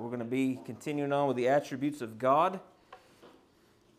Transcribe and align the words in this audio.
we're 0.00 0.08
going 0.08 0.18
to 0.18 0.24
be 0.24 0.58
continuing 0.64 1.12
on 1.12 1.28
with 1.28 1.36
the 1.36 1.48
attributes 1.48 2.00
of 2.00 2.18
God. 2.18 2.60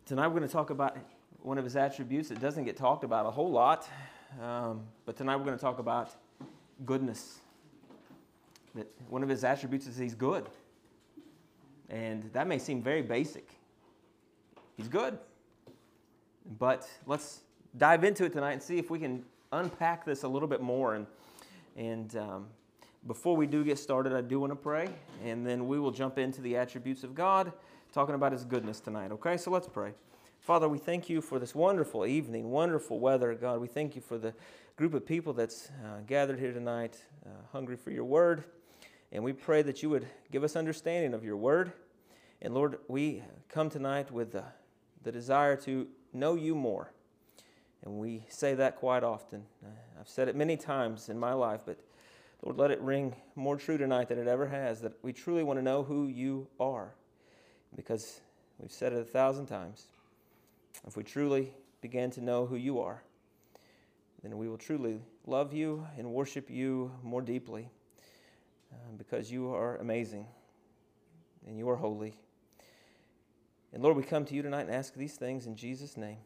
Tonight 0.04 0.26
we're 0.28 0.38
going 0.38 0.48
to 0.48 0.52
talk 0.52 0.70
about 0.70 0.96
one 1.42 1.58
of 1.58 1.64
his 1.64 1.76
attributes 1.76 2.28
that 2.28 2.40
doesn't 2.40 2.64
get 2.64 2.76
talked 2.76 3.04
about 3.04 3.26
a 3.26 3.30
whole 3.30 3.50
lot, 3.50 3.88
um, 4.42 4.82
but 5.04 5.16
tonight 5.16 5.36
we're 5.36 5.44
going 5.44 5.56
to 5.56 5.62
talk 5.62 5.78
about 5.78 6.14
goodness. 6.84 7.38
That 8.74 8.86
one 9.08 9.22
of 9.22 9.28
his 9.28 9.44
attributes 9.44 9.86
is 9.86 9.96
he's 9.96 10.14
good. 10.14 10.46
And 11.88 12.30
that 12.32 12.46
may 12.46 12.58
seem 12.58 12.82
very 12.82 13.02
basic. 13.02 13.48
He's 14.76 14.88
good. 14.88 15.18
But 16.58 16.88
let's 17.06 17.40
dive 17.76 18.04
into 18.04 18.24
it 18.24 18.32
tonight 18.32 18.52
and 18.52 18.62
see 18.62 18.78
if 18.78 18.90
we 18.90 18.98
can 18.98 19.24
unpack 19.52 20.04
this 20.04 20.24
a 20.24 20.28
little 20.28 20.48
bit 20.48 20.60
more. 20.60 20.94
And, 20.94 21.06
and 21.76 22.16
um, 22.16 22.46
before 23.06 23.36
we 23.36 23.46
do 23.46 23.62
get 23.62 23.78
started, 23.78 24.12
I 24.12 24.20
do 24.20 24.40
want 24.40 24.50
to 24.50 24.56
pray, 24.56 24.88
and 25.24 25.46
then 25.46 25.68
we 25.68 25.78
will 25.78 25.92
jump 25.92 26.18
into 26.18 26.40
the 26.40 26.56
attributes 26.56 27.04
of 27.04 27.14
God, 27.14 27.52
talking 27.92 28.14
about 28.14 28.32
His 28.32 28.44
goodness 28.44 28.80
tonight. 28.80 29.12
Okay, 29.12 29.36
so 29.36 29.50
let's 29.50 29.68
pray. 29.68 29.92
Father, 30.40 30.68
we 30.68 30.78
thank 30.78 31.08
you 31.08 31.20
for 31.20 31.38
this 31.38 31.54
wonderful 31.54 32.06
evening, 32.06 32.50
wonderful 32.50 32.98
weather. 32.98 33.34
God, 33.34 33.60
we 33.60 33.68
thank 33.68 33.94
you 33.94 34.02
for 34.02 34.18
the 34.18 34.34
group 34.76 34.94
of 34.94 35.06
people 35.06 35.32
that's 35.32 35.70
uh, 35.84 36.00
gathered 36.06 36.38
here 36.38 36.52
tonight, 36.52 37.02
uh, 37.24 37.30
hungry 37.52 37.76
for 37.76 37.90
your 37.90 38.04
word. 38.04 38.44
And 39.12 39.22
we 39.22 39.32
pray 39.32 39.62
that 39.62 39.82
you 39.82 39.90
would 39.90 40.06
give 40.30 40.44
us 40.44 40.56
understanding 40.56 41.14
of 41.14 41.24
your 41.24 41.36
word. 41.36 41.72
And 42.42 42.54
Lord, 42.54 42.78
we 42.88 43.22
come 43.48 43.70
tonight 43.70 44.10
with 44.10 44.32
the, 44.32 44.44
the 45.02 45.12
desire 45.12 45.56
to 45.58 45.86
know 46.12 46.34
you 46.34 46.54
more. 46.54 46.92
And 47.84 47.94
we 47.94 48.26
say 48.28 48.54
that 48.54 48.76
quite 48.76 49.04
often. 49.04 49.44
Uh, 49.64 49.68
I've 50.00 50.08
said 50.08 50.28
it 50.28 50.36
many 50.36 50.56
times 50.56 51.08
in 51.08 51.18
my 51.18 51.32
life, 51.32 51.62
but 51.64 51.78
Lord, 52.42 52.58
let 52.58 52.70
it 52.70 52.80
ring 52.80 53.14
more 53.34 53.56
true 53.56 53.78
tonight 53.78 54.08
than 54.08 54.18
it 54.18 54.28
ever 54.28 54.46
has 54.46 54.80
that 54.82 54.92
we 55.02 55.12
truly 55.12 55.42
want 55.42 55.58
to 55.58 55.62
know 55.62 55.82
who 55.82 56.06
you 56.06 56.46
are. 56.60 56.94
Because 57.74 58.20
we've 58.58 58.70
said 58.70 58.92
it 58.92 59.00
a 59.00 59.04
thousand 59.04 59.46
times. 59.46 59.88
If 60.86 60.96
we 60.96 61.02
truly 61.02 61.52
begin 61.80 62.10
to 62.12 62.20
know 62.20 62.46
who 62.46 62.56
you 62.56 62.80
are, 62.80 63.02
then 64.22 64.36
we 64.38 64.48
will 64.48 64.58
truly 64.58 65.00
love 65.26 65.52
you 65.52 65.86
and 65.98 66.12
worship 66.12 66.50
you 66.50 66.90
more 67.02 67.22
deeply 67.22 67.70
uh, 68.72 68.76
because 68.96 69.30
you 69.30 69.54
are 69.54 69.76
amazing 69.76 70.26
and 71.46 71.58
you 71.58 71.68
are 71.68 71.76
holy. 71.76 72.14
And 73.72 73.82
Lord, 73.82 73.96
we 73.96 74.02
come 74.02 74.24
to 74.24 74.34
you 74.34 74.42
tonight 74.42 74.62
and 74.62 74.70
ask 74.70 74.94
these 74.94 75.14
things 75.14 75.46
in 75.46 75.56
Jesus' 75.56 75.96
name. 75.96 76.18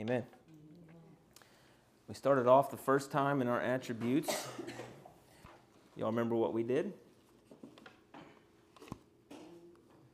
Amen. 0.00 0.24
We 2.08 2.14
started 2.14 2.46
off 2.46 2.70
the 2.70 2.76
first 2.76 3.10
time 3.10 3.42
in 3.42 3.48
our 3.48 3.60
attributes. 3.60 4.48
Y'all 5.98 6.10
remember 6.10 6.36
what 6.36 6.54
we 6.54 6.62
did? 6.62 6.92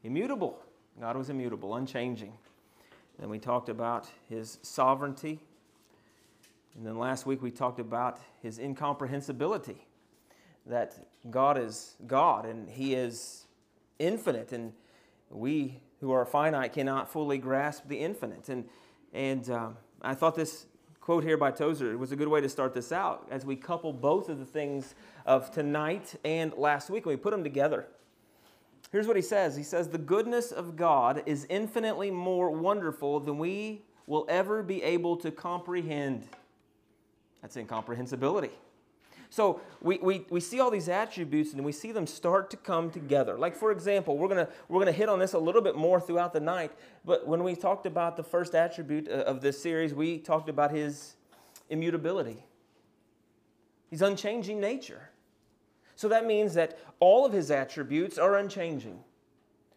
Immutable. 0.03 0.59
God 0.99 1.15
was 1.15 1.29
immutable, 1.29 1.75
unchanging. 1.75 2.33
Then 3.19 3.29
we 3.29 3.39
talked 3.39 3.69
about 3.69 4.09
his 4.31 4.59
sovereignty. 4.63 5.41
And 6.75 6.87
then 6.87 6.97
last 6.97 7.27
week 7.27 7.43
we 7.43 7.51
talked 7.51 7.81
about 7.81 8.19
his 8.41 8.59
incomprehensibility. 8.59 9.77
That 10.65 10.95
God 11.29 11.59
is 11.59 11.97
God 12.07 12.47
and 12.47 12.71
he 12.71 12.95
is 12.95 13.45
infinite. 13.99 14.53
And 14.53 14.73
we 15.29 15.83
who 16.01 16.13
are 16.13 16.25
finite 16.25 16.73
cannot 16.73 17.13
fully 17.13 17.37
grasp 17.37 17.89
the 17.89 17.99
infinite. 17.99 18.49
And, 18.49 18.65
and 19.13 19.51
um, 19.51 19.77
I 20.01 20.15
thought 20.15 20.35
this 20.35 20.65
quote 21.05 21.23
here 21.23 21.37
by 21.37 21.51
Tozer 21.51 21.99
was 21.99 22.13
a 22.13 22.17
good 22.17 22.29
way 22.29 22.41
to 22.41 22.49
start 22.49 22.73
this 22.73 22.91
out 22.91 23.29
as 23.31 23.45
we 23.45 23.57
couple 23.57 23.93
both 23.93 24.31
of 24.31 24.39
the 24.39 24.45
things 24.47 24.95
of 25.27 25.51
tonight 25.51 26.15
and 26.25 26.55
last 26.57 26.89
week. 26.89 27.05
We 27.05 27.15
put 27.15 27.33
them 27.33 27.45
together. 27.45 27.85
Here's 28.91 29.07
what 29.07 29.15
he 29.15 29.21
says 29.21 29.55
He 29.55 29.65
says, 29.65 29.89
The 29.89 29.99
goodness 29.99 30.51
of 30.51 30.77
God 30.77 31.23
is 31.27 31.47
infinitely 31.51 32.11
more 32.11 32.51
wonderful 32.51 33.21
than 33.21 33.37
we 33.37 33.83
will 34.07 34.25
ever 34.31 34.63
be 34.63 34.83
able 34.83 35.19
to 35.19 35.31
comprehend. 35.31 36.27
That's 37.43 37.59
incomprehensibility. 37.59 38.53
So 39.35 39.61
we, 39.83 39.99
we, 39.99 40.25
we 40.31 40.39
see 40.39 40.61
all 40.61 40.71
these 40.71 40.89
attributes 40.89 41.55
and 41.55 41.65
we 41.65 41.73
see 41.73 41.91
them 41.91 42.07
start 42.07 42.51
to 42.51 42.57
come 42.57 42.89
together. 42.89 43.37
Like, 43.37 43.57
for 43.57 43.73
example, 43.73 44.17
we're 44.17 44.29
going 44.29 44.47
to 44.47 44.53
we're 44.69 44.79
gonna 44.79 44.93
hit 44.93 45.09
on 45.09 45.19
this 45.19 45.33
a 45.33 45.39
little 45.41 45.61
bit 45.61 45.75
more 45.75 46.01
throughout 46.01 46.33
the 46.33 46.39
night. 46.39 46.71
But 47.05 47.27
when 47.27 47.43
we 47.43 47.57
talked 47.57 47.85
about 47.85 48.17
the 48.17 48.23
first 48.23 48.55
attribute 48.55 49.09
uh, 49.09 49.25
of 49.25 49.41
this 49.41 49.61
series, 49.61 49.93
we 49.93 50.19
talked 50.19 50.49
about 50.49 50.71
his 50.71 51.17
immutability, 51.69 52.45
his 53.91 54.03
unchanging 54.03 54.61
nature. 54.61 55.11
So 55.97 56.07
that 56.11 56.27
means 56.27 56.55
that 56.55 56.79
all 57.01 57.27
of 57.27 57.33
his 57.33 57.51
attributes 57.51 58.19
are 58.19 58.37
unchanging. 58.37 59.01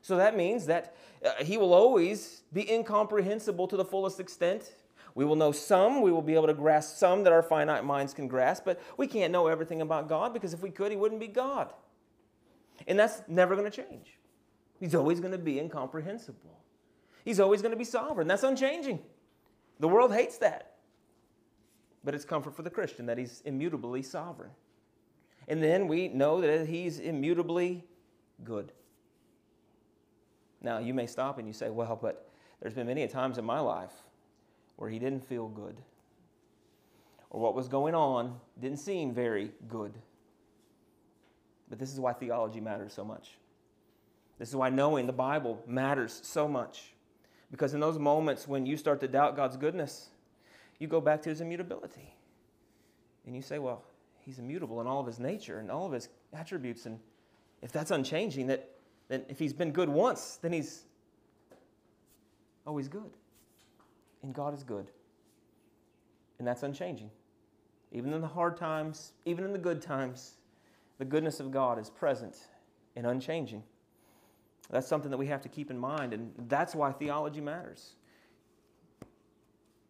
So 0.03 0.17
that 0.17 0.37
means 0.37 0.67
that 0.67 0.95
uh, 1.25 1.43
he 1.43 1.57
will 1.57 1.73
always 1.73 2.43
be 2.53 2.71
incomprehensible 2.71 3.67
to 3.69 3.75
the 3.75 3.85
fullest 3.85 4.19
extent. 4.19 4.75
We 5.17 5.25
will 5.25 5.35
know 5.35 5.51
some, 5.51 6.03
we 6.03 6.11
will 6.11 6.21
be 6.21 6.35
able 6.35 6.45
to 6.45 6.53
grasp 6.53 6.97
some 6.97 7.23
that 7.23 7.33
our 7.33 7.41
finite 7.41 7.83
minds 7.83 8.13
can 8.13 8.27
grasp, 8.27 8.65
but 8.65 8.79
we 8.97 9.07
can't 9.07 9.31
know 9.31 9.47
everything 9.47 9.81
about 9.81 10.07
God 10.07 10.31
because 10.31 10.53
if 10.53 10.61
we 10.61 10.69
could, 10.69 10.91
He 10.91 10.95
wouldn't 10.95 11.19
be 11.19 11.27
God. 11.27 11.73
And 12.87 12.99
that's 12.99 13.23
never 13.27 13.55
going 13.55 13.67
to 13.67 13.75
change. 13.75 14.19
He's 14.79 14.93
always 14.93 15.19
going 15.19 15.31
to 15.31 15.39
be 15.39 15.57
incomprehensible. 15.57 16.59
He's 17.25 17.39
always 17.39 17.63
going 17.63 17.71
to 17.71 17.77
be 17.77 17.83
sovereign. 17.83 18.27
That's 18.27 18.43
unchanging. 18.43 18.99
The 19.79 19.87
world 19.87 20.13
hates 20.13 20.37
that. 20.37 20.75
But 22.03 22.13
it's 22.13 22.23
comfort 22.23 22.55
for 22.55 22.61
the 22.61 22.69
Christian 22.69 23.07
that 23.07 23.17
He's 23.17 23.41
immutably 23.43 24.03
sovereign. 24.03 24.51
And 25.47 25.63
then 25.63 25.87
we 25.87 26.09
know 26.09 26.41
that 26.41 26.67
He's 26.67 26.99
immutably 26.99 27.83
good. 28.43 28.71
Now, 30.61 30.77
you 30.77 30.93
may 30.93 31.07
stop 31.07 31.39
and 31.39 31.47
you 31.47 31.55
say, 31.55 31.71
well, 31.71 31.97
but 31.99 32.29
there's 32.61 32.75
been 32.75 32.85
many 32.85 33.07
times 33.07 33.39
in 33.39 33.45
my 33.45 33.59
life 33.59 33.93
where 34.77 34.89
he 34.89 34.97
didn't 34.97 35.27
feel 35.27 35.47
good, 35.47 35.75
or 37.29 37.41
what 37.41 37.53
was 37.53 37.67
going 37.67 37.93
on 37.93 38.39
didn't 38.59 38.79
seem 38.79 39.13
very 39.13 39.51
good. 39.67 39.93
But 41.69 41.79
this 41.79 41.91
is 41.91 41.99
why 41.99 42.13
theology 42.13 42.61
matters 42.61 42.93
so 42.93 43.03
much. 43.03 43.37
This 44.39 44.49
is 44.49 44.55
why 44.55 44.69
knowing 44.69 45.07
the 45.07 45.13
Bible 45.13 45.61
matters 45.67 46.19
so 46.23 46.47
much. 46.47 46.93
Because 47.51 47.73
in 47.73 47.79
those 47.79 47.97
moments 47.97 48.47
when 48.47 48.65
you 48.65 48.77
start 48.77 48.99
to 49.01 49.07
doubt 49.07 49.35
God's 49.35 49.57
goodness, 49.57 50.09
you 50.79 50.87
go 50.87 51.01
back 51.01 51.21
to 51.23 51.29
his 51.29 51.41
immutability. 51.41 52.13
And 53.25 53.35
you 53.35 53.41
say, 53.41 53.59
well, 53.59 53.83
he's 54.19 54.39
immutable 54.39 54.79
in 54.79 54.87
all 54.87 54.99
of 54.99 55.07
his 55.07 55.19
nature 55.19 55.59
and 55.59 55.71
all 55.71 55.85
of 55.85 55.91
his 55.91 56.09
attributes. 56.33 56.85
And 56.85 56.99
if 57.61 57.71
that's 57.71 57.91
unchanging, 57.91 58.47
that, 58.47 58.69
then 59.07 59.25
if 59.27 59.39
he's 59.39 59.53
been 59.53 59.71
good 59.71 59.89
once, 59.89 60.37
then 60.41 60.53
he's 60.53 60.83
always 62.65 62.87
good. 62.87 63.09
And 64.27 64.35
God 64.35 64.53
is 64.53 64.61
good. 64.61 64.91
And 66.37 66.45
that's 66.45 66.61
unchanging. 66.61 67.09
Even 67.93 68.11
in 68.11 68.19
the 68.19 68.27
hard 68.27 68.57
times, 68.57 69.13
even 69.23 69.45
in 69.45 69.53
the 69.53 69.57
good 69.57 69.81
times, 69.81 70.33
the 70.97 71.05
goodness 71.05 71.39
of 71.39 71.49
God 71.49 71.79
is 71.79 71.89
present 71.89 72.35
and 72.97 73.07
unchanging. 73.07 73.63
That's 74.69 74.85
something 74.85 75.09
that 75.11 75.17
we 75.17 75.27
have 75.27 75.39
to 75.43 75.47
keep 75.47 75.71
in 75.71 75.79
mind, 75.79 76.13
and 76.13 76.33
that's 76.49 76.75
why 76.75 76.91
theology 76.91 77.39
matters. 77.39 77.95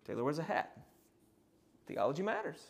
Taylor 0.05 0.23
wears 0.23 0.37
a 0.37 0.43
hat. 0.43 0.77
Theology 1.87 2.21
matters. 2.21 2.61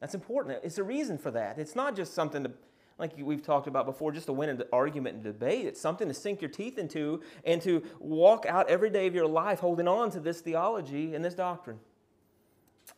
That's 0.00 0.14
important. 0.14 0.60
It's 0.64 0.78
a 0.78 0.84
reason 0.84 1.18
for 1.18 1.30
that. 1.32 1.58
It's 1.58 1.76
not 1.76 1.94
just 1.94 2.14
something 2.14 2.44
to 2.44 2.52
like 3.00 3.12
we've 3.18 3.42
talked 3.42 3.66
about 3.66 3.86
before, 3.86 4.12
just 4.12 4.26
to 4.26 4.32
win 4.32 4.48
an 4.48 4.62
argument 4.72 5.16
and 5.16 5.24
debate. 5.24 5.66
It's 5.66 5.80
something 5.80 6.06
to 6.08 6.14
sink 6.14 6.40
your 6.40 6.50
teeth 6.50 6.78
into 6.78 7.22
and 7.44 7.60
to 7.62 7.82
walk 7.98 8.46
out 8.46 8.68
every 8.68 8.90
day 8.90 9.06
of 9.06 9.14
your 9.14 9.26
life 9.26 9.60
holding 9.60 9.88
on 9.88 10.10
to 10.12 10.20
this 10.20 10.40
theology 10.40 11.14
and 11.14 11.24
this 11.24 11.34
doctrine. 11.34 11.80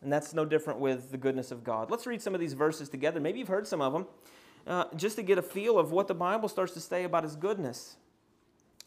And 0.01 0.11
that's 0.11 0.33
no 0.33 0.45
different 0.45 0.79
with 0.79 1.11
the 1.11 1.17
goodness 1.17 1.51
of 1.51 1.63
God. 1.63 1.89
Let's 1.89 2.05
read 2.05 2.21
some 2.21 2.33
of 2.33 2.41
these 2.41 2.53
verses 2.53 2.89
together. 2.89 3.19
Maybe 3.19 3.39
you've 3.39 3.47
heard 3.47 3.67
some 3.67 3.81
of 3.81 3.93
them, 3.93 4.05
uh, 4.67 4.85
just 4.95 5.15
to 5.15 5.23
get 5.23 5.37
a 5.37 5.41
feel 5.41 5.79
of 5.79 5.91
what 5.91 6.07
the 6.07 6.15
Bible 6.15 6.49
starts 6.49 6.73
to 6.73 6.81
say 6.81 7.03
about 7.03 7.23
His 7.23 7.35
goodness. 7.35 7.95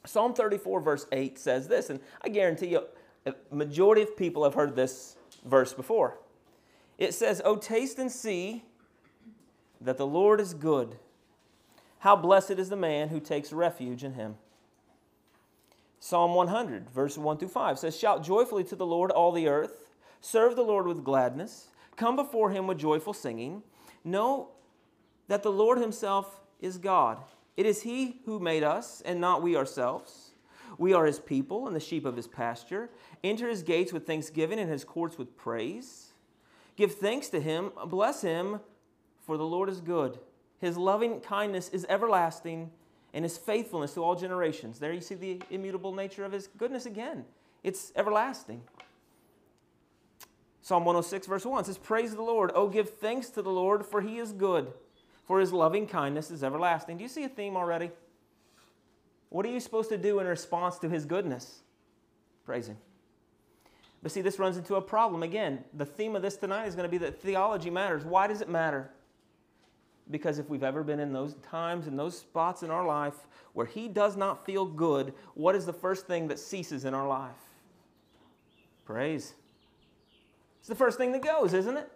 Psalm 0.05 0.35
34, 0.35 0.81
verse 0.81 1.06
8 1.11 1.38
says 1.38 1.69
this, 1.69 1.90
and 1.90 2.00
I 2.23 2.29
guarantee 2.29 2.69
you, 2.69 2.82
a 3.26 3.35
majority 3.50 4.02
of 4.02 4.17
people 4.17 4.44
have 4.44 4.55
heard 4.55 4.76
this 4.76 5.17
verse 5.44 5.73
before. 5.73 6.19
It 6.99 7.12
says, 7.12 7.43
Oh, 7.44 7.56
taste 7.56 7.99
and 7.99 8.11
see 8.11 8.64
that 9.81 9.99
the 9.99 10.06
Lord 10.06 10.40
is 10.40 10.55
good. 10.55 10.96
How 12.06 12.14
blessed 12.14 12.53
is 12.53 12.69
the 12.69 12.76
man 12.76 13.08
who 13.08 13.19
takes 13.19 13.53
refuge 13.53 14.05
in 14.05 14.12
him. 14.14 14.37
Psalm 15.99 16.35
100, 16.35 16.88
verse 16.88 17.19
1 17.19 17.37
through 17.37 17.49
5 17.49 17.81
says, 17.81 17.99
Shout 17.99 18.23
joyfully 18.23 18.62
to 18.62 18.76
the 18.76 18.87
Lord, 18.87 19.11
all 19.11 19.32
the 19.32 19.49
earth. 19.49 19.91
Serve 20.20 20.55
the 20.55 20.62
Lord 20.62 20.87
with 20.87 21.03
gladness. 21.03 21.67
Come 21.97 22.14
before 22.14 22.53
him 22.53 22.69
with 22.69 22.79
joyful 22.79 23.12
singing. 23.12 23.64
Know 24.05 24.50
that 25.26 25.43
the 25.43 25.50
Lord 25.50 25.79
himself 25.79 26.43
is 26.61 26.79
God. 26.79 27.19
It 27.56 27.67
is 27.67 27.82
he 27.82 28.20
who 28.25 28.38
made 28.38 28.62
us, 28.62 29.02
and 29.05 29.20
not 29.20 29.43
we 29.43 29.56
ourselves. 29.56 30.31
We 30.79 30.93
are 30.93 31.06
his 31.06 31.19
people 31.19 31.67
and 31.67 31.75
the 31.75 31.81
sheep 31.81 32.05
of 32.05 32.14
his 32.14 32.29
pasture. 32.29 32.88
Enter 33.25 33.49
his 33.49 33.64
gates 33.64 33.93
with 33.93 34.06
thanksgiving 34.06 34.61
and 34.61 34.70
his 34.70 34.85
courts 34.85 35.19
with 35.19 35.37
praise. 35.37 36.12
Give 36.76 36.94
thanks 36.94 37.31
to 37.31 37.41
him, 37.41 37.73
bless 37.87 38.23
him, 38.23 38.61
for 39.25 39.37
the 39.37 39.44
Lord 39.44 39.69
is 39.69 39.81
good 39.81 40.20
his 40.61 40.76
loving 40.76 41.20
kindness 41.20 41.69
is 41.69 41.87
everlasting, 41.88 42.70
and 43.12 43.25
his 43.25 43.38
faithfulness 43.38 43.94
to 43.94 44.03
all 44.03 44.14
generations. 44.14 44.79
There 44.79 44.93
you 44.93 45.00
see 45.00 45.14
the 45.14 45.41
immutable 45.50 45.93
nature 45.93 46.25
of 46.25 46.32
his 46.32 46.49
goodness 46.49 46.87
again. 46.87 47.25
It's 47.62 47.93
everlasting. 47.97 48.62
Psalm 50.61 50.85
106, 50.85 51.26
verse 51.26 51.47
1 51.47 51.64
says, 51.64 51.79
Praise 51.79 52.14
the 52.14 52.23
Lord. 52.23 52.50
Oh, 52.55 52.69
give 52.69 52.91
thanks 52.91 53.31
to 53.31 53.43
the 53.43 53.50
Lord, 53.50 53.87
for 53.87 54.00
he 54.00 54.19
is 54.19 54.32
good, 54.32 54.73
for 55.25 55.41
his 55.41 55.53
loving 55.53 55.87
kindness 55.87 56.31
is 56.31 56.43
everlasting. 56.43 56.97
Do 56.97 57.05
you 57.05 57.09
see 57.09 57.25
a 57.25 57.29
theme 57.29 57.56
already? 57.56 57.91
What 59.29 59.47
are 59.47 59.50
you 59.50 59.61
supposed 59.61 59.91
to 59.91 59.99
do 59.99 60.19
in 60.19 60.26
response 60.26 60.79
to 60.79 60.88
his 60.88 61.05
goodness? 61.05 61.61
Praise 62.44 62.69
him. 62.69 62.76
But 64.02 64.12
see, 64.12 64.20
this 64.20 64.38
runs 64.38 64.56
into 64.56 64.75
a 64.76 64.82
problem. 64.82 65.23
Again, 65.23 65.64
the 65.75 65.87
theme 65.87 66.17
of 66.17 66.23
this 66.23 66.37
tonight 66.37 66.67
is 66.67 66.75
going 66.75 66.88
to 66.88 66.91
be 66.91 66.99
that 66.99 67.20
theology 67.20 67.70
matters. 67.70 68.05
Why 68.05 68.26
does 68.26 68.41
it 68.41 68.49
matter? 68.49 68.91
Because 70.11 70.38
if 70.38 70.49
we've 70.49 70.62
ever 70.62 70.85
been 70.85 71.00
in 71.00 71.12
those 71.12 71.35
times, 71.50 71.87
in 71.87 71.97
those 71.97 72.19
spots 72.19 72.62
in 72.62 72.70
our 72.70 72.87
life 72.87 73.14
where 73.55 73.67
He 73.67 73.88
does 73.88 74.17
not 74.17 74.44
feel 74.44 74.64
good, 74.64 75.12
what 75.35 75.55
is 75.55 75.67
the 75.67 75.73
first 75.73 76.06
thing 76.06 76.29
that 76.29 76.38
ceases 76.38 76.85
in 76.85 76.94
our 76.94 77.08
life? 77.08 77.35
Praise. 78.85 79.35
It's 80.61 80.69
the 80.69 80.75
first 80.75 80.97
thing 80.97 81.12
that 81.12 81.23
goes, 81.23 81.55
isn't 81.55 81.76
it? 81.76 81.91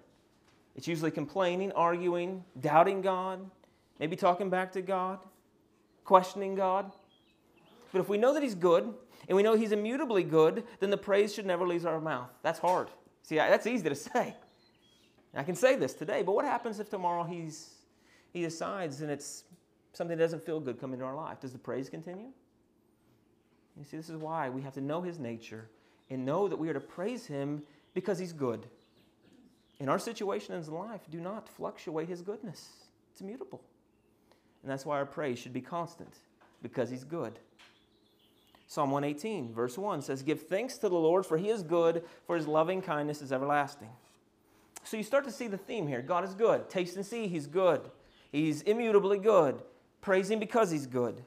It's 0.74 0.88
usually 0.88 1.10
complaining, 1.10 1.72
arguing, 1.72 2.44
doubting 2.60 3.00
God, 3.00 3.48
maybe 3.98 4.16
talking 4.16 4.50
back 4.50 4.72
to 4.72 4.82
God, 4.82 5.18
questioning 6.04 6.54
God. 6.54 6.90
But 7.92 8.00
if 8.00 8.08
we 8.08 8.18
know 8.18 8.34
that 8.34 8.42
He's 8.42 8.54
good 8.54 8.92
and 9.28 9.36
we 9.36 9.42
know 9.42 9.56
He's 9.56 9.72
immutably 9.72 10.22
good, 10.22 10.64
then 10.80 10.90
the 10.90 10.96
praise 10.96 11.34
should 11.34 11.46
never 11.46 11.66
leave 11.66 11.86
our 11.86 12.00
mouth. 12.00 12.30
That's 12.42 12.58
hard. 12.58 12.88
See, 13.22 13.36
that's 13.36 13.66
easy 13.66 13.88
to 13.88 13.94
say. 13.94 14.34
I 15.34 15.44
can 15.44 15.54
say 15.54 15.76
this 15.76 15.94
today, 15.94 16.22
but 16.22 16.34
what 16.34 16.44
happens 16.44 16.80
if 16.80 16.88
tomorrow 16.90 17.22
He's 17.24 17.74
He 18.32 18.42
decides 18.42 19.00
and 19.00 19.10
it's 19.10 19.44
something 19.92 20.16
that 20.16 20.22
doesn't 20.22 20.44
feel 20.44 20.60
good 20.60 20.80
coming 20.80 20.94
into 20.94 21.06
our 21.06 21.14
life? 21.14 21.40
Does 21.40 21.52
the 21.52 21.58
praise 21.58 21.88
continue? 21.88 22.28
You 23.76 23.84
see, 23.84 23.96
this 23.96 24.10
is 24.10 24.16
why 24.16 24.48
we 24.48 24.62
have 24.62 24.74
to 24.74 24.80
know 24.80 25.00
His 25.00 25.18
nature 25.18 25.68
and 26.10 26.24
know 26.24 26.48
that 26.48 26.56
we 26.56 26.68
are 26.68 26.74
to 26.74 26.80
praise 26.80 27.26
Him 27.26 27.62
because 27.94 28.18
he's 28.18 28.32
good. 28.32 28.66
In 29.78 29.88
our 29.88 29.98
situations 29.98 30.68
in 30.68 30.74
life, 30.74 31.00
do 31.10 31.20
not 31.20 31.48
fluctuate 31.48 32.08
his 32.08 32.22
goodness. 32.22 32.68
It's 33.12 33.20
immutable. 33.20 33.62
And 34.62 34.70
that's 34.70 34.84
why 34.84 34.98
our 34.98 35.06
praise 35.06 35.38
should 35.38 35.54
be 35.54 35.62
constant, 35.62 36.14
because 36.62 36.90
he's 36.90 37.04
good. 37.04 37.38
Psalm 38.66 38.90
118, 38.90 39.52
verse 39.52 39.76
1 39.78 40.02
says, 40.02 40.22
Give 40.22 40.40
thanks 40.40 40.76
to 40.78 40.88
the 40.88 40.94
Lord, 40.94 41.24
for 41.24 41.38
he 41.38 41.48
is 41.48 41.62
good, 41.62 42.04
for 42.26 42.36
his 42.36 42.46
loving 42.46 42.82
kindness 42.82 43.22
is 43.22 43.32
everlasting. 43.32 43.88
So 44.84 44.96
you 44.96 45.02
start 45.02 45.24
to 45.24 45.32
see 45.32 45.48
the 45.48 45.56
theme 45.56 45.88
here. 45.88 46.02
God 46.02 46.24
is 46.24 46.34
good. 46.34 46.68
Taste 46.70 46.96
and 46.96 47.04
see, 47.04 47.26
he's 47.26 47.46
good. 47.46 47.80
He's 48.30 48.62
immutably 48.62 49.18
good. 49.18 49.62
Praise 50.00 50.30
him 50.30 50.38
because 50.38 50.70
he's 50.70 50.86
good. 50.86 51.22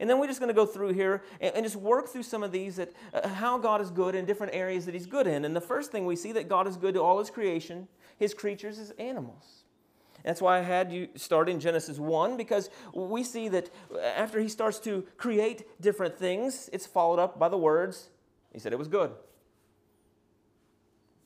And 0.00 0.08
then 0.08 0.18
we're 0.18 0.26
just 0.26 0.38
going 0.38 0.48
to 0.48 0.54
go 0.54 0.66
through 0.66 0.92
here 0.92 1.22
and, 1.40 1.54
and 1.56 1.64
just 1.64 1.76
work 1.76 2.08
through 2.08 2.22
some 2.22 2.42
of 2.42 2.52
these 2.52 2.76
that 2.76 2.92
uh, 3.12 3.28
how 3.28 3.58
God 3.58 3.80
is 3.80 3.90
good 3.90 4.14
in 4.14 4.24
different 4.24 4.54
areas 4.54 4.86
that 4.86 4.94
He's 4.94 5.06
good 5.06 5.26
in. 5.26 5.44
And 5.44 5.54
the 5.54 5.60
first 5.60 5.90
thing 5.90 6.06
we 6.06 6.16
see 6.16 6.32
that 6.32 6.48
God 6.48 6.66
is 6.66 6.76
good 6.76 6.94
to 6.94 7.02
all 7.02 7.18
His 7.18 7.30
creation, 7.30 7.88
His 8.16 8.34
creatures, 8.34 8.78
His 8.78 8.90
animals. 8.92 9.64
That's 10.24 10.42
why 10.42 10.58
I 10.58 10.62
had 10.62 10.92
you 10.92 11.08
start 11.14 11.48
in 11.48 11.60
Genesis 11.60 11.98
1 11.98 12.36
because 12.36 12.70
we 12.92 13.24
see 13.24 13.48
that 13.48 13.70
after 14.02 14.40
He 14.40 14.48
starts 14.48 14.78
to 14.80 15.04
create 15.16 15.80
different 15.80 16.16
things, 16.16 16.70
it's 16.72 16.86
followed 16.86 17.18
up 17.18 17.38
by 17.38 17.48
the 17.48 17.58
words, 17.58 18.10
He 18.52 18.58
said 18.58 18.72
it 18.72 18.78
was 18.78 18.88
good. 18.88 19.10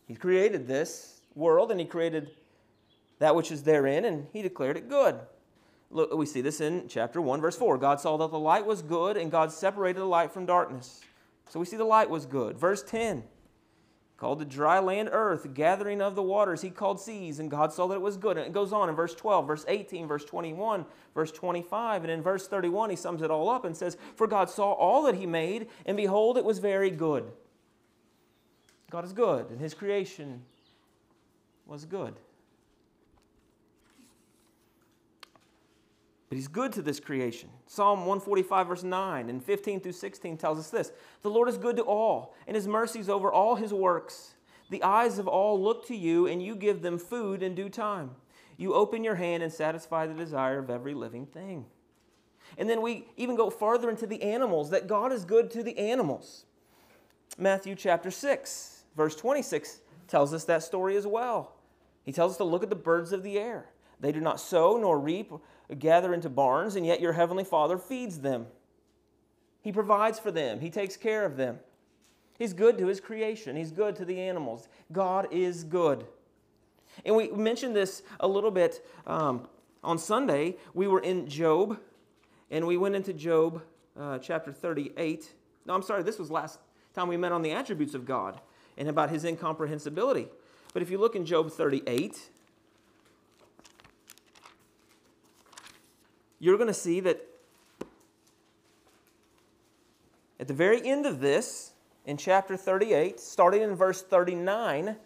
He 0.06 0.14
created 0.14 0.66
this 0.66 1.20
world 1.34 1.70
and 1.70 1.80
He 1.80 1.86
created 1.86 2.30
that 3.22 3.36
which 3.36 3.52
is 3.52 3.62
therein, 3.62 4.04
and 4.04 4.26
He 4.32 4.42
declared 4.42 4.76
it 4.76 4.88
good. 4.88 5.18
Look, 5.90 6.12
we 6.14 6.26
see 6.26 6.40
this 6.40 6.60
in 6.60 6.88
chapter 6.88 7.20
1, 7.20 7.40
verse 7.40 7.56
4. 7.56 7.78
God 7.78 8.00
saw 8.00 8.16
that 8.16 8.30
the 8.32 8.38
light 8.38 8.66
was 8.66 8.82
good, 8.82 9.16
and 9.16 9.30
God 9.30 9.52
separated 9.52 10.00
the 10.00 10.06
light 10.06 10.32
from 10.32 10.44
darkness. 10.44 11.02
So 11.48 11.60
we 11.60 11.66
see 11.66 11.76
the 11.76 11.84
light 11.84 12.10
was 12.10 12.26
good. 12.26 12.58
Verse 12.58 12.82
10 12.82 13.22
called 14.16 14.38
the 14.38 14.44
dry 14.44 14.78
land 14.78 15.08
earth, 15.10 15.52
gathering 15.52 16.00
of 16.00 16.14
the 16.14 16.22
waters, 16.22 16.62
he 16.62 16.70
called 16.70 17.00
seas, 17.00 17.40
and 17.40 17.50
God 17.50 17.72
saw 17.72 17.88
that 17.88 17.96
it 17.96 18.00
was 18.00 18.16
good. 18.16 18.36
And 18.36 18.46
it 18.46 18.52
goes 18.52 18.72
on 18.72 18.88
in 18.88 18.94
verse 18.94 19.16
12, 19.16 19.48
verse 19.48 19.64
18, 19.66 20.06
verse 20.06 20.24
21, 20.24 20.84
verse 21.12 21.32
25, 21.32 22.04
and 22.04 22.12
in 22.12 22.22
verse 22.22 22.46
31, 22.46 22.90
he 22.90 22.94
sums 22.94 23.20
it 23.20 23.32
all 23.32 23.50
up 23.50 23.64
and 23.64 23.76
says, 23.76 23.96
For 24.14 24.28
God 24.28 24.48
saw 24.48 24.70
all 24.74 25.02
that 25.02 25.16
he 25.16 25.26
made, 25.26 25.66
and 25.86 25.96
behold, 25.96 26.38
it 26.38 26.44
was 26.44 26.60
very 26.60 26.88
good. 26.88 27.32
God 28.90 29.04
is 29.04 29.12
good, 29.12 29.50
and 29.50 29.60
his 29.60 29.74
creation 29.74 30.42
was 31.66 31.84
good. 31.84 32.14
But 36.32 36.38
he's 36.38 36.48
good 36.48 36.72
to 36.72 36.80
this 36.80 36.98
creation. 36.98 37.50
Psalm 37.66 38.06
145, 38.06 38.66
verse 38.66 38.82
9 38.82 39.28
and 39.28 39.44
15 39.44 39.80
through 39.80 39.92
16 39.92 40.38
tells 40.38 40.58
us 40.58 40.70
this 40.70 40.90
The 41.20 41.28
Lord 41.28 41.46
is 41.46 41.58
good 41.58 41.76
to 41.76 41.82
all, 41.82 42.34
and 42.46 42.54
his 42.54 42.66
mercies 42.66 43.10
over 43.10 43.30
all 43.30 43.56
his 43.56 43.70
works. 43.74 44.32
The 44.70 44.82
eyes 44.82 45.18
of 45.18 45.28
all 45.28 45.62
look 45.62 45.86
to 45.88 45.94
you, 45.94 46.26
and 46.26 46.42
you 46.42 46.56
give 46.56 46.80
them 46.80 46.96
food 46.96 47.42
in 47.42 47.54
due 47.54 47.68
time. 47.68 48.12
You 48.56 48.72
open 48.72 49.04
your 49.04 49.16
hand 49.16 49.42
and 49.42 49.52
satisfy 49.52 50.06
the 50.06 50.14
desire 50.14 50.58
of 50.58 50.70
every 50.70 50.94
living 50.94 51.26
thing. 51.26 51.66
And 52.56 52.66
then 52.66 52.80
we 52.80 53.08
even 53.18 53.36
go 53.36 53.50
farther 53.50 53.90
into 53.90 54.06
the 54.06 54.22
animals, 54.22 54.70
that 54.70 54.86
God 54.86 55.12
is 55.12 55.26
good 55.26 55.50
to 55.50 55.62
the 55.62 55.78
animals. 55.78 56.46
Matthew 57.36 57.74
chapter 57.74 58.10
6, 58.10 58.84
verse 58.96 59.16
26 59.16 59.82
tells 60.08 60.32
us 60.32 60.44
that 60.44 60.62
story 60.62 60.96
as 60.96 61.06
well. 61.06 61.56
He 62.04 62.10
tells 62.12 62.32
us 62.32 62.38
to 62.38 62.44
look 62.44 62.62
at 62.62 62.70
the 62.70 62.74
birds 62.74 63.12
of 63.12 63.22
the 63.22 63.38
air. 63.38 63.66
They 64.00 64.12
do 64.12 64.20
not 64.20 64.40
sow 64.40 64.76
nor 64.76 64.98
reap 64.98 65.32
gather 65.78 66.12
into 66.14 66.28
barns, 66.28 66.76
and 66.76 66.86
yet 66.86 67.00
your 67.00 67.12
heavenly 67.12 67.44
Father 67.44 67.78
feeds 67.78 68.20
them. 68.20 68.46
He 69.62 69.72
provides 69.72 70.18
for 70.18 70.30
them, 70.30 70.60
He 70.60 70.70
takes 70.70 70.96
care 70.96 71.24
of 71.24 71.36
them. 71.36 71.58
He's 72.38 72.52
good 72.52 72.78
to 72.78 72.86
His 72.86 73.00
creation, 73.00 73.56
He's 73.56 73.72
good 73.72 73.96
to 73.96 74.04
the 74.04 74.20
animals. 74.20 74.68
God 74.90 75.28
is 75.30 75.64
good. 75.64 76.04
And 77.04 77.16
we 77.16 77.30
mentioned 77.30 77.74
this 77.74 78.02
a 78.20 78.28
little 78.28 78.50
bit 78.50 78.84
um, 79.06 79.48
on 79.82 79.98
Sunday. 79.98 80.56
We 80.74 80.86
were 80.88 81.00
in 81.00 81.26
Job, 81.26 81.78
and 82.50 82.66
we 82.66 82.76
went 82.76 82.94
into 82.94 83.12
Job 83.12 83.62
uh, 83.98 84.18
chapter 84.18 84.52
38. 84.52 85.32
No, 85.64 85.74
I'm 85.74 85.82
sorry, 85.82 86.02
this 86.02 86.18
was 86.18 86.30
last 86.30 86.58
time 86.94 87.08
we 87.08 87.16
met 87.16 87.32
on 87.32 87.42
the 87.42 87.52
attributes 87.52 87.94
of 87.94 88.04
God 88.04 88.40
and 88.76 88.88
about 88.88 89.10
His 89.10 89.24
incomprehensibility. 89.24 90.28
But 90.72 90.82
if 90.82 90.90
you 90.90 90.98
look 90.98 91.14
in 91.14 91.24
Job 91.24 91.50
38, 91.50 92.30
you're 96.42 96.56
going 96.56 96.66
to 96.66 96.74
see 96.74 96.98
that 96.98 97.24
at 100.40 100.48
the 100.48 100.54
very 100.54 100.84
end 100.84 101.06
of 101.06 101.20
this, 101.20 101.70
in 102.04 102.16
chapter 102.16 102.56
38, 102.56 103.20
starting 103.20 103.62
in 103.62 103.76
verse 103.76 104.02
39, 104.02 104.96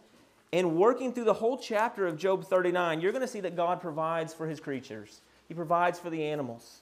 and 0.55 0.77
working 0.77 1.13
through 1.13 1.25
the 1.25 1.35
whole 1.35 1.59
chapter 1.59 2.07
of 2.07 2.17
Job 2.17 2.47
39, 2.47 3.03
you're 3.03 3.13
going 3.13 3.21
to 3.21 3.29
see 3.29 3.41
that 3.41 3.55
God 3.55 3.83
provides 3.83 4.33
for 4.33 4.49
his 4.49 4.61
creatures. 4.61 5.21
He 5.47 5.53
provides 5.53 5.99
for 5.99 6.09
the 6.09 6.25
animals. 6.25 6.81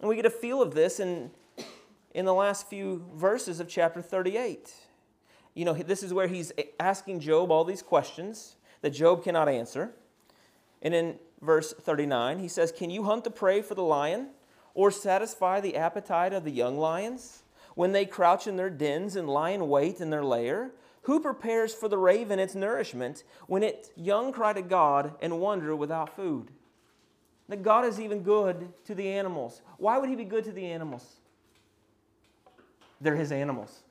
And 0.00 0.08
we 0.10 0.16
get 0.16 0.26
a 0.26 0.30
feel 0.30 0.60
of 0.60 0.74
this 0.74 1.00
in, 1.00 1.30
in 2.12 2.26
the 2.26 2.34
last 2.34 2.68
few 2.68 3.06
verses 3.14 3.58
of 3.58 3.70
chapter 3.70 4.02
38. 4.02 4.74
You 5.54 5.64
know, 5.64 5.72
this 5.72 6.02
is 6.02 6.12
where 6.12 6.26
he's 6.26 6.52
asking 6.78 7.20
Job 7.20 7.50
all 7.50 7.64
these 7.64 7.80
questions 7.80 8.56
that 8.82 8.90
Job 8.90 9.24
cannot 9.24 9.48
answer. 9.48 9.92
And 10.82 10.92
in 10.92 11.18
verse 11.40 11.72
39, 11.72 12.38
he 12.38 12.48
says, 12.48 12.72
Can 12.72 12.90
you 12.90 13.04
hunt 13.04 13.24
the 13.24 13.30
prey 13.30 13.62
for 13.62 13.74
the 13.74 13.82
lion 13.82 14.30
or 14.74 14.90
satisfy 14.90 15.60
the 15.60 15.76
appetite 15.76 16.32
of 16.32 16.44
the 16.44 16.50
young 16.50 16.78
lions? 16.78 17.42
When 17.74 17.92
they 17.92 18.06
crouch 18.06 18.46
in 18.46 18.56
their 18.56 18.70
dens 18.70 19.16
and 19.16 19.28
lie 19.28 19.50
in 19.50 19.68
wait 19.68 20.00
in 20.00 20.10
their 20.10 20.24
lair? 20.24 20.70
Who 21.02 21.20
prepares 21.20 21.72
for 21.72 21.88
the 21.88 21.98
raven 21.98 22.38
its 22.38 22.54
nourishment 22.54 23.22
when 23.46 23.62
its 23.62 23.90
young 23.94 24.32
cry 24.32 24.52
to 24.54 24.62
God 24.62 25.14
and 25.20 25.40
wander 25.40 25.76
without 25.76 26.16
food? 26.16 26.50
That 27.48 27.62
God 27.62 27.84
is 27.84 28.00
even 28.00 28.22
good 28.22 28.72
to 28.86 28.94
the 28.94 29.08
animals. 29.08 29.62
Why 29.78 29.98
would 29.98 30.08
He 30.08 30.16
be 30.16 30.24
good 30.24 30.42
to 30.44 30.52
the 30.52 30.66
animals? 30.66 31.06
They're 33.00 33.14
His 33.14 33.30
animals. 33.30 33.82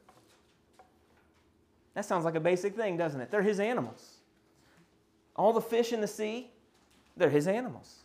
That 1.93 2.03
sounds 2.03 2.25
like 2.25 2.35
a 2.35 2.41
basic 2.41 2.75
thing, 2.75 2.97
doesn't 2.97 3.21
it? 3.21 3.31
They're 3.31 3.41
His 3.41 3.61
animals. 3.61 4.17
All 5.37 5.53
the 5.53 5.61
fish 5.61 5.93
in 5.93 6.01
the 6.01 6.07
sea, 6.07 6.51
they're 7.17 7.29
his 7.29 7.47
animals. 7.47 8.03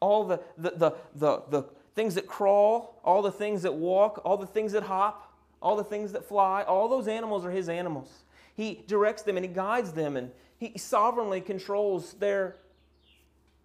All 0.00 0.24
the, 0.24 0.40
the, 0.58 0.70
the, 0.70 0.92
the, 1.14 1.42
the 1.50 1.64
things 1.94 2.14
that 2.14 2.26
crawl, 2.26 3.00
all 3.04 3.22
the 3.22 3.32
things 3.32 3.62
that 3.62 3.74
walk, 3.74 4.20
all 4.24 4.36
the 4.36 4.46
things 4.46 4.72
that 4.72 4.84
hop, 4.84 5.32
all 5.60 5.76
the 5.76 5.84
things 5.84 6.12
that 6.12 6.24
fly, 6.24 6.62
all 6.62 6.88
those 6.88 7.06
animals 7.08 7.44
are 7.44 7.50
his 7.50 7.68
animals. 7.68 8.24
He 8.54 8.82
directs 8.86 9.22
them 9.22 9.36
and 9.36 9.44
he 9.44 9.52
guides 9.52 9.92
them 9.92 10.16
and 10.16 10.30
he 10.58 10.76
sovereignly 10.76 11.40
controls 11.40 12.14
their 12.14 12.56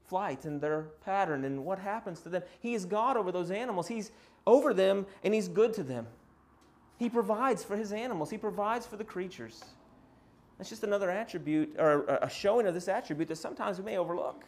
flight 0.07 0.45
and 0.45 0.61
their 0.61 0.83
pattern 1.03 1.43
and 1.43 1.65
what 1.65 1.79
happens 1.79 2.21
to 2.21 2.29
them. 2.29 2.43
He 2.59 2.73
is 2.73 2.85
God 2.85 3.17
over 3.17 3.31
those 3.31 3.51
animals. 3.51 3.87
He's 3.87 4.11
over 4.45 4.73
them 4.73 5.05
and 5.23 5.33
he's 5.33 5.47
good 5.47 5.73
to 5.73 5.83
them. 5.83 6.07
He 6.97 7.09
provides 7.09 7.63
for 7.63 7.75
his 7.75 7.91
animals, 7.91 8.29
he 8.29 8.37
provides 8.37 8.87
for 8.87 8.97
the 8.97 9.03
creatures. 9.03 9.63
That's 10.57 10.69
just 10.69 10.83
another 10.83 11.09
attribute 11.09 11.75
or 11.77 12.05
a 12.21 12.29
showing 12.29 12.65
of 12.65 12.73
this 12.73 12.87
attribute 12.87 13.27
that 13.29 13.37
sometimes 13.37 13.77
we 13.77 13.85
may 13.85 13.97
overlook. 13.97 14.43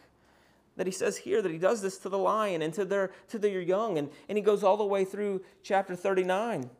that 0.76 0.86
he 0.86 0.92
says 0.92 1.18
here 1.18 1.42
that 1.42 1.52
he 1.52 1.58
does 1.58 1.82
this 1.82 1.98
to 1.98 2.08
the 2.08 2.18
lion 2.18 2.62
and 2.62 2.72
to 2.74 2.84
their, 2.84 3.10
to 3.28 3.38
their 3.38 3.60
young. 3.60 3.98
And, 3.98 4.10
and 4.28 4.38
he 4.38 4.42
goes 4.42 4.64
all 4.64 4.76
the 4.76 4.84
way 4.84 5.04
through 5.04 5.42
chapter 5.62 5.94
39. 5.94 6.70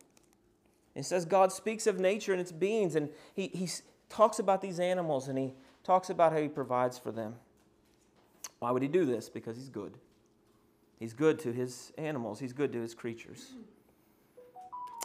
It 0.95 1.05
says 1.05 1.25
God 1.25 1.53
speaks 1.53 1.87
of 1.87 2.01
nature 2.01 2.33
and 2.33 2.41
its 2.41 2.53
beings, 2.53 2.97
and 2.97 3.11
he, 3.35 3.49
he 3.49 3.69
talks 4.09 4.39
about 4.39 4.61
these 4.61 4.81
animals 4.81 5.29
and 5.29 5.39
he 5.39 5.55
talks 5.85 6.11
about 6.11 6.33
how 6.33 6.39
he 6.39 6.49
provides 6.49 6.99
for 6.99 7.13
them. 7.13 7.37
Why 8.59 8.71
would 8.71 8.83
he 8.83 8.89
do 8.89 9.05
this? 9.05 9.29
Because 9.29 9.57
he's 9.57 9.69
good. 9.69 9.97
He's 10.99 11.15
good 11.15 11.39
to 11.41 11.53
his 11.53 11.93
animals, 11.97 12.41
he's 12.41 12.53
good 12.53 12.73
to 12.73 12.81
his 12.81 12.95
creatures. 12.95 13.53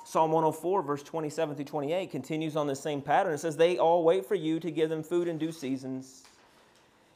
Psalm 0.06 0.32
104, 0.32 0.84
verse 0.84 1.02
27 1.02 1.56
through 1.56 1.66
28, 1.66 2.12
continues 2.12 2.56
on 2.56 2.68
the 2.68 2.76
same 2.76 3.02
pattern. 3.02 3.34
It 3.34 3.40
says, 3.40 3.58
They 3.58 3.80
all 3.80 4.04
wait 4.04 4.24
for 4.24 4.36
you 4.36 4.60
to 4.60 4.70
give 4.70 4.88
them 4.88 5.02
food 5.02 5.28
in 5.28 5.40
due 5.40 5.52
seasons. 5.52 6.24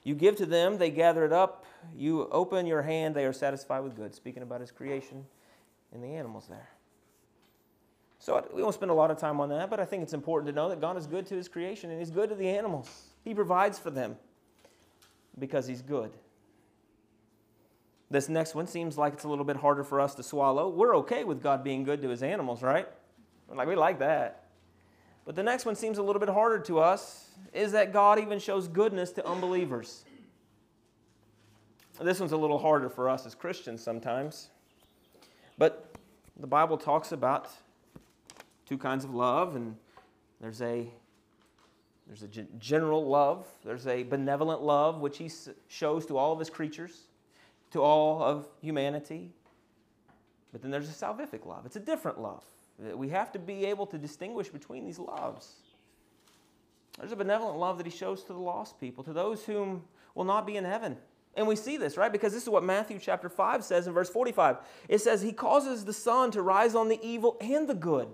You 0.04 0.16
give 0.16 0.38
to 0.38 0.46
them, 0.48 0.80
they 0.80 0.90
gather 0.90 1.24
it 1.24 1.32
up. 1.32 1.66
You 1.96 2.28
open 2.32 2.66
your 2.66 2.82
hand, 2.82 3.14
they 3.16 3.26
are 3.26 3.34
satisfied 3.34 3.82
with 3.82 3.96
good. 3.96 4.16
Speaking 4.16 4.42
about 4.42 4.60
his 4.60 4.72
creation 4.72 5.24
and 5.94 6.04
the 6.04 6.08
animals 6.08 6.48
there. 6.50 6.70
So 8.18 8.44
we 8.52 8.64
won't 8.64 8.74
spend 8.74 8.90
a 8.90 8.96
lot 8.96 9.12
of 9.12 9.20
time 9.20 9.40
on 9.40 9.50
that, 9.50 9.70
but 9.70 9.80
I 9.80 9.86
think 9.86 10.02
it's 10.02 10.14
important 10.14 10.48
to 10.50 10.56
know 10.56 10.70
that 10.70 10.82
God 10.82 10.98
is 10.98 11.06
good 11.06 11.28
to 11.28 11.36
his 11.36 11.48
creation 11.48 11.92
and 11.92 12.00
he's 12.00 12.10
good 12.10 12.30
to 12.30 12.36
the 12.36 12.50
animals. 12.50 12.90
He 13.24 13.36
provides 13.36 13.78
for 13.78 13.92
them 13.92 14.18
because 15.38 15.68
he's 15.68 15.84
good. 15.84 16.12
This 18.12 18.28
next 18.28 18.56
one 18.56 18.66
seems 18.66 18.98
like 18.98 19.14
it's 19.14 19.24
a 19.24 19.28
little 19.28 19.46
bit 19.46 19.58
harder 19.58 19.84
for 19.84 20.02
us 20.02 20.16
to 20.16 20.24
swallow. 20.24 20.70
We're 20.70 20.96
okay 20.98 21.24
with 21.24 21.44
God 21.44 21.64
being 21.64 21.84
good 21.84 22.02
to 22.02 22.10
his 22.10 22.24
animals, 22.24 22.64
right? 22.64 22.88
like, 23.54 23.68
we 23.68 23.76
like 23.76 24.00
that. 24.00 24.46
But 25.26 25.36
the 25.36 25.44
next 25.44 25.66
one 25.66 25.76
seems 25.76 25.98
a 26.00 26.04
little 26.04 26.20
bit 26.20 26.30
harder 26.30 26.60
to 26.60 26.80
us 26.80 27.30
is 27.54 27.72
that 27.74 27.94
God 27.94 28.20
even 28.20 28.40
shows 28.40 28.68
goodness 28.68 29.12
to 29.12 29.28
unbelievers. 29.28 30.06
This 32.02 32.20
one's 32.20 32.32
a 32.32 32.38
little 32.38 32.58
harder 32.58 32.90
for 32.90 33.10
us 33.10 33.26
as 33.26 33.36
Christians 33.36 33.84
sometimes. 33.84 34.50
But 35.58 35.94
the 36.40 36.48
Bible 36.48 36.78
talks 36.78 37.12
about 37.12 37.50
two 38.66 38.78
kinds 38.78 39.04
of 39.04 39.14
love, 39.14 39.56
and 39.56 39.76
there's 40.40 40.62
a 40.62 40.88
there's 42.08 42.24
a 42.24 42.28
general 42.58 43.06
love, 43.06 43.46
there's 43.64 43.86
a 43.86 44.02
benevolent 44.02 44.64
love 44.64 45.00
which 45.00 45.20
he 45.20 45.30
shows 45.68 46.08
to 46.08 46.18
all 46.18 46.34
of 46.34 46.40
his 46.40 46.50
creatures, 46.50 47.09
to 47.72 47.82
all 47.82 48.22
of 48.24 48.48
humanity. 48.62 49.32
But 50.52 50.62
then 50.62 50.72
there's 50.72 50.90
a 50.90 50.94
salvific 50.94 51.46
love. 51.46 51.66
It's 51.66 51.76
a 51.76 51.82
different 51.82 52.20
love. 52.20 52.44
Uh, 52.80 52.98
we 52.98 53.10
have 53.10 53.32
to 53.34 53.40
be 53.40 53.66
able 53.66 53.86
to 53.88 53.98
distinguish 53.98 54.50
between 54.50 54.86
these 54.86 55.00
loves. 55.00 55.56
There's 56.98 57.12
a 57.12 57.16
benevolent 57.16 57.58
love 57.58 57.78
that 57.78 57.86
he 57.86 57.92
shows 57.92 58.24
to 58.24 58.34
the 58.34 58.40
lost 58.40 58.80
people, 58.80 59.04
to 59.04 59.14
those 59.14 59.46
whom 59.46 59.84
will 60.16 60.26
not 60.26 60.46
be 60.46 60.58
in 60.58 60.66
heaven. 60.66 60.98
And 61.36 61.48
we 61.48 61.56
see 61.56 61.78
this, 61.78 61.96
right? 61.96 62.12
Because 62.12 62.34
this 62.34 62.44
is 62.44 62.50
what 62.50 62.64
Matthew 62.64 63.00
chapter 63.00 63.30
5 63.30 63.64
says 63.64 63.88
in 63.88 63.94
verse 63.94 64.10
45. 64.10 64.58
It 64.88 65.00
says, 65.00 65.22
He 65.22 65.32
causes 65.32 65.86
the 65.86 65.94
sun 65.94 66.32
to 66.32 66.42
rise 66.42 66.76
on 66.76 66.90
the 66.90 67.00
evil 67.02 67.38
and 67.40 67.68
the 67.68 67.76
good. 67.76 68.10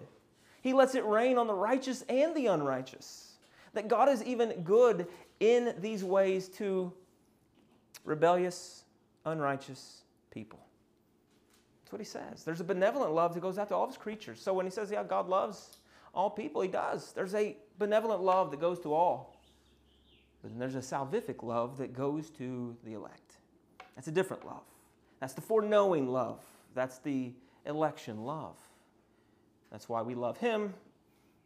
He 0.61 0.73
lets 0.73 0.95
it 0.95 1.05
rain 1.05 1.37
on 1.37 1.47
the 1.47 1.53
righteous 1.53 2.03
and 2.09 2.35
the 2.35 2.47
unrighteous. 2.47 3.37
That 3.73 3.87
God 3.87 4.09
is 4.09 4.23
even 4.23 4.63
good 4.63 5.07
in 5.39 5.75
these 5.79 6.03
ways 6.03 6.49
to 6.49 6.91
rebellious, 8.03 8.84
unrighteous 9.25 10.03
people. 10.31 10.59
That's 11.83 11.91
what 11.91 12.01
he 12.01 12.05
says. 12.05 12.43
There's 12.43 12.61
a 12.61 12.65
benevolent 12.65 13.13
love 13.13 13.33
that 13.33 13.41
goes 13.41 13.57
out 13.57 13.69
to 13.69 13.75
all 13.75 13.87
his 13.87 13.97
creatures. 13.97 14.41
So 14.41 14.53
when 14.53 14.65
he 14.65 14.71
says, 14.71 14.89
yeah, 14.91 15.03
God 15.03 15.27
loves 15.27 15.77
all 16.13 16.29
people, 16.29 16.61
he 16.61 16.67
does. 16.67 17.11
There's 17.13 17.35
a 17.35 17.57
benevolent 17.77 18.21
love 18.21 18.51
that 18.51 18.59
goes 18.59 18.79
to 18.81 18.93
all. 18.93 19.39
But 20.41 20.51
then 20.51 20.59
there's 20.59 20.75
a 20.75 20.79
salvific 20.79 21.43
love 21.43 21.77
that 21.77 21.93
goes 21.93 22.29
to 22.31 22.75
the 22.83 22.93
elect. 22.93 23.37
That's 23.95 24.07
a 24.07 24.11
different 24.11 24.45
love. 24.45 24.63
That's 25.19 25.33
the 25.33 25.41
foreknowing 25.41 26.07
love. 26.07 26.39
That's 26.73 26.99
the 26.99 27.33
election 27.65 28.25
love. 28.25 28.57
That's 29.71 29.89
why 29.89 30.01
we 30.01 30.15
love 30.15 30.37
him, 30.37 30.73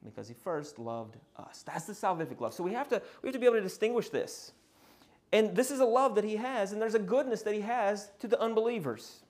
because 0.03 0.27
he 0.27 0.33
first 0.33 0.79
loved 0.79 1.17
us. 1.37 1.63
That's 1.65 1.85
the 1.85 1.93
salvific 1.93 2.39
love. 2.39 2.53
So 2.53 2.63
we 2.63 2.73
have 2.73 2.87
to, 2.89 3.01
we 3.21 3.27
have 3.27 3.33
to 3.33 3.39
be 3.39 3.45
able 3.45 3.55
to 3.55 3.61
distinguish 3.61 4.09
this. 4.09 4.51
And 5.31 5.55
this 5.55 5.69
is 5.69 5.79
a 5.79 5.85
love 5.85 6.15
that 6.15 6.23
he 6.23 6.37
has, 6.37 6.71
and 6.71 6.81
there's 6.81 6.95
a 6.95 6.99
goodness 6.99 7.43
that 7.43 7.53
he 7.53 7.61
has 7.61 8.09
to 8.19 8.27
the 8.27 8.39
unbelievers. 8.41 9.21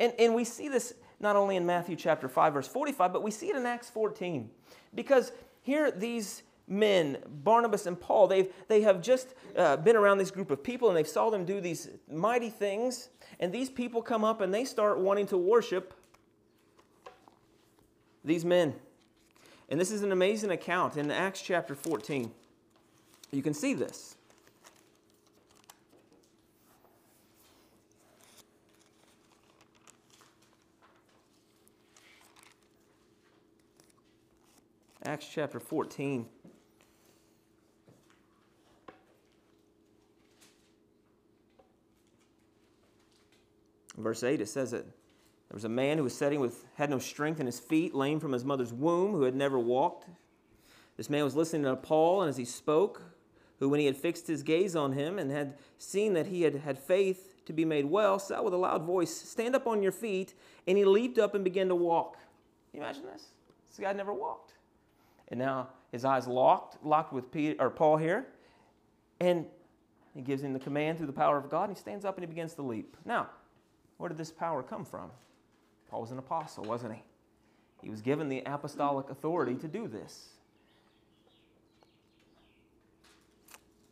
And, 0.00 0.12
and 0.18 0.34
we 0.34 0.44
see 0.44 0.68
this 0.68 0.94
not 1.20 1.36
only 1.36 1.56
in 1.56 1.66
Matthew 1.66 1.96
chapter 1.96 2.28
5, 2.28 2.54
verse 2.54 2.68
45, 2.68 3.12
but 3.12 3.22
we 3.22 3.30
see 3.30 3.50
it 3.50 3.56
in 3.56 3.66
Acts 3.66 3.90
14. 3.90 4.50
Because 4.94 5.32
here, 5.62 5.90
these 5.90 6.42
men, 6.66 7.18
Barnabas 7.26 7.86
and 7.86 8.00
Paul, 8.00 8.26
they've, 8.26 8.52
they 8.68 8.82
have 8.82 9.02
just 9.02 9.34
uh, 9.56 9.76
been 9.76 9.96
around 9.96 10.18
this 10.18 10.30
group 10.30 10.50
of 10.50 10.62
people 10.62 10.88
and 10.88 10.96
they 10.96 11.04
saw 11.04 11.30
them 11.30 11.44
do 11.44 11.60
these 11.60 11.88
mighty 12.10 12.50
things. 12.50 13.10
And 13.38 13.52
these 13.52 13.70
people 13.70 14.02
come 14.02 14.24
up 14.24 14.40
and 14.40 14.52
they 14.52 14.64
start 14.64 14.98
wanting 14.98 15.26
to 15.28 15.38
worship 15.38 15.94
these 18.24 18.44
men. 18.44 18.74
And 19.68 19.80
this 19.80 19.90
is 19.90 20.02
an 20.02 20.12
amazing 20.12 20.50
account 20.50 20.96
in 20.96 21.10
Acts 21.10 21.42
chapter 21.42 21.74
14. 21.74 22.30
You 23.30 23.42
can 23.42 23.54
see 23.54 23.74
this. 23.74 24.16
Acts 35.14 35.28
chapter 35.32 35.60
14. 35.60 36.26
Verse 43.96 44.24
8, 44.24 44.40
it 44.40 44.48
says 44.48 44.72
that 44.72 44.84
there 44.84 44.92
was 45.52 45.62
a 45.62 45.68
man 45.68 45.98
who 45.98 46.02
was 46.02 46.16
sitting 46.16 46.40
with, 46.40 46.64
had 46.74 46.90
no 46.90 46.98
strength 46.98 47.38
in 47.38 47.46
his 47.46 47.60
feet, 47.60 47.94
lame 47.94 48.18
from 48.18 48.32
his 48.32 48.44
mother's 48.44 48.72
womb, 48.72 49.12
who 49.12 49.22
had 49.22 49.36
never 49.36 49.56
walked. 49.56 50.08
This 50.96 51.08
man 51.08 51.22
was 51.22 51.36
listening 51.36 51.62
to 51.62 51.76
Paul, 51.76 52.22
and 52.22 52.28
as 52.28 52.36
he 52.36 52.44
spoke, 52.44 53.00
who, 53.60 53.68
when 53.68 53.78
he 53.78 53.86
had 53.86 53.96
fixed 53.96 54.26
his 54.26 54.42
gaze 54.42 54.74
on 54.74 54.94
him 54.94 55.20
and 55.20 55.30
had 55.30 55.56
seen 55.78 56.14
that 56.14 56.26
he 56.26 56.42
had 56.42 56.56
had 56.56 56.76
faith 56.76 57.36
to 57.46 57.52
be 57.52 57.64
made 57.64 57.84
well, 57.84 58.18
said 58.18 58.40
with 58.40 58.52
a 58.52 58.56
loud 58.56 58.82
voice, 58.82 59.14
Stand 59.14 59.54
up 59.54 59.68
on 59.68 59.80
your 59.80 59.92
feet. 59.92 60.34
And 60.66 60.76
he 60.76 60.84
leaped 60.84 61.18
up 61.18 61.36
and 61.36 61.44
began 61.44 61.68
to 61.68 61.76
walk. 61.76 62.14
Can 62.72 62.80
you 62.80 62.82
imagine 62.82 63.04
this? 63.04 63.26
This 63.68 63.78
guy 63.78 63.92
never 63.92 64.12
walked. 64.12 64.53
And 65.34 65.40
now 65.40 65.66
his 65.90 66.04
eyes 66.04 66.28
locked, 66.28 66.84
locked 66.84 67.12
with 67.12 67.32
Peter, 67.32 67.56
or 67.58 67.68
Paul 67.68 67.96
here. 67.96 68.24
And 69.18 69.46
he 70.14 70.22
gives 70.22 70.44
him 70.44 70.52
the 70.52 70.60
command 70.60 70.96
through 70.96 71.08
the 71.08 71.12
power 71.12 71.36
of 71.36 71.50
God, 71.50 71.64
and 71.64 71.76
he 71.76 71.80
stands 71.80 72.04
up 72.04 72.16
and 72.16 72.22
he 72.22 72.28
begins 72.28 72.54
to 72.54 72.62
leap. 72.62 72.96
Now, 73.04 73.30
where 73.96 74.08
did 74.08 74.16
this 74.16 74.30
power 74.30 74.62
come 74.62 74.84
from? 74.84 75.10
Paul 75.90 76.02
was 76.02 76.12
an 76.12 76.18
apostle, 76.18 76.62
wasn't 76.62 76.94
he? 76.94 77.02
He 77.82 77.90
was 77.90 78.00
given 78.00 78.28
the 78.28 78.44
apostolic 78.46 79.10
authority 79.10 79.56
to 79.56 79.66
do 79.66 79.88
this. 79.88 80.28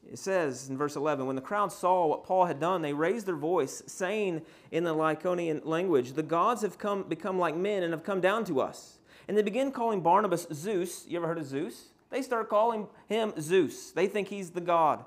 It 0.09 0.21
says 0.21 0.69
in 0.69 0.79
verse 0.79 0.95
11 0.95 1.27
When 1.27 1.35
the 1.35 1.43
crowd 1.43 1.73
saw 1.73 2.07
what 2.07 2.23
Paul 2.23 2.45
had 2.45 2.61
done, 2.61 2.83
they 2.83 2.93
raised 2.93 3.27
their 3.27 3.35
voice, 3.35 3.83
saying 3.89 4.43
in 4.71 4.85
the 4.85 4.95
Lycaonian 4.95 5.67
language, 5.67 6.13
The 6.13 6.23
gods 6.23 6.63
have 6.63 6.79
come, 6.79 7.03
become 7.03 7.37
like 7.37 7.57
men 7.57 7.83
and 7.83 7.93
have 7.93 8.05
come 8.05 8.21
down 8.21 8.45
to 8.45 8.61
us. 8.61 8.99
And 9.33 9.39
they 9.39 9.43
begin 9.43 9.73
calling 9.73 10.03
Barnabas 10.03 10.47
Zeus. 10.53 11.07
You 11.09 11.17
ever 11.17 11.27
heard 11.27 11.39
of 11.39 11.47
Zeus? 11.47 11.87
They 12.11 12.21
start 12.21 12.51
calling 12.51 12.87
him 13.07 13.33
Zeus. 13.41 13.91
They 13.91 14.07
think 14.07 14.29
he's 14.29 14.51
the 14.51 14.61
god. 14.61 15.07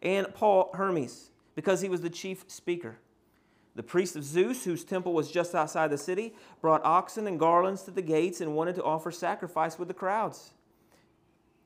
And 0.00 0.32
Paul 0.32 0.70
Hermes, 0.72 1.28
because 1.54 1.82
he 1.82 1.90
was 1.90 2.00
the 2.00 2.08
chief 2.08 2.46
speaker. 2.48 2.96
The 3.74 3.82
priest 3.82 4.16
of 4.16 4.24
Zeus, 4.24 4.64
whose 4.64 4.84
temple 4.84 5.12
was 5.12 5.30
just 5.30 5.54
outside 5.54 5.90
the 5.90 5.98
city, 5.98 6.32
brought 6.62 6.82
oxen 6.82 7.26
and 7.26 7.38
garlands 7.38 7.82
to 7.82 7.90
the 7.90 8.00
gates 8.00 8.40
and 8.40 8.56
wanted 8.56 8.74
to 8.76 8.84
offer 8.84 9.10
sacrifice 9.10 9.78
with 9.78 9.88
the 9.88 9.92
crowds. 9.92 10.52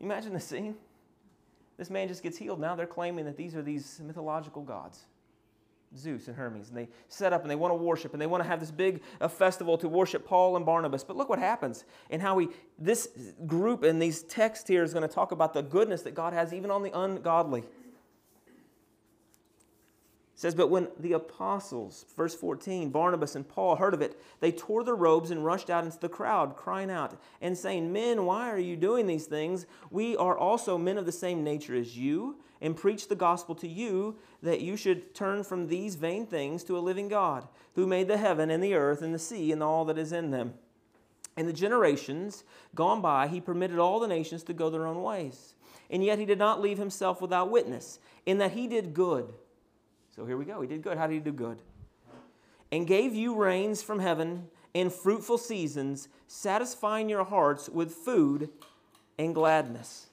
Imagine 0.01 0.33
the 0.33 0.41
scene. 0.41 0.75
This 1.77 1.89
man 1.89 2.09
just 2.09 2.25
gets 2.25 2.37
healed. 2.37 2.59
Now 2.59 2.75
they're 2.75 2.85
claiming 2.85 3.27
that 3.27 3.37
these 3.37 3.55
are 3.55 3.63
these 3.63 4.01
mythological 4.03 4.63
gods. 4.63 5.05
Zeus 5.97 6.29
and 6.29 6.37
Hermes, 6.37 6.69
and 6.69 6.77
they 6.77 6.89
set 7.09 7.33
up 7.33 7.43
and 7.43 7.51
they 7.51 7.57
want 7.57 7.71
to 7.71 7.77
worship 7.77 8.13
and 8.13 8.21
they 8.21 8.27
want 8.27 8.43
to 8.43 8.49
have 8.49 8.61
this 8.61 8.71
big 8.71 9.03
uh, 9.21 9.29
festival 9.29 9.77
to 9.79 9.89
worship 9.89 10.27
Paul 10.27 10.57
and 10.57 10.65
Barnabas. 10.65 11.05
But 11.05 11.17
look 11.17 11.29
what 11.29 11.39
happens 11.39 11.85
and 12.11 12.23
how 12.23 12.35
we 12.35 12.49
this 12.79 13.09
group 13.47 13.85
in 13.85 13.99
these 13.99 14.23
texts 14.23 14.69
here 14.69 14.83
is 14.83 14.93
going 14.93 15.07
to 15.07 15.15
talk 15.15 15.33
about 15.33 15.55
the 15.55 15.63
goodness 15.63 16.03
that 16.03 16.15
God 16.15 16.33
has 16.33 16.53
even 16.53 16.71
on 16.71 16.83
the 16.83 16.99
ungodly 16.99 17.61
It 17.61 17.67
says, 20.35 20.55
But 20.55 20.71
when 20.71 20.89
the 20.99 21.13
apostles, 21.13 22.07
verse 22.17 22.35
14, 22.35 22.91
Barnabas 22.91 23.37
and 23.37 23.47
Paul 23.47 23.77
heard 23.77 23.95
of 23.95 24.01
it, 24.01 24.21
they 24.41 24.51
tore 24.51 24.85
their 24.85 24.97
robes 24.97 25.31
and 25.31 25.45
rushed 25.45 25.69
out 25.69 25.85
into 25.85 25.99
the 25.99 26.09
crowd, 26.09 26.57
crying 26.57 26.91
out 26.91 27.21
and 27.41 27.57
saying, 27.57 27.93
Men, 27.93 28.25
why 28.25 28.51
are 28.51 28.59
you 28.59 28.77
doing 28.77 29.07
these 29.07 29.27
things? 29.27 29.67
We 29.91 30.17
are 30.17 30.37
also 30.37 30.79
men 30.79 30.99
of 30.99 31.07
the 31.07 31.13
same 31.13 31.45
nature 31.45 31.77
as 31.77 31.99
you, 31.99 32.37
and 32.63 32.77
preach 32.77 33.09
the 33.09 33.15
gospel 33.15 33.55
to 33.57 33.69
you 33.69 34.17
that 34.43 34.63
you 34.63 34.77
should 34.77 35.15
turn 35.15 35.45
from 35.45 35.67
these 35.67 35.97
vain 35.97 36.25
things 36.25 36.65
to 36.65 36.79
a 36.79 36.81
living 36.81 37.09
God, 37.09 37.47
who 37.75 37.87
made 37.87 38.09
the 38.09 38.17
heaven 38.17 38.49
and 38.51 38.65
the 38.65 38.75
earth 38.75 39.03
and 39.03 39.15
the 39.15 39.19
sea 39.19 39.53
and 39.53 39.63
all 39.63 39.85
that 39.85 39.99
is 39.99 40.13
in 40.13 40.31
them. 40.31 40.55
In 41.37 41.47
the 41.47 41.53
generations 41.53 42.45
gone 42.75 43.03
by, 43.03 43.27
he 43.29 43.41
permitted 43.41 43.79
all 43.79 44.01
the 44.01 44.09
nations 44.09 44.43
to 44.45 44.55
go 44.55 44.71
their 44.71 44.87
own 44.87 45.03
ways. 45.03 45.55
And 45.91 46.03
yet 46.03 46.19
he 46.19 46.25
did 46.25 46.39
not 46.39 46.63
leave 46.63 46.79
himself 46.79 47.21
without 47.21 47.51
witness, 47.51 47.99
in 48.25 48.39
that 48.39 48.53
he 48.53 48.67
did 48.67 48.95
good 48.95 49.35
So 50.15 50.27
here 50.27 50.37
we 50.37 50.45
go. 50.45 50.61
He 50.61 50.69
did 50.69 50.83
good. 50.83 50.99
How 50.99 51.07
did 51.07 51.15
he 51.15 51.21
do 51.21 51.33
good? 51.33 51.59
And 52.71 52.87
gave 52.87 53.15
you 53.15 53.35
rains 53.35 53.83
from 53.83 53.99
heaven 53.99 54.49
and 54.75 54.93
fruitful 54.93 55.39
seasons, 55.39 56.09
satisfying 56.27 57.09
your 57.09 57.25
hearts 57.25 57.69
with 57.69 57.93
food 57.93 58.51
and 59.19 59.35
gladness. 59.35 60.09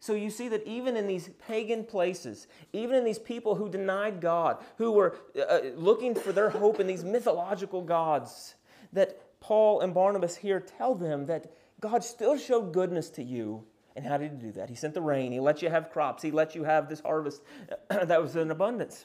So 0.00 0.14
you 0.14 0.30
see 0.30 0.48
that 0.48 0.66
even 0.66 0.96
in 0.96 1.06
these 1.06 1.28
pagan 1.46 1.84
places, 1.84 2.46
even 2.72 2.96
in 2.96 3.04
these 3.04 3.18
people 3.18 3.54
who 3.54 3.68
denied 3.68 4.22
God, 4.22 4.56
who 4.78 4.92
were 4.92 5.18
uh, 5.38 5.58
looking 5.76 6.14
for 6.14 6.32
their 6.32 6.48
hope 6.48 6.80
in 6.80 6.86
these 6.86 7.04
mythological 7.04 7.82
gods, 7.82 8.54
that 8.94 9.20
Paul 9.40 9.80
and 9.80 9.92
Barnabas 9.92 10.36
here 10.36 10.58
tell 10.58 10.94
them 10.94 11.26
that 11.26 11.52
God 11.80 12.02
still 12.02 12.38
showed 12.38 12.72
goodness 12.72 13.10
to 13.10 13.22
you. 13.22 13.64
And 13.94 14.06
how 14.06 14.16
did 14.16 14.30
he 14.32 14.36
do 14.38 14.52
that? 14.52 14.70
He 14.70 14.74
sent 14.74 14.94
the 14.94 15.02
rain, 15.02 15.32
he 15.32 15.40
let 15.40 15.60
you 15.60 15.68
have 15.68 15.90
crops, 15.90 16.22
he 16.22 16.30
let 16.30 16.54
you 16.54 16.64
have 16.64 16.88
this 16.88 17.00
harvest 17.00 17.42
that 17.90 18.22
was 18.22 18.36
in 18.36 18.50
abundance. 18.50 19.04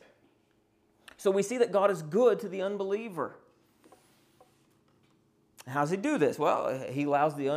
So 1.17 1.29
we 1.29 1.43
see 1.43 1.57
that 1.57 1.73
God 1.73 1.91
is 1.91 2.01
good 2.03 2.39
to 2.39 2.47
the 2.47 2.61
unbeliever. 2.61 3.37
How 5.67 5.81
does 5.81 5.89
he 5.89 5.97
do 5.97 6.17
this? 6.17 6.39
Well, 6.39 6.85
he 6.89 7.03
allows 7.03 7.35
the 7.35 7.49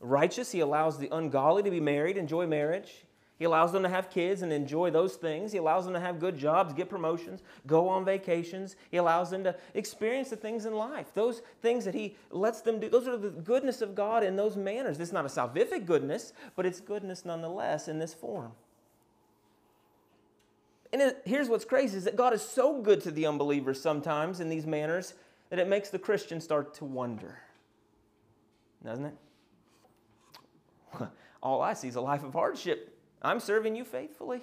unrighteous, 0.00 0.52
he 0.52 0.60
allows 0.60 0.98
the 0.98 1.08
ungodly 1.12 1.62
to 1.62 1.70
be 1.70 1.80
married, 1.80 2.16
enjoy 2.16 2.46
marriage. 2.46 3.04
He 3.38 3.44
allows 3.44 3.70
them 3.70 3.82
to 3.82 3.88
have 3.88 4.08
kids 4.08 4.40
and 4.40 4.50
enjoy 4.50 4.90
those 4.90 5.16
things. 5.16 5.52
He 5.52 5.58
allows 5.58 5.84
them 5.84 5.92
to 5.92 6.00
have 6.00 6.18
good 6.18 6.38
jobs, 6.38 6.72
get 6.72 6.88
promotions, 6.88 7.42
go 7.66 7.86
on 7.86 8.04
vacations. 8.04 8.76
He 8.90 8.96
allows 8.96 9.30
them 9.30 9.44
to 9.44 9.54
experience 9.74 10.30
the 10.30 10.36
things 10.36 10.64
in 10.64 10.74
life. 10.74 11.12
Those 11.12 11.42
things 11.60 11.84
that 11.84 11.94
He 11.94 12.16
lets 12.30 12.62
them 12.62 12.80
do, 12.80 12.88
those 12.88 13.06
are 13.06 13.18
the 13.18 13.28
goodness 13.28 13.82
of 13.82 13.94
God 13.94 14.24
in 14.24 14.36
those 14.36 14.56
manners. 14.56 14.96
This 14.96 15.08
is 15.08 15.12
not 15.12 15.26
a 15.26 15.28
salvific 15.28 15.84
goodness, 15.84 16.32
but 16.54 16.64
it's 16.64 16.80
goodness 16.80 17.26
nonetheless 17.26 17.88
in 17.88 17.98
this 17.98 18.14
form. 18.14 18.52
And 20.92 21.02
it, 21.02 21.20
here's 21.26 21.50
what's 21.50 21.66
crazy 21.66 21.98
is 21.98 22.04
that 22.04 22.16
God 22.16 22.32
is 22.32 22.40
so 22.40 22.80
good 22.80 23.02
to 23.02 23.10
the 23.10 23.26
unbelievers 23.26 23.82
sometimes 23.82 24.40
in 24.40 24.48
these 24.48 24.64
manners 24.64 25.12
that 25.50 25.58
it 25.58 25.68
makes 25.68 25.90
the 25.90 25.98
Christian 25.98 26.40
start 26.40 26.72
to 26.74 26.86
wonder. 26.86 27.38
Doesn't 28.82 29.04
it? 29.04 29.14
All 31.42 31.62
I 31.62 31.74
see 31.74 31.88
is 31.88 31.96
a 31.96 32.00
life 32.00 32.24
of 32.24 32.32
hardship. 32.32 32.98
I'm 33.22 33.40
serving 33.40 33.76
you 33.76 33.84
faithfully. 33.84 34.42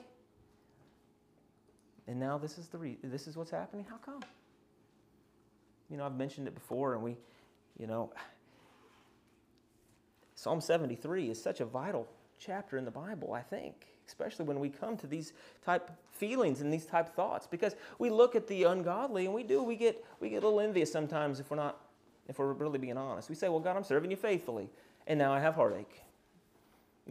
And 2.07 2.19
now 2.19 2.37
this 2.37 2.57
is 2.57 2.67
the 2.67 2.77
re- 2.77 2.97
this 3.03 3.27
is 3.27 3.37
what's 3.37 3.51
happening. 3.51 3.85
How 3.89 3.97
come? 3.97 4.21
You 5.89 5.97
know, 5.97 6.05
I've 6.05 6.15
mentioned 6.15 6.47
it 6.47 6.55
before, 6.55 6.93
and 6.95 7.03
we, 7.03 7.17
you 7.77 7.87
know, 7.87 8.11
Psalm 10.35 10.59
73 10.59 11.29
is 11.29 11.41
such 11.41 11.61
a 11.61 11.65
vital 11.65 12.07
chapter 12.39 12.77
in 12.77 12.83
the 12.83 12.91
Bible, 12.91 13.33
I 13.33 13.41
think, 13.41 13.87
especially 14.07 14.45
when 14.45 14.59
we 14.59 14.69
come 14.69 14.97
to 14.97 15.07
these 15.07 15.33
type 15.63 15.91
feelings 16.11 16.61
and 16.61 16.73
these 16.73 16.85
type 16.85 17.15
thoughts, 17.15 17.47
because 17.47 17.75
we 17.99 18.09
look 18.09 18.35
at 18.35 18.47
the 18.47 18.63
ungodly 18.63 19.25
and 19.25 19.33
we 19.33 19.43
do 19.43 19.63
we 19.63 19.75
get 19.75 20.03
we 20.19 20.29
get 20.29 20.43
a 20.43 20.45
little 20.45 20.59
envious 20.59 20.91
sometimes 20.91 21.39
if 21.39 21.49
we're 21.49 21.57
not 21.57 21.79
if 22.27 22.39
we're 22.39 22.51
really 22.53 22.79
being 22.79 22.97
honest. 22.97 23.29
We 23.29 23.35
say, 23.35 23.47
"Well, 23.47 23.59
God, 23.59 23.77
I'm 23.77 23.83
serving 23.83 24.11
you 24.11 24.17
faithfully, 24.17 24.69
and 25.07 25.17
now 25.17 25.31
I 25.31 25.39
have 25.39 25.55
heartache." 25.55 26.01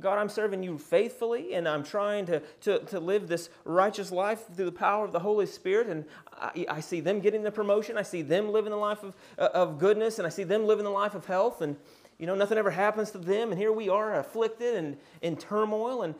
God, 0.01 0.19
I'm 0.19 0.31
serving 0.31 0.63
you 0.63 0.79
faithfully 0.79 1.55
and 1.55 1.69
I'm 1.69 1.85
trying 1.85 2.25
to, 2.27 2.41
to, 2.63 2.79
to 2.79 2.99
live 2.99 3.29
this 3.29 3.51
righteous 3.65 4.11
life 4.11 4.43
through 4.55 4.65
the 4.65 4.73
power 4.73 5.05
of 5.05 5.13
the 5.13 5.19
Holy 5.19 5.45
Spirit. 5.45 5.89
And 5.89 6.07
I, 6.33 6.65
I 6.69 6.81
see 6.81 7.01
them 7.01 7.21
getting 7.21 7.43
the 7.43 7.51
promotion. 7.51 7.99
I 7.99 8.03
see 8.03 8.23
them 8.23 8.53
living 8.53 8.71
the 8.71 8.77
life 8.77 9.03
of, 9.03 9.15
uh, 9.39 9.51
of 9.53 9.79
goodness 9.79 10.19
and 10.19 10.27
I 10.27 10.31
see 10.31 10.45
them 10.45 10.67
living 10.67 10.85
the 10.85 10.91
life 10.91 11.15
of 11.15 11.27
health. 11.27 11.61
And, 11.61 11.77
you 12.19 12.27
know, 12.27 12.35
nothing 12.35 12.57
ever 12.57 12.71
happens 12.71 13.11
to 13.11 13.19
them. 13.19 13.51
And 13.51 13.59
here 13.59 13.73
we 13.73 13.91
are 13.91 14.19
afflicted 14.19 14.77
and 14.77 14.97
in 15.21 15.37
turmoil. 15.37 16.03
And, 16.03 16.15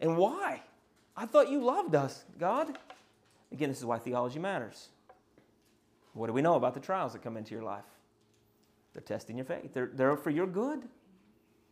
and 0.00 0.16
why? 0.16 0.62
I 1.14 1.26
thought 1.26 1.50
you 1.50 1.62
loved 1.62 1.94
us, 1.94 2.24
God. 2.38 2.78
Again, 3.52 3.68
this 3.68 3.78
is 3.78 3.84
why 3.84 3.98
theology 3.98 4.38
matters. 4.38 4.88
What 6.14 6.28
do 6.28 6.32
we 6.32 6.42
know 6.42 6.54
about 6.54 6.74
the 6.74 6.80
trials 6.80 7.12
that 7.12 7.22
come 7.22 7.36
into 7.36 7.54
your 7.54 7.62
life? 7.62 7.84
They're 8.94 9.02
testing 9.02 9.36
your 9.36 9.44
faith, 9.44 9.74
they're, 9.74 9.90
they're 9.92 10.16
for 10.16 10.30
your 10.30 10.46
good. 10.46 10.82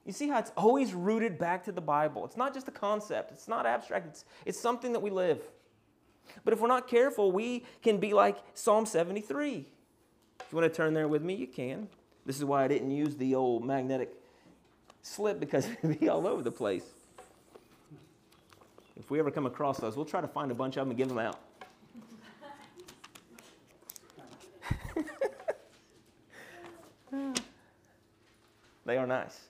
You 0.07 0.13
see 0.13 0.29
how 0.29 0.39
it's 0.39 0.53
always 0.57 0.95
rooted 0.95 1.37
back 1.37 1.65
to 1.65 1.73
the 1.73 1.81
Bible. 1.81 2.25
It's 2.25 2.37
not 2.37 2.55
just 2.55 2.69
a 2.69 2.71
concept, 2.71 3.33
it's 3.33 3.49
not 3.49 3.67
abstract, 3.67 4.07
it's, 4.07 4.25
it's 4.45 4.61
something 4.61 4.93
that 4.93 5.01
we 5.01 5.11
live. 5.11 5.43
But 6.45 6.55
if 6.55 6.61
we're 6.61 6.69
not 6.69 6.87
careful, 6.87 7.33
we 7.33 7.65
can 7.83 7.99
be 7.99 8.15
like 8.15 8.37
Psalm 8.55 8.87
73. 8.87 9.67
If 10.39 10.47
you 10.53 10.59
want 10.59 10.73
to 10.73 10.77
turn 10.77 10.95
there 10.95 11.09
with 11.09 11.23
me, 11.23 11.35
you 11.35 11.49
can. 11.49 11.89
This 12.25 12.37
is 12.37 12.45
why 12.45 12.65
I 12.65 12.69
didn't 12.69 12.93
use 12.93 13.17
the 13.17 13.35
old 13.35 13.65
magnetic 13.65 14.15
slip 15.03 15.41
because 15.41 15.67
it'd 15.83 15.99
be 15.99 16.09
all 16.09 16.25
over 16.27 16.43
the 16.43 16.53
place. 16.53 16.85
If 18.97 19.11
we 19.11 19.19
ever 19.19 19.33
come 19.33 19.47
across 19.47 19.79
those, 19.79 19.97
we'll 19.97 20.05
try 20.05 20.21
to 20.21 20.29
find 20.29 20.53
a 20.53 20.55
bunch 20.55 20.77
of 20.77 20.83
them 20.83 20.91
and 20.91 20.99
give 20.99 21.09
them 21.09 21.19
out. 21.19 21.41
they 28.85 28.97
are 28.97 29.07
nice. 29.07 29.41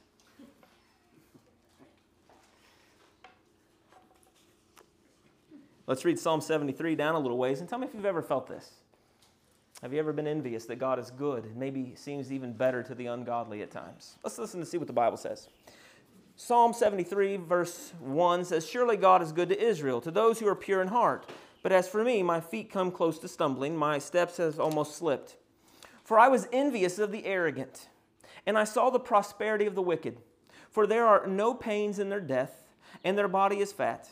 Let's 5.86 6.04
read 6.04 6.18
Psalm 6.18 6.40
73 6.40 6.96
down 6.96 7.14
a 7.14 7.20
little 7.20 7.38
ways 7.38 7.60
and 7.60 7.68
tell 7.68 7.78
me 7.78 7.86
if 7.86 7.94
you've 7.94 8.04
ever 8.04 8.22
felt 8.22 8.48
this. 8.48 8.70
Have 9.82 9.92
you 9.92 9.98
ever 9.98 10.12
been 10.12 10.26
envious 10.26 10.64
that 10.66 10.76
God 10.76 10.98
is 10.98 11.10
good 11.10 11.44
and 11.44 11.56
maybe 11.56 11.94
seems 11.94 12.32
even 12.32 12.52
better 12.54 12.82
to 12.82 12.94
the 12.94 13.06
ungodly 13.06 13.62
at 13.62 13.70
times? 13.70 14.16
Let's 14.24 14.38
listen 14.38 14.58
to 14.60 14.66
see 14.66 14.78
what 14.78 14.86
the 14.86 14.92
Bible 14.92 15.16
says. 15.16 15.48
Psalm 16.34 16.72
73, 16.72 17.36
verse 17.36 17.92
1 18.00 18.44
says, 18.46 18.68
Surely 18.68 18.96
God 18.96 19.22
is 19.22 19.32
good 19.32 19.48
to 19.50 19.62
Israel, 19.62 20.00
to 20.00 20.10
those 20.10 20.40
who 20.40 20.48
are 20.48 20.54
pure 20.54 20.82
in 20.82 20.88
heart. 20.88 21.30
But 21.62 21.72
as 21.72 21.88
for 21.88 22.02
me, 22.04 22.22
my 22.22 22.40
feet 22.40 22.70
come 22.70 22.90
close 22.90 23.18
to 23.20 23.28
stumbling, 23.28 23.76
my 23.76 23.98
steps 23.98 24.38
have 24.38 24.58
almost 24.58 24.96
slipped. 24.96 25.36
For 26.04 26.18
I 26.18 26.28
was 26.28 26.48
envious 26.52 26.98
of 26.98 27.12
the 27.12 27.24
arrogant, 27.24 27.88
and 28.46 28.58
I 28.58 28.64
saw 28.64 28.90
the 28.90 29.00
prosperity 29.00 29.66
of 29.66 29.74
the 29.74 29.82
wicked. 29.82 30.18
For 30.70 30.86
there 30.86 31.06
are 31.06 31.26
no 31.26 31.54
pains 31.54 31.98
in 31.98 32.08
their 32.08 32.20
death, 32.20 32.68
and 33.02 33.16
their 33.16 33.28
body 33.28 33.60
is 33.60 33.72
fat. 33.72 34.10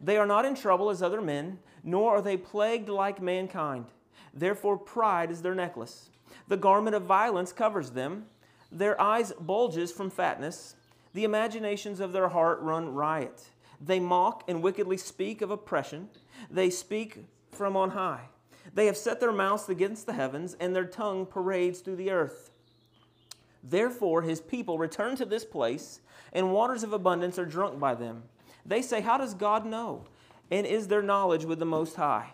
They 0.00 0.16
are 0.16 0.26
not 0.26 0.44
in 0.44 0.54
trouble 0.54 0.90
as 0.90 1.02
other 1.02 1.20
men, 1.20 1.58
nor 1.82 2.16
are 2.16 2.22
they 2.22 2.36
plagued 2.36 2.88
like 2.88 3.20
mankind. 3.20 3.86
Therefore, 4.32 4.76
pride 4.76 5.30
is 5.30 5.42
their 5.42 5.54
necklace. 5.54 6.10
The 6.48 6.56
garment 6.56 6.96
of 6.96 7.02
violence 7.02 7.52
covers 7.52 7.90
them. 7.90 8.26
Their 8.72 9.00
eyes 9.00 9.32
bulges 9.40 9.92
from 9.92 10.10
fatness. 10.10 10.74
The 11.12 11.24
imaginations 11.24 12.00
of 12.00 12.12
their 12.12 12.28
heart 12.28 12.60
run 12.60 12.92
riot. 12.92 13.50
They 13.80 14.00
mock 14.00 14.44
and 14.48 14.62
wickedly 14.62 14.96
speak 14.96 15.42
of 15.42 15.50
oppression. 15.50 16.08
They 16.50 16.70
speak 16.70 17.24
from 17.52 17.76
on 17.76 17.90
high. 17.90 18.28
They 18.72 18.86
have 18.86 18.96
set 18.96 19.20
their 19.20 19.32
mouths 19.32 19.68
against 19.68 20.06
the 20.06 20.14
heavens, 20.14 20.56
and 20.58 20.74
their 20.74 20.86
tongue 20.86 21.26
parades 21.26 21.80
through 21.80 21.96
the 21.96 22.10
earth. 22.10 22.50
Therefore, 23.62 24.22
his 24.22 24.40
people 24.40 24.78
return 24.78 25.16
to 25.16 25.24
this 25.24 25.44
place, 25.44 26.00
and 26.32 26.52
waters 26.52 26.82
of 26.82 26.92
abundance 26.92 27.38
are 27.38 27.46
drunk 27.46 27.78
by 27.78 27.94
them. 27.94 28.24
They 28.66 28.82
say, 28.82 29.00
How 29.00 29.18
does 29.18 29.34
God 29.34 29.66
know? 29.66 30.04
And 30.50 30.66
is 30.66 30.88
their 30.88 31.02
knowledge 31.02 31.44
with 31.44 31.58
the 31.58 31.66
Most 31.66 31.96
High? 31.96 32.30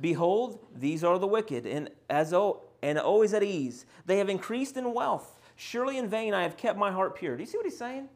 Behold, 0.00 0.58
these 0.74 1.04
are 1.04 1.18
the 1.18 1.26
wicked, 1.26 1.66
and, 1.66 1.90
as 2.10 2.32
o- 2.32 2.62
and 2.82 2.98
always 2.98 3.34
at 3.34 3.42
ease. 3.42 3.86
They 4.06 4.18
have 4.18 4.28
increased 4.28 4.76
in 4.76 4.94
wealth. 4.94 5.38
Surely 5.54 5.98
in 5.98 6.08
vain 6.08 6.34
I 6.34 6.42
have 6.42 6.56
kept 6.56 6.78
my 6.78 6.90
heart 6.90 7.14
pure. 7.14 7.36
Do 7.36 7.42
you 7.42 7.46
see 7.46 7.56
what 7.56 7.66
he's 7.66 7.78
saying? 7.78 8.08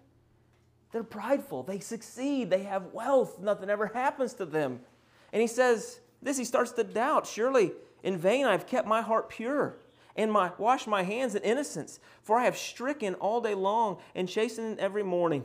They're 0.92 1.04
prideful. 1.04 1.62
They 1.62 1.78
succeed. 1.78 2.50
They 2.50 2.62
have 2.62 2.86
wealth. 2.92 3.38
Nothing 3.38 3.70
ever 3.70 3.86
happens 3.88 4.32
to 4.34 4.46
them. 4.46 4.80
And 5.32 5.42
he 5.42 5.48
says 5.48 6.00
this, 6.22 6.38
he 6.38 6.44
starts 6.44 6.72
to 6.72 6.84
doubt. 6.84 7.26
Surely 7.26 7.72
in 8.02 8.16
vain 8.16 8.46
I 8.46 8.52
have 8.52 8.66
kept 8.66 8.88
my 8.88 9.02
heart 9.02 9.28
pure 9.28 9.76
and 10.16 10.32
my 10.32 10.50
wash 10.58 10.86
my 10.86 11.02
hands 11.02 11.34
in 11.34 11.42
innocence. 11.42 12.00
For 12.22 12.38
I 12.38 12.44
have 12.44 12.56
stricken 12.56 13.14
all 13.14 13.40
day 13.40 13.54
long 13.54 13.98
and 14.14 14.28
chastened 14.28 14.78
every 14.78 15.02
morning. 15.02 15.44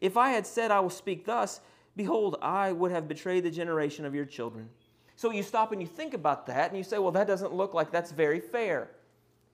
If 0.00 0.16
I 0.16 0.30
had 0.30 0.46
said, 0.46 0.70
I 0.70 0.80
will 0.80 0.90
speak 0.90 1.24
thus, 1.24 1.60
behold, 1.96 2.36
I 2.42 2.72
would 2.72 2.90
have 2.90 3.08
betrayed 3.08 3.44
the 3.44 3.50
generation 3.50 4.04
of 4.04 4.14
your 4.14 4.24
children. 4.24 4.68
So 5.16 5.30
you 5.30 5.42
stop 5.42 5.72
and 5.72 5.80
you 5.80 5.86
think 5.86 6.14
about 6.14 6.46
that 6.46 6.70
and 6.70 6.78
you 6.78 6.84
say, 6.84 6.98
well, 6.98 7.12
that 7.12 7.26
doesn't 7.26 7.52
look 7.52 7.74
like 7.74 7.90
that's 7.90 8.10
very 8.10 8.40
fair. 8.40 8.90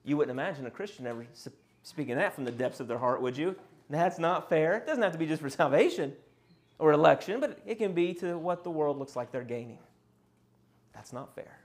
You 0.03 0.17
wouldn't 0.17 0.31
imagine 0.31 0.65
a 0.65 0.71
Christian 0.71 1.05
ever 1.05 1.25
speaking 1.83 2.15
that 2.15 2.33
from 2.33 2.45
the 2.45 2.51
depths 2.51 2.79
of 2.79 2.87
their 2.87 2.97
heart, 2.97 3.21
would 3.21 3.37
you? 3.37 3.55
That's 3.89 4.19
not 4.19 4.49
fair. 4.49 4.77
It 4.77 4.87
doesn't 4.87 5.03
have 5.03 5.11
to 5.13 5.17
be 5.17 5.25
just 5.25 5.41
for 5.41 5.49
salvation 5.49 6.13
or 6.77 6.91
election, 6.93 7.39
but 7.39 7.59
it 7.65 7.75
can 7.75 7.93
be 7.93 8.13
to 8.15 8.37
what 8.37 8.63
the 8.63 8.71
world 8.71 8.97
looks 8.97 9.15
like 9.15 9.31
they're 9.31 9.43
gaining. 9.43 9.79
That's 10.93 11.13
not 11.13 11.35
fair. 11.35 11.59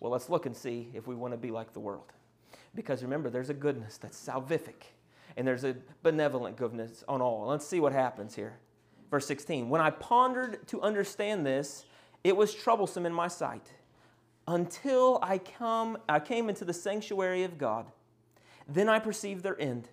Well, 0.00 0.10
let's 0.10 0.28
look 0.28 0.46
and 0.46 0.56
see 0.56 0.90
if 0.94 1.06
we 1.06 1.14
want 1.14 1.32
to 1.32 1.38
be 1.38 1.50
like 1.50 1.72
the 1.72 1.80
world. 1.80 2.12
Because 2.74 3.02
remember, 3.02 3.30
there's 3.30 3.50
a 3.50 3.54
goodness 3.54 3.98
that's 3.98 4.18
salvific 4.18 4.93
and 5.36 5.46
there's 5.46 5.64
a 5.64 5.76
benevolent 6.02 6.56
goodness 6.56 7.04
on 7.08 7.20
all. 7.20 7.46
Let's 7.46 7.66
see 7.66 7.80
what 7.80 7.92
happens 7.92 8.34
here. 8.34 8.58
Verse 9.10 9.26
16 9.26 9.68
When 9.68 9.80
I 9.80 9.90
pondered 9.90 10.66
to 10.68 10.80
understand 10.80 11.44
this, 11.46 11.84
it 12.22 12.36
was 12.36 12.54
troublesome 12.54 13.06
in 13.06 13.12
my 13.12 13.28
sight 13.28 13.72
until 14.46 15.18
I, 15.22 15.38
come, 15.38 15.98
I 16.08 16.20
came 16.20 16.48
into 16.48 16.64
the 16.64 16.72
sanctuary 16.72 17.44
of 17.44 17.58
God. 17.58 17.86
Then 18.68 18.88
I 18.88 18.98
perceived 18.98 19.42
their 19.42 19.60
end. 19.60 19.88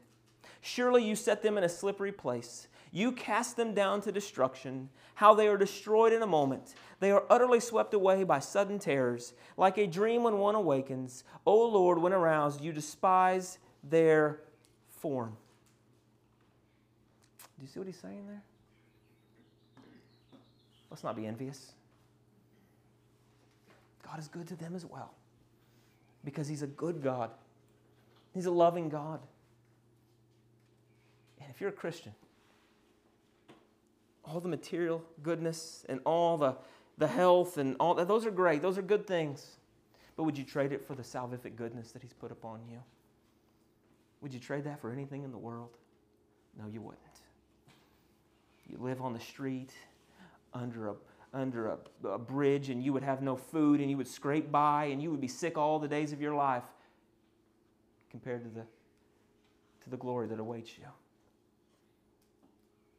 Surely 0.62 1.04
you 1.04 1.16
set 1.16 1.42
them 1.42 1.58
in 1.58 1.64
a 1.64 1.70
slippery 1.70 2.12
place. 2.12 2.68
You 2.92 3.14
cast 3.14 3.56
them 3.56 3.74
down 3.74 4.02
to 4.02 4.12
destruction, 4.12 4.90
how 5.16 5.34
they 5.34 5.48
are 5.48 5.58
destroyed 5.58 6.12
in 6.12 6.22
a 6.22 6.28
moment. 6.28 6.76
They 7.00 7.12
are 7.12 7.24
utterly 7.30 7.62
swept 7.62 7.94
away 7.94 8.24
by 8.26 8.40
sudden 8.40 8.80
terrors, 8.80 9.34
like 9.56 9.78
a 9.78 9.88
dream 9.88 10.24
when 10.24 10.38
one 10.38 10.56
awakens. 10.56 11.24
O 11.46 11.66
Lord, 11.68 12.00
when 12.00 12.12
aroused, 12.12 12.62
you 12.62 12.74
despise 12.74 13.60
their 13.84 14.42
form. 15.02 15.36
Do 17.58 17.66
you 17.66 17.68
see 17.68 17.80
what 17.80 17.88
he's 17.88 17.98
saying 17.98 18.26
there? 18.28 18.42
Let's 20.90 21.04
not 21.04 21.16
be 21.16 21.26
envious. 21.26 21.72
God 24.06 24.20
is 24.20 24.28
good 24.28 24.48
to 24.50 24.56
them 24.56 24.76
as 24.76 24.86
well 24.86 25.14
because 26.24 26.48
He's 26.48 26.62
a 26.62 26.68
good 26.68 27.02
God, 27.02 27.32
He's 28.34 28.46
a 28.46 28.52
loving 28.52 28.90
God. 28.90 29.20
And 31.40 31.50
if 31.50 31.62
you're 31.62 31.70
a 31.70 31.74
Christian, 31.74 32.14
all 34.26 34.40
the 34.40 34.50
material 34.50 35.02
goodness 35.24 35.86
and 35.90 36.00
all 36.06 36.38
the, 36.38 36.56
the 36.98 37.08
health 37.08 37.58
and 37.58 37.76
all 37.80 37.96
that, 37.96 38.08
those 38.08 38.26
are 38.26 38.32
great. 38.32 38.62
Those 38.62 38.78
are 38.78 38.84
good 38.84 39.08
things. 39.08 39.58
But 40.16 40.24
would 40.24 40.38
you 40.38 40.44
trade 40.44 40.72
it 40.72 40.86
for 40.86 40.94
the 40.94 41.04
salvific 41.04 41.56
goodness 41.56 41.92
that 41.94 42.02
He's 42.02 42.14
put 42.14 42.32
upon 42.32 42.60
you? 42.70 42.80
Would 44.22 44.34
you 44.34 44.40
trade 44.40 44.64
that 44.66 44.80
for 44.80 44.92
anything 44.92 45.24
in 45.24 45.32
the 45.32 45.38
world? 45.38 45.78
No, 46.58 46.68
you 46.68 46.82
wouldn't. 46.82 47.02
You 48.68 48.78
live 48.80 49.02
on 49.02 49.14
the 49.14 49.20
street 49.20 49.72
under 50.54 50.90
a 50.90 50.96
under 51.34 51.70
a, 51.70 51.78
a, 52.10 52.18
bridge 52.18 52.70
and 52.70 52.84
you 52.84 52.92
would 52.92 53.04
have 53.04 53.22
no 53.22 53.38
food 53.38 53.80
and 53.80 53.90
you 53.90 53.96
would 53.96 54.08
scrape 54.08 54.52
by 54.52 54.86
and 54.86 55.02
you 55.02 55.10
would 55.10 55.22
be 55.22 55.30
sick 55.30 55.58
all 55.58 55.80
the 55.80 55.88
days 55.88 56.12
of 56.12 56.22
your 56.22 56.36
life 56.36 56.66
compared 58.10 58.44
to 58.44 58.50
the 58.50 58.66
to 59.84 59.90
the 59.90 59.96
glory 59.96 60.28
that 60.28 60.40
awaits 60.40 60.78
you. 60.78 60.86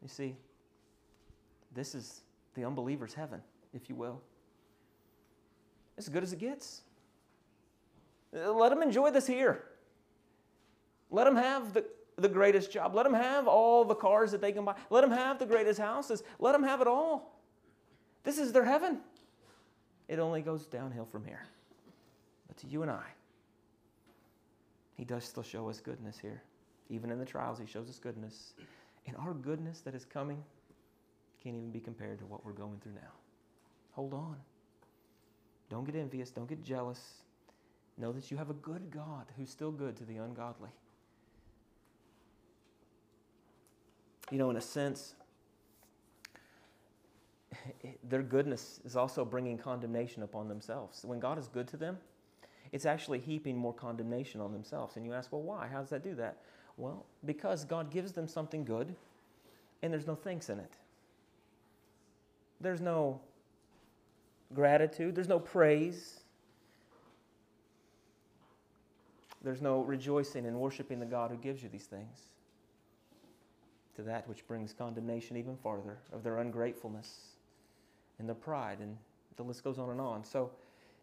You 0.01 0.09
see, 0.09 0.35
this 1.75 1.95
is 1.95 2.23
the 2.55 2.65
unbeliever's 2.65 3.15
heaven, 3.15 3.41
if 3.73 3.89
you 3.89 3.95
will. 3.95 4.21
It's 5.97 6.09
As 6.09 6.13
good 6.13 6.23
as 6.23 6.33
it 6.33 6.39
gets. 6.39 6.83
Let 8.33 8.71
them 8.71 8.83
enjoy 8.83 9.11
this 9.11 9.27
here. 9.27 9.65
Let 11.13 11.25
them 11.25 11.37
have 11.37 11.75
the, 11.75 11.85
the 12.17 12.29
greatest 12.29 12.73
job. 12.73 12.95
Let 12.95 13.05
them 13.05 13.15
have 13.15 13.47
all 13.47 13.85
the 13.85 13.95
cars 13.95 14.33
that 14.33 14.41
they 14.41 14.51
can 14.51 14.65
buy. 14.65 14.75
Let 14.91 15.03
them 15.03 15.11
have 15.11 15.39
the 15.39 15.47
greatest 15.47 15.79
houses. 15.79 16.25
Let 16.41 16.53
them 16.53 16.65
have 16.65 16.81
it 16.81 16.89
all. 16.89 17.39
This 18.25 18.39
is 18.39 18.51
their 18.51 18.65
heaven. 18.65 18.99
It 20.09 20.19
only 20.19 20.41
goes 20.41 20.67
downhill 20.67 21.05
from 21.05 21.25
here. 21.25 21.45
But 22.49 22.57
to 22.59 22.67
you 22.67 22.83
and 22.83 22.91
I, 22.91 23.05
He 24.97 25.05
does 25.05 25.25
still 25.25 25.43
show 25.43 25.69
us 25.69 25.81
goodness 25.81 26.19
here. 26.19 26.43
Even 26.89 27.11
in 27.11 27.19
the 27.19 27.27
trials, 27.27 27.59
He 27.59 27.67
shows 27.67 27.89
us 27.89 27.99
goodness. 27.99 28.55
And 29.07 29.17
our 29.17 29.35
goodness 29.35 29.81
that 29.81 29.95
is 29.95 30.05
coming 30.05 30.43
can't 31.43 31.57
even 31.57 31.71
be 31.71 31.81
compared 31.81 32.19
to 32.21 32.27
what 32.27 32.45
we're 32.45 32.53
going 32.53 32.79
through 32.83 32.95
now. 32.95 33.13
Hold 33.93 34.15
on. 34.15 34.37
Don't 35.69 35.85
get 35.85 35.97
envious. 35.97 36.31
Don't 36.31 36.49
get 36.49 36.63
jealous. 36.63 37.01
Know 37.99 38.13
that 38.13 38.31
you 38.31 38.39
have 38.39 38.49
a 38.49 38.55
good 38.55 38.91
God 38.91 39.27
who's 39.37 39.51
still 39.51 39.73
good 39.73 39.97
to 39.97 40.05
the 40.05 40.17
ungodly. 40.17 40.71
You 44.33 44.39
know, 44.39 44.49
in 44.49 44.57
a 44.57 44.63
sense, 44.63 45.15
their 48.03 48.23
goodness 48.23 48.81
is 48.83 48.97
also 48.97 49.27
bringing 49.27 49.59
condemnation 49.59 50.23
upon 50.23 50.49
themselves. 50.49 51.05
When 51.05 51.21
God 51.21 51.39
is 51.39 51.49
good 51.49 51.69
to 51.69 51.77
them, 51.77 51.99
it's 52.73 52.87
actually 52.87 53.19
heaping 53.19 53.59
more 53.59 53.75
condemnation 53.75 54.41
on 54.41 54.51
themselves. 54.55 54.97
And 54.97 55.05
you 55.05 55.13
ask, 55.13 55.31
well, 55.31 55.43
why? 55.43 55.69
How 55.71 55.81
does 55.81 55.91
that 55.91 56.03
do 56.03 56.15
that? 56.15 56.39
Well, 56.79 57.05
because 57.27 57.67
God 57.67 57.91
gives 57.91 58.13
them 58.13 58.27
something 58.27 58.65
good 58.65 58.95
and 59.83 59.93
there's 59.93 60.07
no 60.07 60.15
thanks 60.15 60.49
in 60.49 60.59
it. 60.59 60.73
There's 62.59 62.81
no 62.81 63.21
gratitude, 64.55 65.15
there's 65.15 65.29
no 65.29 65.41
praise, 65.41 66.21
there's 69.43 69.61
no 69.61 69.83
rejoicing 69.83 70.47
and 70.47 70.59
worshiping 70.59 71.01
the 71.01 71.07
God 71.07 71.31
who 71.31 71.37
gives 71.37 71.63
you 71.63 71.69
these 71.69 71.85
things. 71.85 72.32
To 73.97 74.03
that 74.03 74.27
which 74.29 74.47
brings 74.47 74.73
condemnation 74.73 75.37
even 75.37 75.57
farther 75.57 75.99
of 76.13 76.23
their 76.23 76.39
ungratefulness 76.39 77.13
and 78.19 78.29
their 78.29 78.35
pride, 78.35 78.79
and 78.81 78.97
the 79.37 79.43
list 79.43 79.65
goes 79.65 79.79
on 79.79 79.91
and 79.91 80.01
on. 80.01 80.25
So 80.25 80.51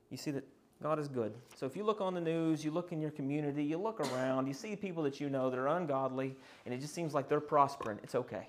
you 0.09 0.17
see 0.17 0.31
that 0.31 0.43
God 0.81 0.97
is 0.97 1.07
good. 1.07 1.33
So 1.55 1.65
if 1.65 1.75
you 1.75 1.83
look 1.83 2.01
on 2.01 2.13
the 2.13 2.21
news, 2.21 2.63
you 2.63 2.71
look 2.71 2.91
in 2.91 3.01
your 3.01 3.11
community, 3.11 3.63
you 3.63 3.77
look 3.77 3.99
around, 3.99 4.47
you 4.47 4.53
see 4.53 4.75
people 4.75 5.03
that 5.03 5.19
you 5.19 5.29
know 5.29 5.49
that 5.49 5.59
are 5.59 5.67
ungodly, 5.67 6.35
and 6.65 6.73
it 6.73 6.79
just 6.79 6.95
seems 6.95 7.13
like 7.13 7.27
they're 7.27 7.41
prospering, 7.41 7.99
it's 8.01 8.15
okay. 8.15 8.47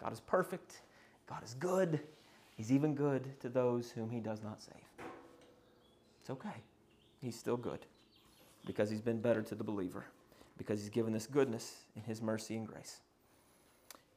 God 0.00 0.12
is 0.12 0.20
perfect. 0.20 0.80
God 1.28 1.44
is 1.44 1.54
good. 1.54 2.00
He's 2.56 2.72
even 2.72 2.94
good 2.94 3.38
to 3.40 3.48
those 3.48 3.90
whom 3.90 4.10
He 4.10 4.20
does 4.20 4.42
not 4.42 4.60
save. 4.60 5.06
It's 6.20 6.30
okay. 6.30 6.62
He's 7.20 7.36
still 7.36 7.56
good 7.56 7.80
because 8.66 8.88
He's 8.90 9.00
been 9.00 9.20
better 9.20 9.42
to 9.42 9.54
the 9.54 9.64
believer, 9.64 10.06
because 10.58 10.80
He's 10.80 10.90
given 10.90 11.14
us 11.14 11.26
goodness 11.26 11.84
in 11.96 12.02
His 12.02 12.20
mercy 12.20 12.56
and 12.56 12.66
grace. 12.66 13.00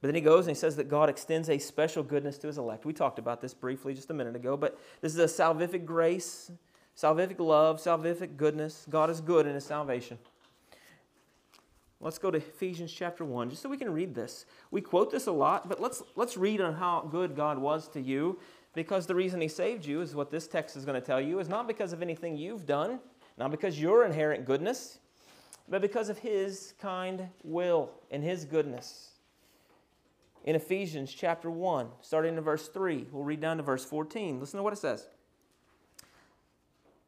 But 0.01 0.08
then 0.08 0.15
he 0.15 0.21
goes 0.21 0.47
and 0.47 0.56
he 0.56 0.60
says 0.60 0.75
that 0.77 0.89
God 0.89 1.10
extends 1.10 1.47
a 1.47 1.60
special 1.60 2.01
goodness 2.01 2.39
to 2.39 2.47
his 2.47 2.58
elect. 2.58 2.86
We 2.86 2.93
talked 2.93 3.19
about 3.19 3.39
this 3.39 3.54
briefly 3.54 3.93
just 3.93 4.10
a 4.10 4.13
minute 4.13 4.36
ago, 4.36 4.58
but 4.58 4.80
this 4.99 5.15
is 5.15 5.19
a 5.19 5.43
salvific 5.43 5.86
grace, 5.86 6.51
salvific 6.97 7.39
love, 7.39 7.80
salvific 7.80 8.36
goodness. 8.36 8.88
God 8.89 9.12
is 9.12 9.21
good 9.21 9.45
in 9.45 9.54
his 9.54 9.63
salvation. 9.63 10.17
Let's 11.99 12.17
go 12.17 12.32
to 12.32 12.39
Ephesians 12.39 12.91
chapter 12.91 13.23
1, 13.23 13.51
just 13.51 13.62
so 13.62 13.69
we 13.69 13.77
can 13.77 13.93
read 13.93 14.15
this. 14.15 14.47
We 14.71 14.82
quote 14.82 15.12
this 15.12 15.27
a 15.27 15.32
lot, 15.32 15.69
but 15.69 15.80
let's, 15.80 16.01
let's 16.15 16.36
read 16.36 16.60
on 16.60 16.73
how 16.73 17.08
good 17.12 17.36
God 17.36 17.60
was 17.60 17.88
to 17.89 18.01
you, 18.01 18.39
because 18.73 19.06
the 19.06 19.13
reason 19.13 19.39
He 19.39 19.47
saved 19.47 19.86
you 19.86 20.01
is 20.01 20.15
what 20.15 20.32
this 20.32 20.47
text 20.47 20.75
is 20.75 20.84
going 20.84 20.99
to 20.99 21.06
tell 21.06 21.21
you, 21.21 21.38
is 21.38 21.47
not 21.47 21.67
because 21.67 21.93
of 21.93 22.01
anything 22.01 22.36
you've 22.36 22.65
done, 22.65 22.99
not 23.38 23.51
because 23.51 23.80
your 23.80 24.04
inherent 24.04 24.45
goodness, 24.45 24.97
but 25.71 25.81
because 25.81 26.10
of 26.10 26.19
His 26.19 26.73
kind 26.79 27.29
will 27.43 27.89
and 28.12 28.21
His 28.21 28.43
goodness. 28.43 29.12
In 30.43 30.55
Ephesians 30.55 31.13
chapter 31.13 31.49
1, 31.49 31.88
starting 32.01 32.38
in 32.38 32.43
verse 32.43 32.67
3, 32.67 33.07
we'll 33.10 33.23
read 33.23 33.39
down 33.39 33.57
to 33.57 33.63
verse 33.63 33.86
14. 33.86 34.39
Listen 34.39 34.57
to 34.57 34.63
what 34.63 34.73
it 34.73 34.79
says. 34.79 35.07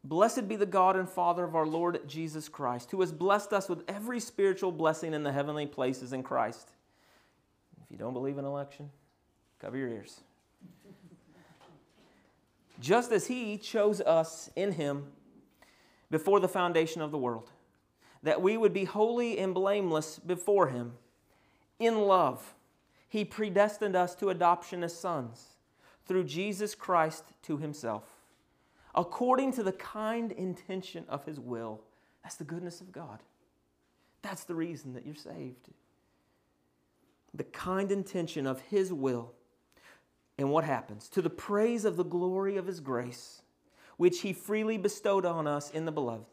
Blessed 0.06 0.47
be 0.47 0.56
the 0.56 0.65
God 0.65 0.95
and 0.95 1.10
Father 1.10 1.43
of 1.43 1.56
our 1.56 1.65
Lord 1.65 2.08
Jesus 2.08 2.47
Christ, 2.47 2.91
who 2.91 3.02
has 3.02 3.12
blessed 3.12 3.52
us 3.52 3.67
with 3.67 3.84
every 3.88 4.19
spiritual 4.19 4.71
blessing 4.71 5.13
in 5.13 5.23
the 5.23 5.32
heavenly 5.32 5.65
places 5.65 6.13
in 6.13 6.23
Christ. 6.23 6.71
If 7.84 7.91
you 7.91 7.97
don't 7.97 8.13
believe 8.13 8.38
in 8.38 8.45
election, 8.45 8.91
cover 9.60 9.78
your 9.78 9.89
ears. 9.89 10.21
Just 12.80 13.12
as 13.12 13.28
He 13.28 13.58
chose 13.58 13.99
us 13.99 14.49
in 14.56 14.73
Him 14.73 15.08
before 16.10 16.39
the 16.39 16.47
foundation 16.47 17.02
of 17.02 17.12
the 17.12 17.17
world, 17.17 17.49
that 18.24 18.42
we 18.42 18.58
would 18.58 18.74
be 18.74 18.86
holy 18.86 19.38
and 19.38 19.54
blameless 19.54 20.18
before 20.20 20.68
Him. 20.68 20.94
In 21.80 22.02
love, 22.02 22.56
He 23.08 23.24
predestined 23.24 23.96
us 23.96 24.16
to 24.16 24.30
adoption 24.30 24.84
as 24.84 24.98
sons 24.98 25.58
through 26.06 26.24
Jesus 26.24 26.74
Christ 26.74 27.26
to 27.44 27.58
Himself 27.58 28.04
according 28.96 29.52
to 29.54 29.64
the 29.64 29.72
kind 29.72 30.32
intention 30.32 31.06
of 31.10 31.26
His 31.26 31.40
will. 31.40 31.82
That's 32.24 32.36
the 32.36 32.44
goodness 32.44 32.82
of 32.82 32.92
God. 32.92 33.20
That's 34.22 34.44
the 34.44 34.56
reason 34.56 34.94
that 34.94 35.06
you're 35.06 35.16
saved. 35.16 35.70
The 37.34 37.44
kind 37.44 37.92
intention 37.92 38.46
of 38.46 38.62
His 38.62 38.94
will. 38.94 39.34
And 40.38 40.52
what 40.52 40.64
happens? 40.64 41.10
To 41.10 41.22
the 41.22 41.30
praise 41.30 41.86
of 41.86 41.98
the 41.98 42.04
glory 42.04 42.56
of 42.58 42.68
His 42.68 42.80
grace, 42.80 43.42
which 43.98 44.22
He 44.22 44.34
freely 44.34 44.78
bestowed 44.78 45.26
on 45.26 45.48
us 45.48 45.70
in 45.72 45.86
the 45.86 45.92
Beloved. 45.92 46.33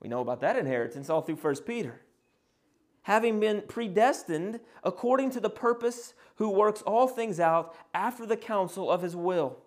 We 0.00 0.08
know 0.08 0.20
about 0.20 0.40
that 0.40 0.56
inheritance 0.56 1.10
all 1.10 1.22
through 1.22 1.36
1 1.36 1.56
Peter. 1.66 2.00
Having 3.02 3.40
been 3.40 3.62
predestined 3.68 4.60
according 4.82 5.30
to 5.30 5.40
the 5.40 5.50
purpose, 5.50 6.14
who 6.36 6.50
works 6.50 6.82
all 6.82 7.08
things 7.08 7.40
out 7.40 7.74
after 7.94 8.26
the 8.26 8.36
counsel 8.36 8.90
of 8.90 9.02
his 9.02 9.16
will 9.16 9.58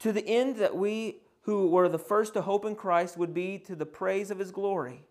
to 0.00 0.12
the 0.12 0.26
end 0.26 0.56
that 0.56 0.76
we 0.76 1.18
who 1.42 1.68
were 1.68 1.88
the 1.88 1.98
first 1.98 2.34
to 2.34 2.42
hope 2.42 2.64
in 2.64 2.74
Christ 2.74 3.16
would 3.16 3.32
be 3.32 3.58
to 3.60 3.74
the 3.74 3.86
praise 3.86 4.30
of 4.30 4.38
his 4.38 4.50
glory. 4.50 5.04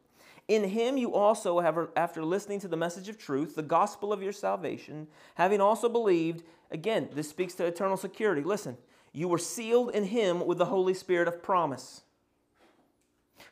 In 0.47 0.69
him 0.69 0.97
you 0.97 1.13
also 1.13 1.59
have, 1.59 1.89
after 1.95 2.23
listening 2.23 2.59
to 2.61 2.67
the 2.67 2.77
message 2.77 3.09
of 3.09 3.17
truth, 3.17 3.55
the 3.55 3.63
gospel 3.63 4.13
of 4.13 4.21
your 4.21 4.31
salvation, 4.31 5.07
having 5.35 5.59
also 5.59 5.89
believed, 5.89 6.43
again, 6.71 7.09
this 7.13 7.29
speaks 7.29 7.53
to 7.55 7.65
eternal 7.65 7.97
security. 7.97 8.43
Listen, 8.43 8.77
you 9.11 9.27
were 9.27 9.39
sealed 9.39 9.91
in 9.91 10.05
him 10.05 10.45
with 10.45 10.57
the 10.57 10.65
Holy 10.65 10.93
Spirit 10.93 11.27
of 11.27 11.43
promise, 11.43 12.03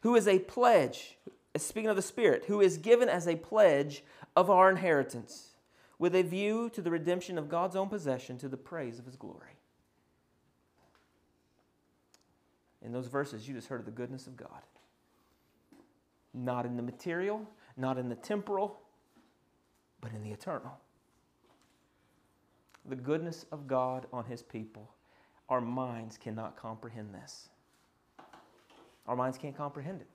who 0.02 0.16
is 0.16 0.28
a 0.28 0.40
pledge, 0.40 1.18
speaking 1.58 1.90
of 1.90 1.96
the 1.96 2.02
Spirit, 2.02 2.46
who 2.46 2.62
is 2.62 2.78
given 2.78 3.10
as 3.10 3.28
a 3.28 3.36
pledge 3.36 4.04
of 4.36 4.50
our 4.50 4.70
inheritance, 4.70 5.56
with 5.98 6.16
a 6.16 6.24
view 6.24 6.70
to 6.72 6.82
the 6.82 6.92
redemption 6.92 7.38
of 7.38 7.50
God's 7.50 7.76
own 7.76 7.90
possession 7.90 8.38
to 8.40 8.50
the 8.50 8.58
praise 8.58 9.00
of 9.00 9.06
his 9.06 9.16
glory. 9.16 9.58
In 12.82 12.92
those 12.92 13.08
verses, 13.08 13.48
you 13.48 13.56
just 13.56 13.68
heard 13.68 13.80
of 13.80 13.86
the 13.86 13.92
goodness 13.92 14.28
of 14.28 14.36
God 14.36 14.62
not 16.36 16.66
in 16.66 16.76
the 16.76 16.84
material, 16.84 17.48
not 17.78 17.98
in 17.98 18.10
the 18.10 18.16
temporal, 18.16 18.80
but 20.02 20.12
in 20.12 20.22
the 20.22 20.32
eternal. 20.32 20.78
The 22.88 22.96
goodness 22.96 23.46
of 23.52 23.68
God 23.68 24.06
on 24.12 24.26
His 24.26 24.44
people. 24.44 24.92
Our 25.50 25.62
minds 25.62 26.18
cannot 26.18 26.58
comprehend 26.58 27.14
this. 27.14 27.50
Our 29.08 29.16
minds 29.16 29.38
can't 29.38 29.56
comprehend 29.56 30.02
it. 30.02 30.08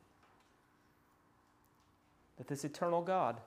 That 2.38 2.48
this 2.48 2.64
eternal 2.64 3.02
God 3.02 3.40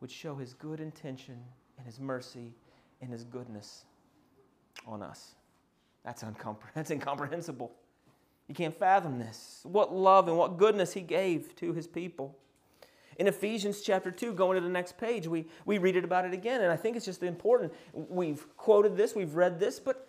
would 0.00 0.10
show 0.10 0.34
His 0.34 0.54
good 0.54 0.80
intention 0.80 1.38
and 1.78 1.86
His 1.86 2.00
mercy 2.00 2.52
and 3.00 3.10
His 3.10 3.24
goodness 3.24 3.84
on 4.86 5.02
us. 5.02 5.34
That's, 6.04 6.22
uncompre- 6.22 6.58
that's 6.74 6.90
incomprehensible. 6.90 7.72
You 8.48 8.54
can't 8.54 8.74
fathom 8.74 9.18
this. 9.18 9.60
What 9.64 9.94
love 9.94 10.28
and 10.28 10.36
what 10.36 10.58
goodness 10.58 10.92
he 10.92 11.00
gave 11.00 11.56
to 11.56 11.72
his 11.72 11.86
people. 11.86 12.36
In 13.18 13.26
Ephesians 13.26 13.80
chapter 13.80 14.10
2, 14.10 14.32
going 14.32 14.56
to 14.56 14.60
the 14.60 14.68
next 14.68 14.98
page, 14.98 15.26
we, 15.26 15.46
we 15.64 15.78
read 15.78 15.96
it 15.96 16.04
about 16.04 16.24
it 16.24 16.34
again, 16.34 16.60
and 16.60 16.70
I 16.72 16.76
think 16.76 16.96
it's 16.96 17.06
just 17.06 17.22
important. 17.22 17.72
We've 17.92 18.44
quoted 18.56 18.96
this, 18.96 19.14
we've 19.14 19.36
read 19.36 19.60
this, 19.60 19.78
but 19.78 20.08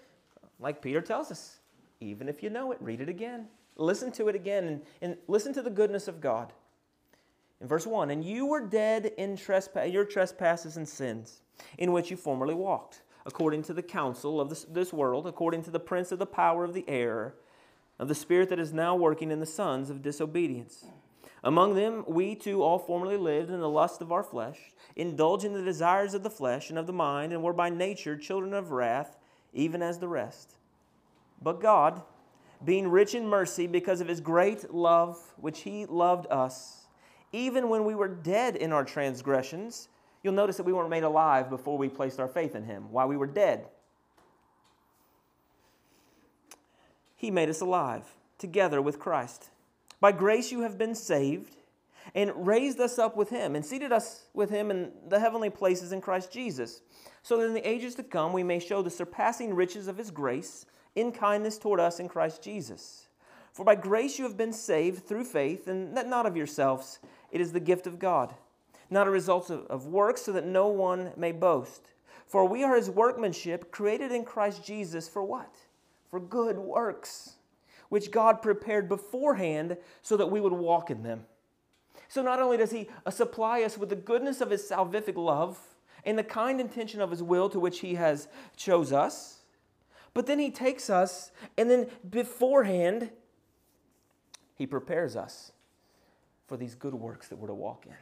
like 0.59 0.81
Peter 0.81 1.01
tells 1.01 1.29
us, 1.29 1.59
even 2.05 2.29
if 2.29 2.41
you 2.41 2.49
know 2.49 2.71
it, 2.71 2.77
read 2.81 3.01
it 3.01 3.09
again. 3.09 3.47
Listen 3.77 4.11
to 4.13 4.29
it 4.29 4.35
again 4.35 4.65
and, 4.65 4.81
and 5.01 5.17
listen 5.27 5.53
to 5.53 5.61
the 5.61 5.69
goodness 5.69 6.07
of 6.07 6.21
God. 6.21 6.53
In 7.61 7.67
verse 7.67 7.87
1, 7.87 8.11
and 8.11 8.23
you 8.23 8.45
were 8.45 8.65
dead 8.65 9.11
in 9.17 9.37
trespass, 9.37 9.89
your 9.89 10.05
trespasses 10.05 10.77
and 10.77 10.87
sins, 10.87 11.41
in 11.77 11.91
which 11.91 12.11
you 12.11 12.17
formerly 12.17 12.53
walked, 12.53 13.01
according 13.25 13.63
to 13.63 13.73
the 13.73 13.81
counsel 13.81 14.39
of 14.39 14.49
this, 14.49 14.65
this 14.65 14.93
world, 14.93 15.25
according 15.25 15.63
to 15.63 15.71
the 15.71 15.79
prince 15.79 16.11
of 16.11 16.19
the 16.19 16.25
power 16.25 16.63
of 16.63 16.73
the 16.73 16.87
air 16.87 17.33
of 17.97 18.07
the 18.07 18.15
Spirit 18.15 18.49
that 18.49 18.59
is 18.59 18.73
now 18.73 18.95
working 18.95 19.31
in 19.31 19.39
the 19.39 19.45
sons 19.45 19.89
of 19.89 20.01
disobedience. 20.01 20.85
Among 21.43 21.75
them, 21.75 22.03
we 22.07 22.35
too 22.35 22.63
all 22.63 22.79
formerly 22.79 23.17
lived 23.17 23.51
in 23.51 23.59
the 23.59 23.69
lust 23.69 24.01
of 24.01 24.11
our 24.11 24.23
flesh, 24.23 24.57
indulging 24.95 25.53
the 25.53 25.61
desires 25.61 26.13
of 26.13 26.23
the 26.23 26.29
flesh 26.29 26.69
and 26.69 26.79
of 26.79 26.87
the 26.87 26.93
mind, 26.93 27.31
and 27.31 27.43
were 27.43 27.53
by 27.53 27.69
nature 27.69 28.17
children 28.17 28.53
of 28.53 28.71
wrath, 28.71 29.17
even 29.53 29.81
as 29.81 29.99
the 29.99 30.07
rest. 30.07 30.55
But 31.45 31.61
God, 31.61 32.01
being 32.65 32.89
rich 32.89 33.15
in 33.15 33.25
mercy 33.25 33.67
because 33.67 34.01
of 34.01 34.09
his 34.09 34.19
great 34.19 34.73
love 34.73 35.17
which 35.37 35.61
he 35.61 35.85
loved 35.85 36.27
us, 36.29 36.87
even 37.31 37.69
when 37.69 37.85
we 37.85 37.95
were 37.95 38.09
dead 38.09 38.57
in 38.57 38.73
our 38.73 38.83
transgressions, 38.83 39.87
you'll 40.23 40.33
notice 40.33 40.57
that 40.57 40.65
we 40.65 40.73
weren't 40.73 40.89
made 40.89 41.03
alive 41.03 41.49
before 41.49 41.77
we 41.77 41.87
placed 41.87 42.19
our 42.19 42.27
faith 42.27 42.55
in 42.55 42.65
him, 42.65 42.91
while 42.91 43.07
we 43.07 43.15
were 43.15 43.27
dead. 43.27 43.67
he 47.25 47.31
made 47.31 47.49
us 47.49 47.61
alive 47.61 48.03
together 48.37 48.81
with 48.81 48.99
Christ. 48.99 49.49
By 49.99 50.11
grace 50.11 50.51
you 50.51 50.61
have 50.61 50.77
been 50.77 50.93
saved 50.93 51.55
and 52.13 52.45
raised 52.45 52.79
us 52.79 52.99
up 52.99 53.17
with 53.17 53.31
him 53.31 53.55
and 53.55 53.65
seated 53.65 53.91
us 53.91 54.25
with 54.35 54.51
him 54.51 54.69
in 54.69 54.91
the 55.07 55.19
heavenly 55.19 55.49
places 55.49 55.91
in 55.91 56.01
Christ 56.01 56.31
Jesus, 56.31 56.81
so 57.23 57.37
that 57.37 57.47
in 57.47 57.55
the 57.55 57.67
ages 57.67 57.95
to 57.95 58.03
come 58.03 58.31
we 58.31 58.43
may 58.43 58.59
show 58.59 58.83
the 58.83 58.91
surpassing 58.91 59.55
riches 59.55 59.87
of 59.87 59.97
his 59.97 60.11
grace 60.11 60.67
in 60.95 61.11
kindness 61.11 61.57
toward 61.57 61.79
us 61.79 61.99
in 61.99 62.07
Christ 62.07 62.41
Jesus. 62.41 63.07
For 63.51 63.63
by 63.63 63.75
grace 63.75 64.17
you 64.17 64.25
have 64.25 64.37
been 64.37 64.53
saved 64.53 65.05
through 65.05 65.25
faith, 65.25 65.67
and 65.67 65.95
that 65.95 66.07
not 66.07 66.25
of 66.25 66.35
yourselves, 66.35 66.99
it 67.31 67.41
is 67.41 67.51
the 67.51 67.59
gift 67.59 67.87
of 67.87 67.99
God, 67.99 68.33
not 68.89 69.07
a 69.07 69.11
result 69.11 69.49
of, 69.49 69.65
of 69.67 69.87
works, 69.87 70.21
so 70.23 70.31
that 70.31 70.45
no 70.45 70.67
one 70.67 71.11
may 71.15 71.31
boast. 71.31 71.93
For 72.25 72.45
we 72.45 72.63
are 72.63 72.75
his 72.75 72.89
workmanship, 72.89 73.71
created 73.71 74.11
in 74.11 74.25
Christ 74.25 74.65
Jesus 74.65 75.07
for 75.07 75.23
what? 75.23 75.55
for 76.15 76.19
good 76.21 76.57
works, 76.57 77.33
which 77.89 78.09
God 78.09 78.41
prepared 78.41 78.87
beforehand 78.87 79.75
so 80.01 80.15
that 80.15 80.31
we 80.31 80.39
would 80.39 80.53
walk 80.53 80.89
in 80.89 81.03
them. 81.03 81.25
So 82.07 82.21
not 82.21 82.39
only 82.39 82.55
does 82.55 82.71
He 82.71 82.87
supply 83.09 83.63
us 83.63 83.77
with 83.77 83.89
the 83.89 83.97
goodness 83.97 84.39
of 84.39 84.49
His 84.49 84.63
salvific 84.63 85.17
love 85.17 85.59
and 86.05 86.17
the 86.17 86.23
kind 86.23 86.61
intention 86.61 87.01
of 87.01 87.11
His 87.11 87.21
will 87.21 87.49
to 87.49 87.59
which 87.59 87.81
He 87.81 87.95
has 87.95 88.29
chose 88.55 88.93
us, 88.93 89.34
but 90.15 90.25
then 90.25 90.39
He 90.39 90.49
takes 90.49 90.89
us 90.89 91.31
and 91.59 91.69
then 91.69 91.87
beforehand 92.09 93.11
He 94.55 94.65
prepares 94.65 95.15
us 95.15 95.51
for 96.47 96.57
these 96.57 96.73
good 96.73 96.95
works 96.95 97.27
that 97.27 97.35
we're 97.35 97.49
to 97.49 97.53
walk 97.53 97.85
in. 97.85 97.93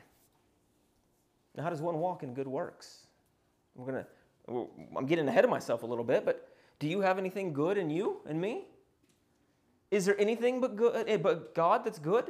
Now, 1.56 1.64
how 1.64 1.70
does 1.70 1.82
one 1.82 1.98
walk 2.00 2.24
in 2.24 2.34
good 2.34 2.48
works? 2.48 3.08
We're 3.76 3.86
gonna. 3.86 4.08
I'm 4.96 5.06
getting 5.06 5.28
ahead 5.28 5.44
of 5.44 5.50
myself 5.50 5.84
a 5.84 5.86
little 5.86 6.04
bit, 6.04 6.26
but 6.26 6.50
do 6.80 6.88
you 6.88 7.02
have 7.02 7.18
anything 7.18 7.54
good 7.54 7.78
in 7.78 7.90
you 7.90 8.18
and 8.28 8.40
me? 8.40 8.66
Is 9.90 10.06
there 10.06 10.20
anything 10.20 10.60
but 10.60 10.76
good 10.76 11.08
eh, 11.08 11.18
but 11.18 11.56
God 11.56 11.84
that's 11.84 12.00
good? 12.00 12.26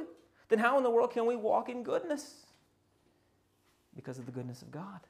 Then 0.48 0.58
how 0.58 0.76
in 0.76 0.84
the 0.84 0.90
world 0.90 1.10
can 1.10 1.26
we 1.26 1.36
walk 1.36 1.68
in 1.68 1.82
goodness? 1.82 2.46
Because 3.96 4.18
of 4.18 4.26
the 4.26 4.32
goodness 4.32 4.62
of 4.62 4.70
God. 4.70 5.00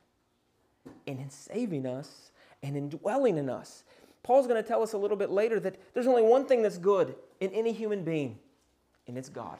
And 1.06 1.18
in 1.18 1.30
saving 1.30 1.86
us 1.86 2.30
and 2.62 2.76
in 2.76 2.88
dwelling 2.88 3.36
in 3.36 3.48
us. 3.48 3.84
Paul's 4.24 4.48
going 4.48 4.60
to 4.60 4.66
tell 4.66 4.82
us 4.82 4.94
a 4.94 4.98
little 4.98 5.16
bit 5.16 5.30
later 5.30 5.60
that 5.60 5.76
there's 5.94 6.08
only 6.08 6.22
one 6.22 6.46
thing 6.46 6.62
that's 6.62 6.78
good 6.78 7.14
in 7.40 7.52
any 7.52 7.72
human 7.72 8.02
being, 8.02 8.38
and 9.06 9.16
it's 9.16 9.28
God. 9.28 9.58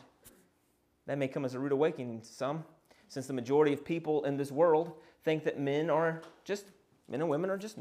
That 1.07 1.19
may 1.19 1.29
come 1.29 1.45
as 1.45 1.55
a 1.55 1.61
rude 1.61 1.71
awakening 1.71 2.23
to 2.23 2.27
some, 2.27 2.65
since 3.09 3.29
the 3.29 3.35
majority 3.35 3.73
of 3.73 3.85
people 3.85 4.25
in 4.25 4.37
this 4.37 4.51
world 4.51 4.95
think 5.23 5.45
that 5.45 5.61
men 5.61 5.91
are 5.91 6.23
just, 6.45 6.65
men 7.09 7.21
and 7.21 7.31
women 7.31 7.51
are 7.51 7.59
just 7.59 7.79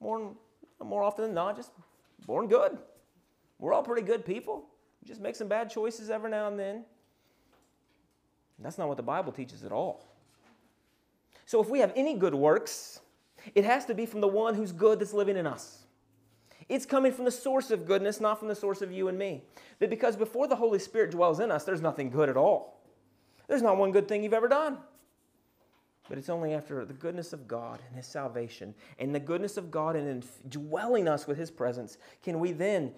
more 0.00 0.32
more 0.84 1.02
often 1.02 1.24
than 1.24 1.34
not, 1.34 1.56
just 1.56 1.72
born 2.26 2.46
good. 2.46 2.78
We're 3.58 3.72
all 3.72 3.82
pretty 3.82 4.02
good 4.02 4.24
people. 4.24 4.64
We 5.02 5.08
just 5.08 5.20
make 5.20 5.34
some 5.34 5.48
bad 5.48 5.70
choices 5.70 6.08
every 6.08 6.30
now 6.30 6.46
and 6.46 6.58
then. 6.58 6.84
That's 8.60 8.78
not 8.78 8.88
what 8.88 8.96
the 8.96 9.02
Bible 9.02 9.32
teaches 9.32 9.64
at 9.64 9.72
all. 9.72 10.04
So 11.46 11.60
if 11.60 11.68
we 11.68 11.80
have 11.80 11.92
any 11.96 12.14
good 12.14 12.34
works, 12.34 13.00
it 13.54 13.64
has 13.64 13.84
to 13.86 13.94
be 13.94 14.06
from 14.06 14.20
the 14.20 14.28
one 14.28 14.54
who's 14.54 14.72
good 14.72 15.00
that's 15.00 15.12
living 15.12 15.36
in 15.36 15.46
us. 15.46 15.84
It's 16.68 16.84
coming 16.84 17.12
from 17.12 17.24
the 17.24 17.30
source 17.30 17.70
of 17.70 17.86
goodness, 17.86 18.20
not 18.20 18.38
from 18.38 18.48
the 18.48 18.54
source 18.54 18.82
of 18.82 18.92
you 18.92 19.08
and 19.08 19.18
me. 19.18 19.42
But 19.78 19.88
because 19.90 20.16
before 20.16 20.46
the 20.46 20.56
Holy 20.56 20.78
Spirit 20.78 21.10
dwells 21.10 21.40
in 21.40 21.50
us, 21.50 21.64
there's 21.64 21.80
nothing 21.80 22.10
good 22.10 22.28
at 22.28 22.36
all. 22.36 22.80
There's 23.48 23.62
not 23.62 23.78
one 23.78 23.92
good 23.92 24.06
thing 24.06 24.22
you've 24.22 24.34
ever 24.34 24.48
done. 24.48 24.78
But 26.08 26.18
it's 26.18 26.28
only 26.28 26.54
after 26.54 26.84
the 26.84 26.94
goodness 26.94 27.32
of 27.32 27.48
God 27.48 27.80
and 27.86 27.96
His 27.96 28.06
salvation 28.06 28.74
and 28.98 29.14
the 29.14 29.20
goodness 29.20 29.56
of 29.56 29.70
God 29.70 29.96
and 29.96 30.24
dwelling 30.48 31.08
us 31.08 31.26
with 31.26 31.38
His 31.38 31.50
presence 31.50 31.98
can 32.22 32.40
we 32.40 32.52
then, 32.52 32.92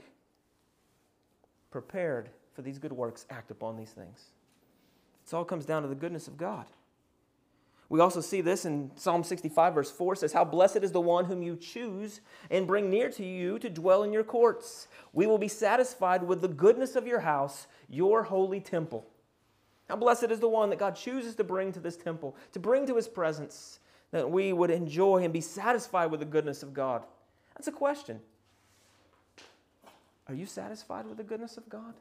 prepared 1.70 2.30
for 2.52 2.62
these 2.62 2.78
good 2.78 2.92
works, 2.92 3.26
act 3.30 3.50
upon 3.50 3.76
these 3.76 3.90
things. 3.90 4.30
It 5.26 5.34
all 5.34 5.44
comes 5.44 5.64
down 5.64 5.82
to 5.82 5.88
the 5.88 5.94
goodness 5.94 6.26
of 6.26 6.36
God. 6.36 6.66
We 7.90 7.98
also 7.98 8.20
see 8.20 8.40
this 8.40 8.64
in 8.64 8.92
Psalm 8.94 9.24
65, 9.24 9.74
verse 9.74 9.90
4 9.90 10.14
says, 10.14 10.32
How 10.32 10.44
blessed 10.44 10.76
is 10.76 10.92
the 10.92 11.00
one 11.00 11.24
whom 11.24 11.42
you 11.42 11.56
choose 11.56 12.20
and 12.48 12.64
bring 12.64 12.88
near 12.88 13.10
to 13.10 13.24
you 13.24 13.58
to 13.58 13.68
dwell 13.68 14.04
in 14.04 14.12
your 14.12 14.22
courts. 14.22 14.86
We 15.12 15.26
will 15.26 15.38
be 15.38 15.48
satisfied 15.48 16.22
with 16.22 16.40
the 16.40 16.48
goodness 16.48 16.94
of 16.94 17.08
your 17.08 17.18
house, 17.18 17.66
your 17.88 18.22
holy 18.22 18.60
temple. 18.60 19.04
How 19.88 19.96
blessed 19.96 20.30
is 20.30 20.38
the 20.38 20.48
one 20.48 20.70
that 20.70 20.78
God 20.78 20.94
chooses 20.94 21.34
to 21.34 21.44
bring 21.44 21.72
to 21.72 21.80
this 21.80 21.96
temple, 21.96 22.36
to 22.52 22.60
bring 22.60 22.86
to 22.86 22.94
his 22.94 23.08
presence, 23.08 23.80
that 24.12 24.30
we 24.30 24.52
would 24.52 24.70
enjoy 24.70 25.24
and 25.24 25.32
be 25.32 25.40
satisfied 25.40 26.12
with 26.12 26.20
the 26.20 26.26
goodness 26.26 26.62
of 26.62 26.72
God. 26.72 27.02
That's 27.56 27.66
a 27.66 27.72
question. 27.72 28.20
Are 30.28 30.34
you 30.34 30.46
satisfied 30.46 31.08
with 31.08 31.16
the 31.16 31.24
goodness 31.24 31.56
of 31.56 31.68
God? 31.68 31.94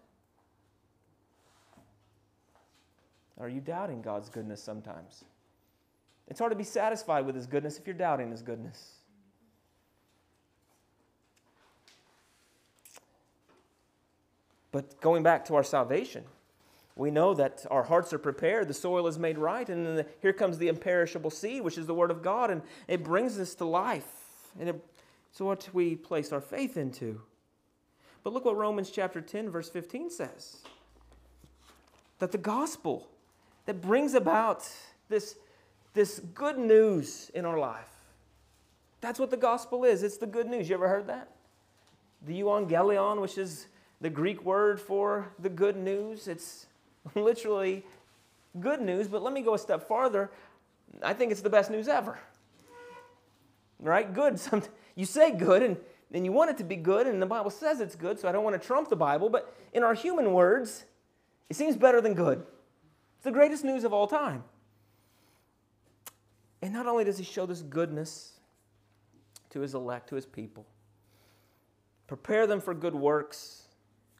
Are 3.39 3.49
you 3.49 3.59
doubting 3.59 4.03
God's 4.03 4.29
goodness 4.29 4.61
sometimes? 4.61 5.23
It's 6.29 6.39
hard 6.39 6.51
to 6.51 6.55
be 6.55 6.63
satisfied 6.63 7.25
with 7.25 7.35
His 7.35 7.47
goodness 7.47 7.77
if 7.77 7.87
you're 7.87 7.95
doubting 7.95 8.31
His 8.31 8.41
goodness. 8.41 8.91
But 14.71 15.01
going 15.01 15.23
back 15.23 15.45
to 15.45 15.55
our 15.55 15.63
salvation, 15.63 16.23
we 16.95 17.11
know 17.11 17.33
that 17.33 17.65
our 17.71 17.83
hearts 17.83 18.13
are 18.13 18.19
prepared, 18.19 18.67
the 18.67 18.73
soil 18.73 19.07
is 19.07 19.17
made 19.17 19.37
right, 19.37 19.67
and 19.67 19.85
then 19.85 19.95
the, 19.95 20.05
here 20.21 20.33
comes 20.33 20.57
the 20.57 20.67
imperishable 20.67 21.31
seed, 21.31 21.63
which 21.63 21.77
is 21.77 21.87
the 21.87 21.93
Word 21.93 22.11
of 22.11 22.21
God, 22.21 22.51
and 22.51 22.61
it 22.87 23.03
brings 23.03 23.39
us 23.39 23.55
to 23.55 23.65
life. 23.65 24.05
And 24.59 24.69
it, 24.69 24.85
it's 25.31 25.39
what 25.39 25.69
we 25.73 25.95
place 25.95 26.31
our 26.31 26.41
faith 26.41 26.77
into. 26.77 27.21
But 28.23 28.33
look 28.33 28.45
what 28.45 28.57
Romans 28.57 28.91
chapter 28.91 29.21
10, 29.21 29.49
verse 29.49 29.69
15 29.69 30.09
says. 30.11 30.57
that 32.19 32.31
the 32.31 32.37
gospel 32.37 33.07
that 33.65 33.81
brings 33.81 34.13
about 34.13 34.69
this, 35.07 35.35
this 35.93 36.19
good 36.33 36.57
news 36.57 37.31
in 37.33 37.45
our 37.45 37.57
life. 37.57 37.89
That's 39.01 39.19
what 39.19 39.31
the 39.31 39.37
gospel 39.37 39.85
is. 39.85 40.03
It's 40.03 40.17
the 40.17 40.27
good 40.27 40.47
news. 40.47 40.69
You 40.69 40.75
ever 40.75 40.87
heard 40.87 41.07
that? 41.07 41.29
The 42.25 42.41
euangelion, 42.41 43.21
which 43.21 43.37
is 43.37 43.67
the 44.01 44.09
Greek 44.09 44.43
word 44.43 44.79
for 44.79 45.29
the 45.39 45.49
good 45.49 45.77
news. 45.77 46.27
It's 46.27 46.67
literally 47.15 47.83
good 48.59 48.81
news, 48.81 49.07
but 49.07 49.21
let 49.21 49.33
me 49.33 49.41
go 49.41 49.53
a 49.53 49.59
step 49.59 49.87
farther. 49.87 50.31
I 51.01 51.13
think 51.13 51.31
it's 51.31 51.41
the 51.41 51.49
best 51.49 51.71
news 51.71 51.87
ever. 51.87 52.19
Right? 53.79 54.11
Good. 54.13 54.39
You 54.95 55.05
say 55.05 55.31
good, 55.31 55.63
and, 55.63 55.77
and 56.11 56.25
you 56.25 56.33
want 56.33 56.49
it 56.49 56.57
to 56.57 56.65
be 56.65 56.75
good, 56.75 57.07
and 57.07 57.21
the 57.21 57.25
Bible 57.25 57.51
says 57.51 57.79
it's 57.79 57.95
good, 57.95 58.19
so 58.19 58.27
I 58.27 58.33
don't 58.33 58.43
want 58.43 58.61
to 58.61 58.67
trump 58.67 58.89
the 58.89 58.97
Bible, 58.97 59.29
but 59.29 59.55
in 59.71 59.81
our 59.81 59.93
human 59.93 60.33
words, 60.33 60.83
it 61.49 61.55
seems 61.55 61.77
better 61.77 62.01
than 62.01 62.15
good. 62.15 62.45
It's 63.15 63.23
the 63.23 63.31
greatest 63.31 63.63
news 63.63 63.85
of 63.85 63.93
all 63.93 64.07
time. 64.07 64.43
And 66.61 66.73
not 66.73 66.87
only 66.87 67.03
does 67.03 67.17
he 67.17 67.23
show 67.23 67.45
this 67.45 67.61
goodness 67.61 68.33
to 69.51 69.61
his 69.61 69.73
elect, 69.73 70.09
to 70.09 70.15
his 70.15 70.25
people, 70.25 70.65
prepare 72.07 72.47
them 72.47 72.59
for 72.59 72.73
good 72.73 72.95
works, 72.95 73.63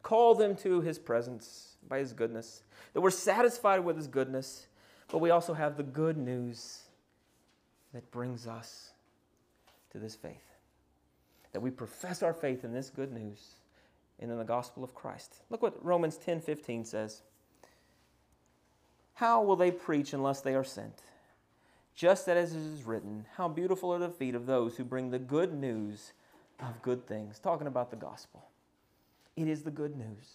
call 0.02 0.34
them 0.34 0.56
to 0.56 0.80
his 0.80 0.98
presence 0.98 1.76
by 1.88 1.98
his 1.98 2.12
goodness, 2.12 2.62
that 2.94 3.00
we're 3.00 3.10
satisfied 3.10 3.84
with 3.84 3.96
his 3.96 4.06
goodness, 4.06 4.66
but 5.08 5.18
we 5.18 5.30
also 5.30 5.52
have 5.52 5.76
the 5.76 5.82
good 5.82 6.16
news 6.16 6.84
that 7.92 8.10
brings 8.10 8.46
us 8.46 8.90
to 9.90 9.98
this 9.98 10.14
faith. 10.14 10.44
That 11.52 11.60
we 11.60 11.70
profess 11.70 12.22
our 12.22 12.32
faith 12.32 12.64
in 12.64 12.72
this 12.72 12.90
good 12.90 13.12
news 13.12 13.56
and 14.20 14.30
in 14.30 14.38
the 14.38 14.44
gospel 14.44 14.84
of 14.84 14.94
Christ. 14.94 15.42
Look 15.50 15.62
what 15.62 15.84
Romans 15.84 16.16
10 16.16 16.40
15 16.40 16.84
says. 16.84 17.22
How 19.14 19.42
will 19.42 19.56
they 19.56 19.70
preach 19.70 20.12
unless 20.12 20.40
they 20.40 20.54
are 20.54 20.64
sent? 20.64 21.02
Just 22.00 22.28
as 22.28 22.54
it 22.54 22.58
is 22.58 22.84
written, 22.84 23.26
How 23.36 23.46
beautiful 23.46 23.92
are 23.92 23.98
the 23.98 24.08
feet 24.08 24.34
of 24.34 24.46
those 24.46 24.74
who 24.74 24.84
bring 24.84 25.10
the 25.10 25.18
good 25.18 25.52
news 25.52 26.14
of 26.58 26.80
good 26.80 27.06
things. 27.06 27.38
Talking 27.38 27.66
about 27.66 27.90
the 27.90 27.96
gospel. 27.98 28.42
It 29.36 29.46
is 29.46 29.64
the 29.64 29.70
good 29.70 29.98
news 29.98 30.32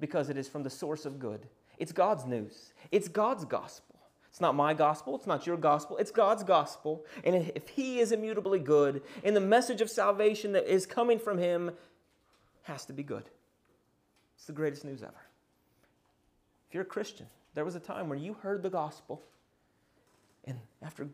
because 0.00 0.28
it 0.28 0.36
is 0.36 0.48
from 0.48 0.64
the 0.64 0.70
source 0.70 1.06
of 1.06 1.20
good. 1.20 1.46
It's 1.78 1.92
God's 1.92 2.26
news, 2.26 2.72
it's 2.90 3.06
God's 3.06 3.44
gospel. 3.44 3.94
It's 4.28 4.40
not 4.40 4.56
my 4.56 4.74
gospel, 4.74 5.14
it's 5.14 5.28
not 5.28 5.46
your 5.46 5.56
gospel, 5.56 5.98
it's 5.98 6.10
God's 6.10 6.42
gospel. 6.42 7.04
And 7.22 7.36
if 7.54 7.68
He 7.68 8.00
is 8.00 8.10
immutably 8.10 8.58
good, 8.58 9.00
and 9.22 9.36
the 9.36 9.40
message 9.40 9.80
of 9.80 9.90
salvation 9.90 10.50
that 10.54 10.66
is 10.66 10.84
coming 10.84 11.20
from 11.20 11.38
Him 11.38 11.70
has 12.62 12.84
to 12.86 12.92
be 12.92 13.04
good. 13.04 13.30
It's 14.34 14.46
the 14.46 14.52
greatest 14.52 14.84
news 14.84 15.04
ever. 15.04 15.14
If 16.68 16.74
you're 16.74 16.82
a 16.82 16.86
Christian, 16.86 17.26
there 17.54 17.64
was 17.64 17.76
a 17.76 17.80
time 17.80 18.08
when 18.08 18.18
you 18.18 18.34
heard 18.42 18.64
the 18.64 18.70
gospel, 18.70 19.22
and 20.46 20.58
after 20.82 21.08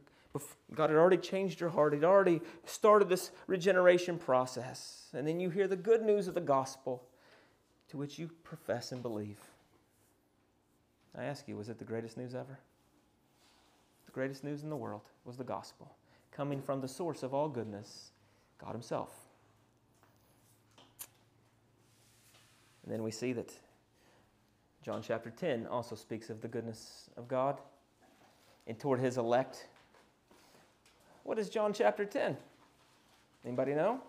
God 0.75 0.91
had 0.91 0.97
already 0.97 1.17
changed 1.17 1.61
your 1.61 1.71
heart, 1.71 1.93
He'd 1.93 2.05
already 2.05 2.41
started 2.65 3.09
this 3.09 3.31
regeneration 3.47 4.19
process, 4.19 5.09
and 5.13 5.27
then 5.27 5.41
you 5.41 5.51
hear 5.51 5.67
the 5.67 5.77
good 5.77 6.03
news 6.03 6.29
of 6.29 6.35
the 6.35 6.41
gospel 6.41 7.03
to 7.89 7.97
which 7.97 8.19
you 8.19 8.31
profess 8.45 8.93
and 8.93 9.03
believe. 9.03 9.39
I 11.19 11.25
ask 11.25 11.49
you, 11.49 11.57
was 11.57 11.69
it 11.69 11.79
the 11.79 11.85
greatest 11.85 12.17
news 12.17 12.35
ever? 12.35 12.59
The 14.07 14.13
greatest 14.13 14.45
news 14.45 14.63
in 14.63 14.71
the 14.71 14.77
world 14.77 15.03
was 15.25 15.37
the 15.37 15.45
gospel, 15.45 15.93
coming 16.31 16.63
from 16.63 16.81
the 16.81 16.89
source 16.89 17.23
of 17.23 17.35
all 17.35 17.49
goodness, 17.49 18.11
God 18.59 18.73
Himself. 18.73 19.11
And 22.85 22.93
then 22.93 23.03
we 23.03 23.11
see 23.11 23.33
that 23.33 23.53
John 24.83 25.03
chapter 25.03 25.31
10 25.31 25.67
also 25.67 25.95
speaks 25.95 26.31
of 26.31 26.41
the 26.41 26.49
goodness 26.49 27.11
of 27.17 27.29
God 27.29 27.59
and 28.67 28.79
toward 28.79 29.01
his 29.01 29.19
elect. 29.19 29.67
What 31.25 31.39
is 31.39 31.49
John 31.49 31.73
chapter 31.73 32.05
10? 32.05 32.37
Anybody 33.45 33.75
know? 33.75 34.01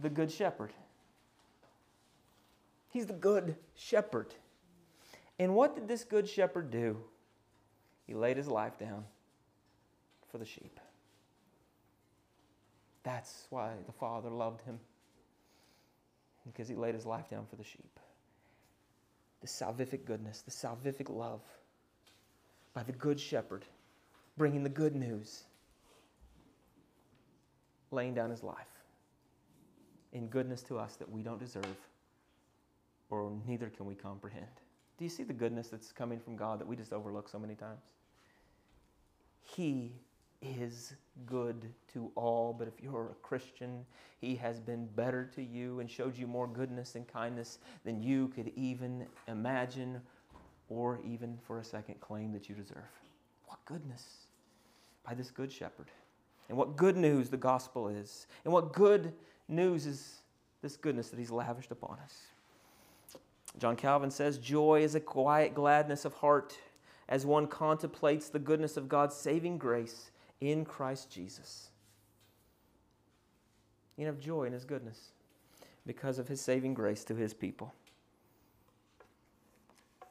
The 0.00 0.10
good 0.10 0.30
shepherd. 0.30 0.72
He's 2.90 3.06
the 3.06 3.12
good 3.12 3.56
shepherd. 3.76 4.34
And 5.38 5.54
what 5.54 5.74
did 5.74 5.88
this 5.88 6.04
good 6.04 6.28
shepherd 6.28 6.70
do? 6.70 6.98
He 8.06 8.14
laid 8.14 8.36
his 8.36 8.48
life 8.48 8.78
down 8.78 9.04
for 10.30 10.38
the 10.38 10.44
sheep. 10.44 10.78
That's 13.02 13.46
why 13.50 13.72
the 13.86 13.92
Father 13.92 14.30
loved 14.30 14.62
him, 14.62 14.78
because 16.46 16.68
he 16.68 16.74
laid 16.74 16.94
his 16.94 17.04
life 17.04 17.28
down 17.28 17.46
for 17.46 17.56
the 17.56 17.64
sheep. 17.64 18.00
The 19.44 19.50
salvific 19.50 20.06
goodness, 20.06 20.40
the 20.40 20.50
salvific 20.50 21.10
love 21.10 21.42
by 22.72 22.82
the 22.82 22.92
Good 22.92 23.20
Shepherd, 23.20 23.66
bringing 24.38 24.62
the 24.62 24.70
good 24.70 24.96
news, 24.96 25.42
laying 27.90 28.14
down 28.14 28.30
his 28.30 28.42
life 28.42 28.56
in 30.14 30.28
goodness 30.28 30.62
to 30.62 30.78
us 30.78 30.96
that 30.96 31.10
we 31.10 31.22
don't 31.22 31.38
deserve 31.38 31.76
or 33.10 33.30
neither 33.46 33.68
can 33.68 33.84
we 33.84 33.94
comprehend. 33.94 34.46
Do 34.96 35.04
you 35.04 35.10
see 35.10 35.24
the 35.24 35.34
goodness 35.34 35.68
that's 35.68 35.92
coming 35.92 36.20
from 36.20 36.36
God 36.36 36.58
that 36.58 36.66
we 36.66 36.74
just 36.74 36.94
overlook 36.94 37.28
so 37.28 37.38
many 37.38 37.54
times? 37.54 37.84
He 39.42 39.92
is 40.42 40.94
good 41.26 41.72
to 41.92 42.10
all, 42.14 42.54
but 42.56 42.68
if 42.68 42.74
you're 42.82 43.10
a 43.10 43.26
Christian, 43.26 43.84
He 44.20 44.36
has 44.36 44.60
been 44.60 44.86
better 44.94 45.30
to 45.34 45.42
you 45.42 45.80
and 45.80 45.90
showed 45.90 46.16
you 46.16 46.26
more 46.26 46.46
goodness 46.46 46.94
and 46.94 47.06
kindness 47.06 47.58
than 47.84 48.02
you 48.02 48.28
could 48.28 48.52
even 48.56 49.06
imagine 49.28 50.00
or 50.68 51.00
even 51.04 51.38
for 51.46 51.58
a 51.58 51.64
second 51.64 52.00
claim 52.00 52.32
that 52.32 52.48
you 52.48 52.54
deserve. 52.54 52.90
What 53.46 53.58
goodness 53.64 54.04
by 55.04 55.14
this 55.14 55.30
good 55.30 55.52
shepherd. 55.52 55.90
And 56.48 56.58
what 56.58 56.76
good 56.76 56.96
news 56.96 57.30
the 57.30 57.36
gospel 57.36 57.88
is. 57.88 58.26
And 58.44 58.52
what 58.52 58.72
good 58.72 59.12
news 59.48 59.86
is 59.86 60.22
this 60.62 60.76
goodness 60.76 61.10
that 61.10 61.18
He's 61.18 61.30
lavished 61.30 61.70
upon 61.70 61.98
us. 62.02 62.18
John 63.58 63.76
Calvin 63.76 64.10
says, 64.10 64.38
Joy 64.38 64.82
is 64.82 64.94
a 64.94 65.00
quiet 65.00 65.54
gladness 65.54 66.04
of 66.04 66.14
heart 66.14 66.58
as 67.08 67.24
one 67.24 67.46
contemplates 67.46 68.28
the 68.28 68.38
goodness 68.38 68.76
of 68.76 68.88
God's 68.88 69.14
saving 69.14 69.58
grace 69.58 70.10
in 70.44 70.64
Christ 70.64 71.10
Jesus. 71.10 71.70
You 73.96 74.06
have 74.06 74.18
joy 74.18 74.44
in 74.44 74.52
His 74.52 74.64
goodness 74.64 75.12
because 75.86 76.18
of 76.18 76.28
His 76.28 76.40
saving 76.40 76.74
grace 76.74 77.04
to 77.04 77.14
His 77.14 77.32
people. 77.32 77.72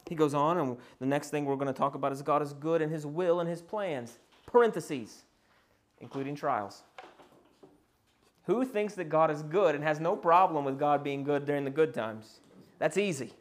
He 0.07 0.15
goes 0.15 0.33
on, 0.33 0.57
and 0.57 0.77
the 0.99 1.05
next 1.05 1.29
thing 1.29 1.45
we're 1.45 1.55
going 1.55 1.67
to 1.67 1.73
talk 1.73 1.95
about 1.95 2.11
is 2.11 2.21
God 2.21 2.41
is 2.41 2.53
good 2.53 2.81
in 2.81 2.89
His 2.89 3.05
will 3.05 3.39
and 3.39 3.49
His 3.49 3.61
plans. 3.61 4.19
Parentheses, 4.45 5.23
including 5.99 6.35
trials. 6.35 6.83
Who 8.45 8.65
thinks 8.65 8.95
that 8.95 9.05
God 9.05 9.31
is 9.31 9.41
good 9.43 9.73
and 9.73 9.83
has 9.83 9.99
no 9.99 10.15
problem 10.15 10.65
with 10.65 10.77
God 10.77 11.03
being 11.03 11.23
good 11.23 11.45
during 11.45 11.63
the 11.63 11.69
good 11.69 11.93
times? 11.93 12.39
That's 12.77 12.97
easy. 12.97 13.31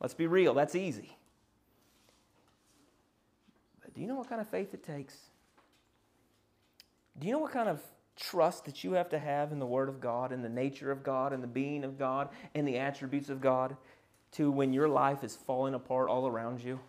Let's 0.00 0.14
be 0.14 0.26
real, 0.26 0.54
that's 0.54 0.74
easy. 0.74 1.16
But 3.80 3.94
do 3.94 4.00
you 4.00 4.08
know 4.08 4.16
what 4.16 4.28
kind 4.28 4.40
of 4.40 4.48
faith 4.48 4.74
it 4.74 4.82
takes 4.82 5.29
do 7.20 7.26
you 7.26 7.32
know 7.32 7.38
what 7.38 7.52
kind 7.52 7.68
of 7.68 7.80
trust 8.16 8.64
that 8.64 8.82
you 8.82 8.92
have 8.92 9.08
to 9.10 9.18
have 9.18 9.52
in 9.52 9.58
the 9.58 9.66
Word 9.66 9.88
of 9.88 10.00
God, 10.00 10.32
in 10.32 10.42
the 10.42 10.48
nature 10.48 10.90
of 10.90 11.02
God, 11.02 11.32
in 11.32 11.40
the 11.40 11.46
being 11.46 11.84
of 11.84 11.98
God, 11.98 12.30
in 12.54 12.64
the 12.64 12.78
attributes 12.78 13.28
of 13.28 13.40
God, 13.40 13.76
to 14.32 14.50
when 14.50 14.72
your 14.72 14.88
life 14.88 15.22
is 15.22 15.36
falling 15.36 15.74
apart 15.74 16.08
all 16.08 16.26
around 16.26 16.62
you 16.62 16.80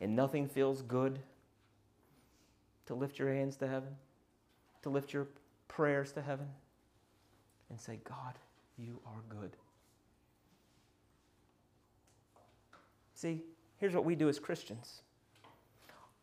and 0.00 0.16
nothing 0.16 0.48
feels 0.48 0.82
good? 0.82 1.20
To 2.86 2.94
lift 2.94 3.18
your 3.18 3.32
hands 3.32 3.56
to 3.58 3.68
heaven, 3.68 3.94
to 4.82 4.88
lift 4.88 5.12
your 5.12 5.28
prayers 5.68 6.10
to 6.12 6.22
heaven, 6.22 6.48
and 7.68 7.80
say, 7.80 8.00
God, 8.02 8.34
you 8.76 8.98
are 9.06 9.22
good. 9.28 9.56
See, 13.14 13.42
here's 13.76 13.94
what 13.94 14.04
we 14.04 14.16
do 14.16 14.28
as 14.28 14.40
Christians 14.40 15.02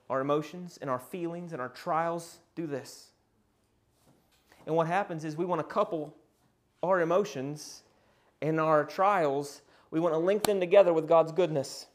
our 0.09 0.21
emotions 0.21 0.77
and 0.81 0.89
our 0.89 0.99
feelings 0.99 1.53
and 1.53 1.61
our 1.61 1.69
trials 1.69 2.39
do 2.55 2.67
this. 2.67 3.11
And 4.65 4.75
what 4.75 4.87
happens 4.87 5.23
is 5.25 5.35
we 5.35 5.45
want 5.45 5.59
to 5.59 5.63
couple 5.63 6.13
our 6.83 7.01
emotions 7.01 7.83
and 8.41 8.59
our 8.59 8.85
trials, 8.85 9.61
we 9.91 9.99
want 9.99 10.13
to 10.13 10.19
link 10.19 10.43
them 10.43 10.59
together 10.59 10.93
with 10.93 11.07
God's 11.07 11.31
goodness. 11.31 11.87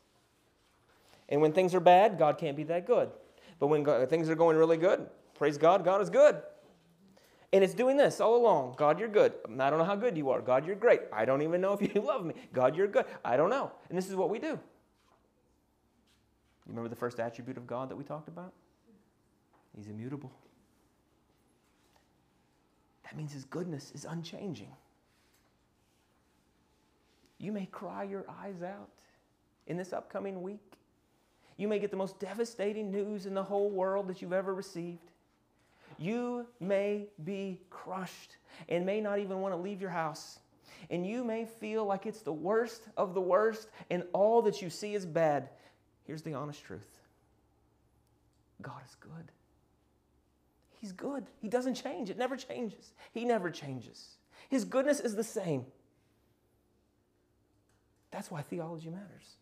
And 1.28 1.40
when 1.40 1.52
things 1.52 1.74
are 1.74 1.80
bad, 1.80 2.18
God 2.18 2.38
can't 2.38 2.56
be 2.56 2.64
that 2.64 2.86
good. 2.86 3.10
But 3.58 3.68
when 3.68 3.84
things 4.08 4.28
are 4.28 4.34
going 4.34 4.56
really 4.56 4.76
good, 4.76 5.06
praise 5.34 5.56
God, 5.56 5.84
God 5.84 6.00
is 6.00 6.10
good. 6.10 6.42
And 7.52 7.62
it's 7.62 7.74
doing 7.74 7.96
this 7.96 8.20
all 8.20 8.34
along. 8.34 8.74
God, 8.78 8.98
you're 8.98 9.08
good. 9.08 9.34
I 9.58 9.68
don't 9.68 9.78
know 9.78 9.84
how 9.84 9.94
good 9.94 10.16
you 10.16 10.30
are. 10.30 10.40
God, 10.40 10.66
you're 10.66 10.74
great. 10.74 11.00
I 11.12 11.24
don't 11.26 11.42
even 11.42 11.60
know 11.60 11.74
if 11.74 11.82
you 11.82 12.00
love 12.02 12.24
me. 12.24 12.34
God, 12.52 12.74
you're 12.74 12.86
good. 12.86 13.04
I 13.24 13.36
don't 13.36 13.50
know. 13.50 13.70
And 13.88 13.96
this 13.96 14.08
is 14.08 14.16
what 14.16 14.30
we 14.30 14.38
do. 14.38 14.58
You 16.66 16.70
remember 16.70 16.88
the 16.88 16.96
first 16.96 17.20
attribute 17.20 17.56
of 17.56 17.66
God 17.66 17.90
that 17.90 17.96
we 17.96 18.04
talked 18.04 18.28
about? 18.28 18.52
He's 19.76 19.88
immutable. 19.88 20.32
That 23.04 23.16
means 23.16 23.32
his 23.32 23.44
goodness 23.44 23.92
is 23.94 24.04
unchanging. 24.04 24.72
You 27.38 27.52
may 27.52 27.66
cry 27.66 28.04
your 28.04 28.24
eyes 28.42 28.62
out 28.62 28.90
in 29.66 29.76
this 29.76 29.92
upcoming 29.92 30.42
week. 30.42 30.60
You 31.56 31.68
may 31.68 31.78
get 31.78 31.90
the 31.90 31.96
most 31.96 32.18
devastating 32.18 32.90
news 32.90 33.26
in 33.26 33.34
the 33.34 33.42
whole 33.42 33.70
world 33.70 34.08
that 34.08 34.22
you've 34.22 34.32
ever 34.32 34.54
received. 34.54 35.10
You 35.98 36.46
may 36.60 37.08
be 37.24 37.60
crushed 37.70 38.36
and 38.68 38.86
may 38.86 39.00
not 39.00 39.18
even 39.18 39.40
want 39.40 39.54
to 39.54 39.60
leave 39.60 39.80
your 39.80 39.90
house. 39.90 40.38
And 40.90 41.06
you 41.06 41.24
may 41.24 41.44
feel 41.44 41.84
like 41.84 42.06
it's 42.06 42.22
the 42.22 42.32
worst 42.32 42.88
of 42.96 43.14
the 43.14 43.20
worst 43.20 43.68
and 43.90 44.04
all 44.12 44.42
that 44.42 44.62
you 44.62 44.70
see 44.70 44.94
is 44.94 45.04
bad. 45.04 45.48
Here's 46.04 46.22
the 46.22 46.34
honest 46.34 46.62
truth 46.64 47.00
God 48.60 48.80
is 48.88 48.96
good. 48.96 49.32
He's 50.80 50.92
good. 50.92 51.26
He 51.40 51.48
doesn't 51.48 51.74
change, 51.74 52.10
it 52.10 52.18
never 52.18 52.36
changes. 52.36 52.92
He 53.12 53.24
never 53.24 53.50
changes. 53.50 54.16
His 54.48 54.64
goodness 54.64 55.00
is 55.00 55.14
the 55.14 55.24
same. 55.24 55.64
That's 58.10 58.30
why 58.30 58.42
theology 58.42 58.90
matters. 58.90 59.36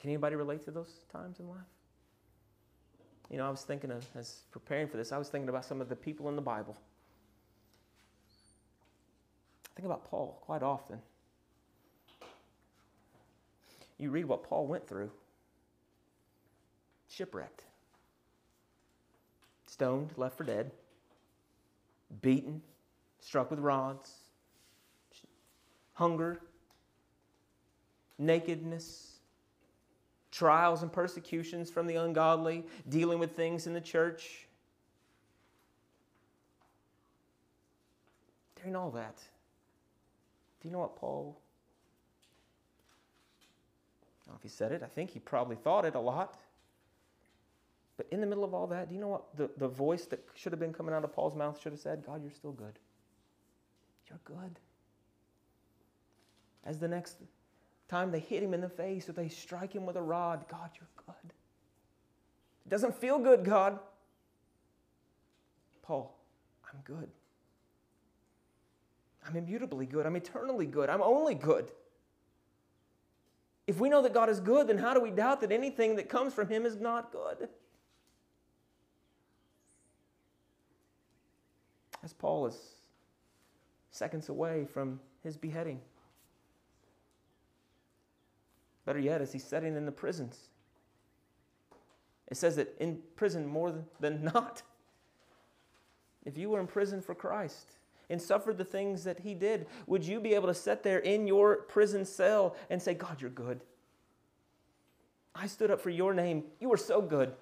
Can 0.00 0.10
anybody 0.10 0.34
relate 0.34 0.64
to 0.64 0.70
those 0.70 0.90
times 1.12 1.38
in 1.38 1.48
life? 1.48 1.58
You 3.30 3.38
know, 3.38 3.46
I 3.46 3.50
was 3.50 3.62
thinking 3.62 3.90
of, 3.90 4.04
as 4.14 4.42
preparing 4.50 4.88
for 4.88 4.96
this, 4.96 5.12
I 5.12 5.18
was 5.18 5.28
thinking 5.28 5.48
about 5.48 5.64
some 5.64 5.80
of 5.80 5.88
the 5.88 5.96
people 5.96 6.28
in 6.28 6.36
the 6.36 6.42
Bible. 6.42 6.76
I 9.64 9.74
think 9.76 9.86
about 9.86 10.04
Paul 10.04 10.38
quite 10.42 10.62
often. 10.62 10.98
You 14.02 14.10
read 14.10 14.24
what 14.24 14.42
Paul 14.42 14.66
went 14.66 14.88
through. 14.88 15.12
Shipwrecked, 17.08 17.62
stoned, 19.68 20.10
left 20.16 20.36
for 20.36 20.42
dead, 20.42 20.72
beaten, 22.20 22.62
struck 23.20 23.48
with 23.48 23.60
rods, 23.60 24.12
hunger, 25.92 26.40
nakedness, 28.18 29.18
trials 30.32 30.82
and 30.82 30.92
persecutions 30.92 31.70
from 31.70 31.86
the 31.86 31.94
ungodly, 31.94 32.66
dealing 32.88 33.20
with 33.20 33.36
things 33.36 33.68
in 33.68 33.72
the 33.72 33.80
church. 33.80 34.48
During 38.56 38.74
all 38.74 38.90
that, 38.90 39.18
do 40.60 40.66
you 40.66 40.72
know 40.72 40.80
what 40.80 40.96
Paul? 40.96 41.38
Know 44.26 44.34
if 44.36 44.42
he 44.42 44.48
said 44.48 44.72
it. 44.72 44.82
I 44.82 44.86
think 44.86 45.10
he 45.10 45.18
probably 45.18 45.56
thought 45.56 45.84
it 45.84 45.94
a 45.94 46.00
lot. 46.00 46.38
But 47.96 48.06
in 48.10 48.20
the 48.20 48.26
middle 48.26 48.44
of 48.44 48.54
all 48.54 48.66
that, 48.68 48.88
do 48.88 48.94
you 48.94 49.00
know 49.00 49.08
what 49.08 49.36
the, 49.36 49.50
the 49.56 49.68
voice 49.68 50.06
that 50.06 50.24
should 50.34 50.52
have 50.52 50.60
been 50.60 50.72
coming 50.72 50.94
out 50.94 51.04
of 51.04 51.12
Paul's 51.12 51.34
mouth 51.34 51.60
should 51.60 51.72
have 51.72 51.80
said? 51.80 52.04
God, 52.06 52.22
you're 52.22 52.32
still 52.32 52.52
good. 52.52 52.78
You're 54.08 54.20
good. 54.24 54.58
As 56.64 56.78
the 56.78 56.88
next 56.88 57.16
time 57.88 58.10
they 58.10 58.20
hit 58.20 58.42
him 58.42 58.54
in 58.54 58.60
the 58.60 58.68
face 58.68 59.08
or 59.08 59.12
they 59.12 59.28
strike 59.28 59.72
him 59.72 59.84
with 59.84 59.96
a 59.96 60.02
rod, 60.02 60.44
God, 60.48 60.70
you're 60.78 60.88
good. 61.06 61.32
It 62.64 62.68
doesn't 62.68 62.94
feel 62.96 63.18
good, 63.18 63.44
God. 63.44 63.78
Paul, 65.82 66.16
I'm 66.72 66.80
good. 66.84 67.10
I'm 69.26 69.36
immutably 69.36 69.86
good. 69.86 70.06
I'm 70.06 70.16
eternally 70.16 70.66
good. 70.66 70.88
I'm 70.88 71.02
only 71.02 71.34
good. 71.34 71.70
If 73.66 73.78
we 73.78 73.88
know 73.88 74.02
that 74.02 74.12
God 74.12 74.28
is 74.28 74.40
good, 74.40 74.66
then 74.66 74.78
how 74.78 74.92
do 74.94 75.00
we 75.00 75.10
doubt 75.10 75.40
that 75.40 75.52
anything 75.52 75.96
that 75.96 76.08
comes 76.08 76.34
from 76.34 76.48
Him 76.48 76.66
is 76.66 76.76
not 76.76 77.12
good? 77.12 77.48
As 82.02 82.12
Paul 82.12 82.46
is 82.46 82.56
seconds 83.92 84.28
away 84.28 84.64
from 84.64 84.98
his 85.22 85.36
beheading. 85.36 85.80
Better 88.84 88.98
yet, 88.98 89.20
as 89.20 89.32
he's 89.32 89.44
sitting 89.44 89.76
in 89.76 89.86
the 89.86 89.92
prisons. 89.92 90.48
It 92.28 92.36
says 92.36 92.56
that 92.56 92.74
in 92.80 92.98
prison 93.14 93.46
more 93.46 93.84
than 94.00 94.24
not. 94.24 94.62
If 96.24 96.36
you 96.36 96.50
were 96.50 96.58
in 96.58 96.66
prison 96.66 97.00
for 97.00 97.14
Christ 97.14 97.72
and 98.12 98.22
suffered 98.22 98.58
the 98.58 98.64
things 98.64 99.02
that 99.04 99.20
he 99.20 99.34
did, 99.34 99.66
would 99.86 100.04
you 100.04 100.20
be 100.20 100.34
able 100.34 100.48
to 100.48 100.54
sit 100.54 100.82
there 100.82 100.98
in 100.98 101.26
your 101.26 101.56
prison 101.62 102.04
cell 102.04 102.54
and 102.70 102.80
say, 102.80 102.94
God, 102.94 103.20
you're 103.20 103.30
good? 103.30 103.62
I 105.34 105.46
stood 105.46 105.70
up 105.70 105.80
for 105.80 105.90
your 105.90 106.12
name. 106.12 106.44
You 106.60 106.68
were 106.68 106.76
so 106.76 107.00
good. 107.00 107.32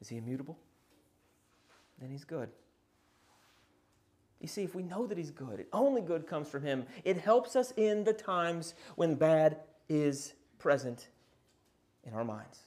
Is 0.00 0.08
he 0.08 0.18
immutable? 0.18 0.58
Then 2.00 2.10
he's 2.10 2.24
good. 2.24 2.50
You 4.40 4.48
see, 4.48 4.62
if 4.62 4.74
we 4.74 4.82
know 4.82 5.06
that 5.06 5.16
He's 5.16 5.30
good, 5.30 5.64
only 5.72 6.02
good 6.02 6.26
comes 6.26 6.50
from 6.50 6.64
Him, 6.64 6.84
it 7.02 7.16
helps 7.16 7.56
us 7.56 7.72
in 7.78 8.04
the 8.04 8.12
times 8.12 8.74
when 8.94 9.14
bad 9.14 9.56
is 9.88 10.34
present 10.58 11.08
in 12.04 12.12
our 12.12 12.24
minds. 12.24 12.58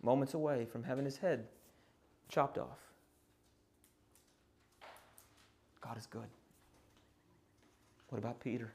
Moments 0.00 0.34
away 0.34 0.64
from 0.64 0.84
having 0.84 1.04
his 1.04 1.16
head 1.16 1.48
chopped 2.28 2.58
off. 2.58 2.78
God 5.80 5.96
is 5.96 6.06
good. 6.06 6.28
What 8.10 8.18
about 8.18 8.40
Peter? 8.40 8.72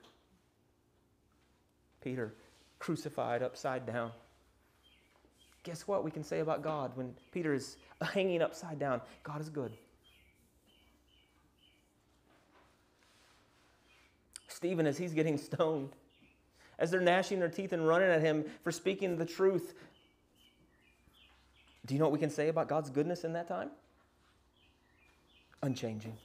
Peter 2.02 2.34
crucified 2.80 3.42
upside 3.42 3.86
down. 3.86 4.12
Guess 5.64 5.88
what 5.88 6.04
we 6.04 6.12
can 6.12 6.24
say 6.24 6.40
about 6.40 6.62
God 6.62 6.92
when 6.96 7.14
Peter 7.32 7.54
is 7.54 7.78
hanging 8.02 8.42
upside 8.42 8.80
down? 8.80 9.02
God 9.24 9.40
is 9.40 9.50
good. 9.50 9.72
Stephen 14.50 14.86
as 14.86 14.98
he's 14.98 15.14
getting 15.14 15.38
stoned, 15.50 15.92
as 16.78 16.92
they're 16.92 17.02
gnashing 17.02 17.40
their 17.40 17.50
teeth 17.50 17.74
and 17.74 17.88
running 17.88 18.10
at 18.10 18.22
him 18.22 18.46
for 18.64 18.72
speaking 18.72 19.18
the 19.18 19.26
truth. 19.26 19.74
Do 21.86 21.94
you 21.94 22.00
know 22.00 22.06
what 22.06 22.14
we 22.14 22.20
can 22.20 22.30
say 22.30 22.48
about 22.48 22.68
God's 22.68 22.90
goodness 22.90 23.24
in 23.24 23.34
that 23.34 23.48
time? 23.48 23.70
Unchanging. 25.62 26.18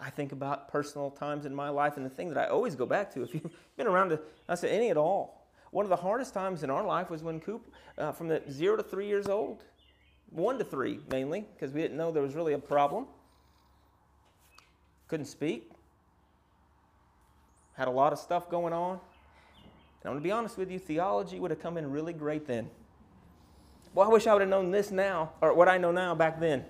I 0.00 0.10
think 0.10 0.32
about 0.32 0.68
personal 0.68 1.10
times 1.10 1.46
in 1.46 1.54
my 1.54 1.68
life, 1.68 1.96
and 1.96 2.04
the 2.04 2.10
thing 2.10 2.28
that 2.28 2.38
I 2.38 2.48
always 2.48 2.74
go 2.74 2.86
back 2.86 3.12
to, 3.14 3.22
if 3.22 3.34
you've 3.34 3.50
been 3.76 3.86
around 3.86 4.18
I 4.48 4.54
said 4.54 4.70
any 4.70 4.90
at 4.90 4.96
all, 4.96 5.46
one 5.70 5.84
of 5.84 5.88
the 5.88 5.96
hardest 5.96 6.34
times 6.34 6.62
in 6.62 6.70
our 6.70 6.84
life 6.84 7.10
was 7.10 7.22
when 7.22 7.40
Coop, 7.40 7.72
uh, 7.98 8.12
from 8.12 8.28
the 8.28 8.42
zero 8.50 8.76
to 8.76 8.82
three 8.82 9.06
years 9.06 9.28
old, 9.28 9.64
one 10.30 10.58
to 10.58 10.64
three 10.64 11.00
mainly, 11.10 11.46
because 11.54 11.72
we 11.72 11.80
didn't 11.80 11.96
know 11.96 12.10
there 12.10 12.22
was 12.22 12.34
really 12.34 12.52
a 12.52 12.58
problem. 12.58 13.06
Couldn't 15.08 15.26
speak, 15.26 15.70
had 17.74 17.88
a 17.88 17.90
lot 17.90 18.12
of 18.12 18.18
stuff 18.18 18.48
going 18.48 18.72
on. 18.72 18.92
And 18.92 20.10
I'm 20.10 20.12
going 20.12 20.22
to 20.22 20.24
be 20.24 20.32
honest 20.32 20.58
with 20.58 20.70
you, 20.70 20.78
theology 20.78 21.40
would 21.40 21.50
have 21.50 21.60
come 21.60 21.76
in 21.76 21.90
really 21.90 22.12
great 22.12 22.46
then. 22.46 22.70
Well, 23.94 24.08
I 24.08 24.12
wish 24.12 24.26
I 24.26 24.32
would 24.32 24.42
have 24.42 24.50
known 24.50 24.70
this 24.70 24.90
now, 24.90 25.32
or 25.40 25.54
what 25.54 25.68
I 25.68 25.78
know 25.78 25.92
now 25.92 26.14
back 26.14 26.40
then. 26.40 26.64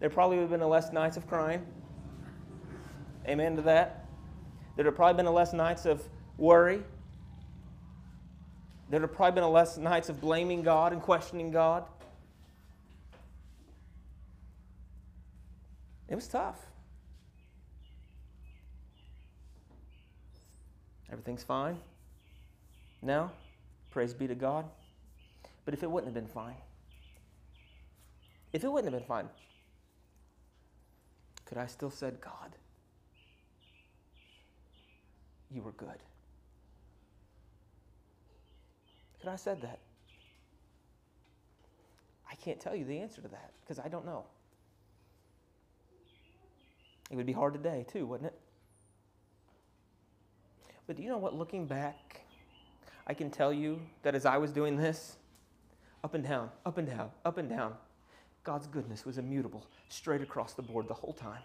There 0.00 0.10
probably 0.10 0.38
would 0.38 0.50
have 0.50 0.58
been 0.58 0.68
less 0.68 0.92
nights 0.92 1.16
of 1.16 1.26
crying. 1.28 1.64
Amen 3.28 3.56
to 3.56 3.62
that. 3.62 4.06
There'd 4.74 4.86
have 4.86 4.96
probably 4.96 5.22
been 5.22 5.32
less 5.32 5.52
nights 5.52 5.86
of 5.86 6.02
worry. 6.38 6.82
There'd 8.90 9.02
have 9.02 9.12
probably 9.12 9.40
been 9.40 9.50
less 9.50 9.76
nights 9.76 10.08
of 10.08 10.20
blaming 10.20 10.62
God 10.62 10.92
and 10.92 11.00
questioning 11.00 11.50
God. 11.50 11.84
It 16.08 16.14
was 16.14 16.26
tough. 16.26 16.58
Everything's 21.10 21.44
fine? 21.44 21.78
Now, 23.00 23.30
Praise 23.94 24.12
be 24.12 24.26
to 24.26 24.34
God. 24.34 24.64
But 25.64 25.74
if 25.74 25.82
it 25.82 25.90
wouldn't 25.90 26.14
have 26.14 26.22
been 26.22 26.32
fine, 26.32 26.56
if 28.52 28.64
it 28.64 28.68
wouldn't 28.70 28.92
have 28.92 29.00
been 29.00 29.08
fine, 29.08 29.28
could 31.46 31.58
I 31.58 31.66
still 31.66 31.90
said, 31.90 32.20
God, 32.20 32.56
you 35.50 35.62
were 35.62 35.72
good? 35.72 36.02
Could 39.20 39.30
I 39.30 39.36
said 39.36 39.62
that? 39.62 39.78
I 42.30 42.34
can't 42.36 42.60
tell 42.60 42.76
you 42.76 42.84
the 42.84 42.98
answer 42.98 43.22
to 43.22 43.28
that 43.28 43.52
because 43.60 43.78
I 43.78 43.88
don't 43.88 44.04
know. 44.04 44.24
It 47.10 47.16
would 47.16 47.26
be 47.26 47.32
hard 47.32 47.54
today, 47.54 47.86
too, 47.90 48.06
wouldn't 48.06 48.28
it? 48.28 48.38
But 50.86 50.96
do 50.96 51.02
you 51.02 51.08
know 51.08 51.18
what? 51.18 51.34
Looking 51.34 51.66
back, 51.66 52.20
I 53.06 53.14
can 53.14 53.30
tell 53.30 53.52
you 53.52 53.80
that 54.02 54.14
as 54.14 54.26
I 54.26 54.36
was 54.38 54.52
doing 54.52 54.76
this, 54.76 55.16
up 56.04 56.12
and 56.12 56.22
down, 56.22 56.50
up 56.66 56.76
and 56.76 56.86
down, 56.86 57.10
up 57.24 57.38
and 57.38 57.48
down, 57.48 57.72
God's 58.44 58.66
goodness 58.66 59.06
was 59.06 59.16
immutable, 59.16 59.66
straight 59.88 60.20
across 60.20 60.52
the 60.52 60.60
board 60.60 60.86
the 60.86 60.94
whole 60.94 61.14
time. 61.14 61.40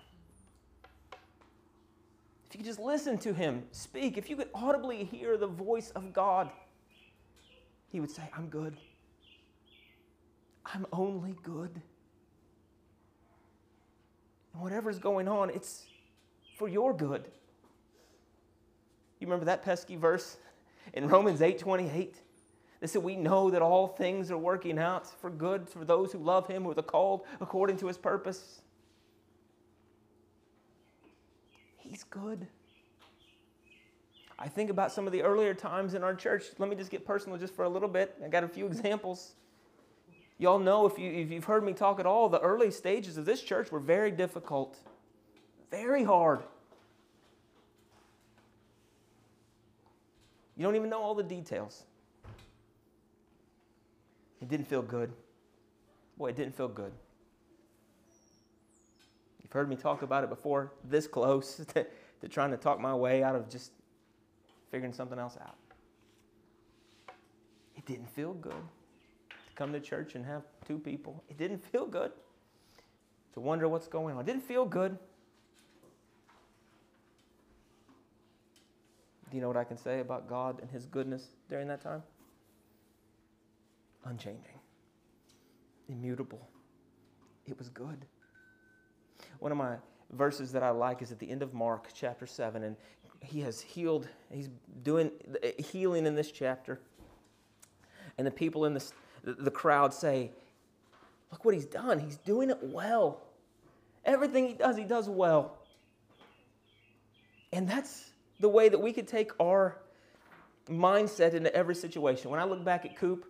If 2.49 2.55
you 2.55 2.57
could 2.57 2.65
just 2.65 2.79
listen 2.79 3.17
to 3.19 3.33
Him 3.33 3.63
speak, 3.71 4.17
if 4.17 4.29
you 4.29 4.35
could 4.35 4.49
audibly 4.53 5.05
hear 5.05 5.37
the 5.37 5.47
voice 5.47 5.91
of 5.91 6.11
God, 6.11 6.49
He 7.87 8.01
would 8.01 8.11
say, 8.11 8.23
I'm 8.35 8.47
good. 8.47 8.75
I'm 10.65 10.85
only 10.91 11.35
good. 11.41 11.81
And 14.53 14.61
whatever's 14.61 14.99
going 14.99 15.29
on, 15.29 15.49
it's 15.51 15.85
for 16.57 16.67
your 16.67 16.93
good. 16.93 17.23
You 19.19 19.27
remember 19.27 19.45
that 19.45 19.63
pesky 19.63 19.95
verse 19.95 20.35
in 20.93 21.07
Romans 21.07 21.41
8 21.41 21.59
28? 21.59 22.15
They 22.79 22.87
said, 22.87 23.03
We 23.03 23.15
know 23.15 23.49
that 23.49 23.61
all 23.61 23.87
things 23.87 24.31
are 24.31 24.37
working 24.37 24.79
out 24.79 25.07
for 25.07 25.29
good 25.29 25.67
for 25.67 25.83
those 25.83 26.11
who 26.11 26.19
love 26.19 26.47
him, 26.47 26.63
who 26.63 26.71
are 26.71 26.81
called 26.81 27.21
according 27.41 27.77
to 27.77 27.87
his 27.87 27.97
purpose. 27.97 28.61
He's 31.77 32.03
good. 32.03 32.47
I 34.37 34.47
think 34.47 34.69
about 34.69 34.93
some 34.93 35.05
of 35.05 35.11
the 35.11 35.21
earlier 35.21 35.53
times 35.53 35.95
in 35.95 36.03
our 36.03 36.15
church. 36.15 36.45
Let 36.57 36.69
me 36.69 36.75
just 36.75 36.91
get 36.91 37.05
personal 37.05 37.37
just 37.37 37.53
for 37.53 37.65
a 37.65 37.69
little 37.69 37.89
bit. 37.89 38.15
I 38.23 38.29
got 38.29 38.45
a 38.45 38.47
few 38.47 38.65
examples. 38.67 39.33
Y'all 40.37 40.59
know 40.59 40.85
if, 40.85 40.97
you, 40.97 41.11
if 41.11 41.29
you've 41.29 41.43
heard 41.43 41.65
me 41.65 41.73
talk 41.73 41.99
at 41.99 42.05
all, 42.05 42.29
the 42.29 42.39
early 42.39 42.71
stages 42.71 43.17
of 43.17 43.25
this 43.25 43.41
church 43.41 43.69
were 43.73 43.81
very 43.81 44.09
difficult, 44.09 44.77
very 45.69 46.05
hard. 46.05 46.39
You 50.55 50.63
don't 50.63 50.77
even 50.77 50.89
know 50.89 51.01
all 51.01 51.15
the 51.15 51.23
details. 51.23 51.83
It 54.41 54.47
didn't 54.47 54.67
feel 54.67 54.81
good. 54.81 55.11
Boy, 56.17 56.29
it 56.29 56.35
didn't 56.35 56.55
feel 56.55 56.67
good. 56.67 56.91
You've 59.41 59.51
heard 59.51 59.69
me 59.69 59.75
talk 59.75 60.01
about 60.01 60.23
it 60.23 60.29
before, 60.29 60.73
this 60.83 61.07
close 61.07 61.55
to, 61.73 61.85
to 62.21 62.27
trying 62.27 62.51
to 62.51 62.57
talk 62.57 62.79
my 62.79 62.93
way 62.93 63.23
out 63.23 63.35
of 63.35 63.49
just 63.49 63.71
figuring 64.71 64.93
something 64.93 65.17
else 65.17 65.37
out. 65.41 65.55
It 67.75 67.85
didn't 67.85 68.09
feel 68.09 68.33
good 68.33 68.51
to 68.51 69.53
come 69.55 69.71
to 69.73 69.79
church 69.79 70.15
and 70.15 70.25
have 70.25 70.43
two 70.67 70.77
people. 70.77 71.23
It 71.29 71.37
didn't 71.37 71.63
feel 71.63 71.87
good 71.87 72.11
to 73.33 73.39
wonder 73.39 73.67
what's 73.67 73.87
going 73.87 74.15
on. 74.15 74.21
It 74.21 74.25
didn't 74.27 74.43
feel 74.43 74.65
good. 74.65 74.97
Do 79.29 79.37
you 79.37 79.41
know 79.41 79.47
what 79.47 79.57
I 79.57 79.63
can 79.63 79.77
say 79.77 79.99
about 79.99 80.27
God 80.27 80.59
and 80.61 80.69
His 80.69 80.85
goodness 80.85 81.27
during 81.49 81.67
that 81.67 81.81
time? 81.81 82.03
Unchanging, 84.09 84.57
immutable. 85.87 86.49
It 87.45 87.55
was 87.59 87.69
good. 87.69 88.05
One 89.37 89.51
of 89.51 89.57
my 89.57 89.75
verses 90.13 90.51
that 90.51 90.63
I 90.63 90.71
like 90.71 91.03
is 91.03 91.11
at 91.11 91.19
the 91.19 91.29
end 91.29 91.43
of 91.43 91.53
Mark 91.53 91.89
chapter 91.93 92.25
7, 92.25 92.63
and 92.63 92.75
he 93.21 93.39
has 93.41 93.61
healed, 93.61 94.07
he's 94.31 94.49
doing 94.81 95.11
healing 95.59 96.07
in 96.07 96.15
this 96.15 96.31
chapter. 96.31 96.79
And 98.17 98.25
the 98.25 98.31
people 98.31 98.65
in 98.65 98.73
this, 98.73 98.93
the 99.23 99.51
crowd 99.51 99.93
say, 99.93 100.31
Look 101.31 101.45
what 101.45 101.53
he's 101.53 101.65
done. 101.65 101.99
He's 101.99 102.17
doing 102.17 102.49
it 102.49 102.57
well. 102.63 103.21
Everything 104.05 104.47
he 104.47 104.53
does, 104.55 104.75
he 104.75 104.85
does 104.85 105.07
well. 105.07 105.59
And 107.53 107.69
that's 107.69 108.09
the 108.39 108.49
way 108.49 108.69
that 108.69 108.79
we 108.79 108.91
could 108.91 109.07
take 109.07 109.31
our 109.39 109.77
mindset 110.67 111.35
into 111.35 111.53
every 111.55 111.75
situation. 111.75 112.31
When 112.31 112.39
I 112.39 112.45
look 112.45 112.63
back 112.65 112.83
at 112.85 112.97
Coop, 112.97 113.27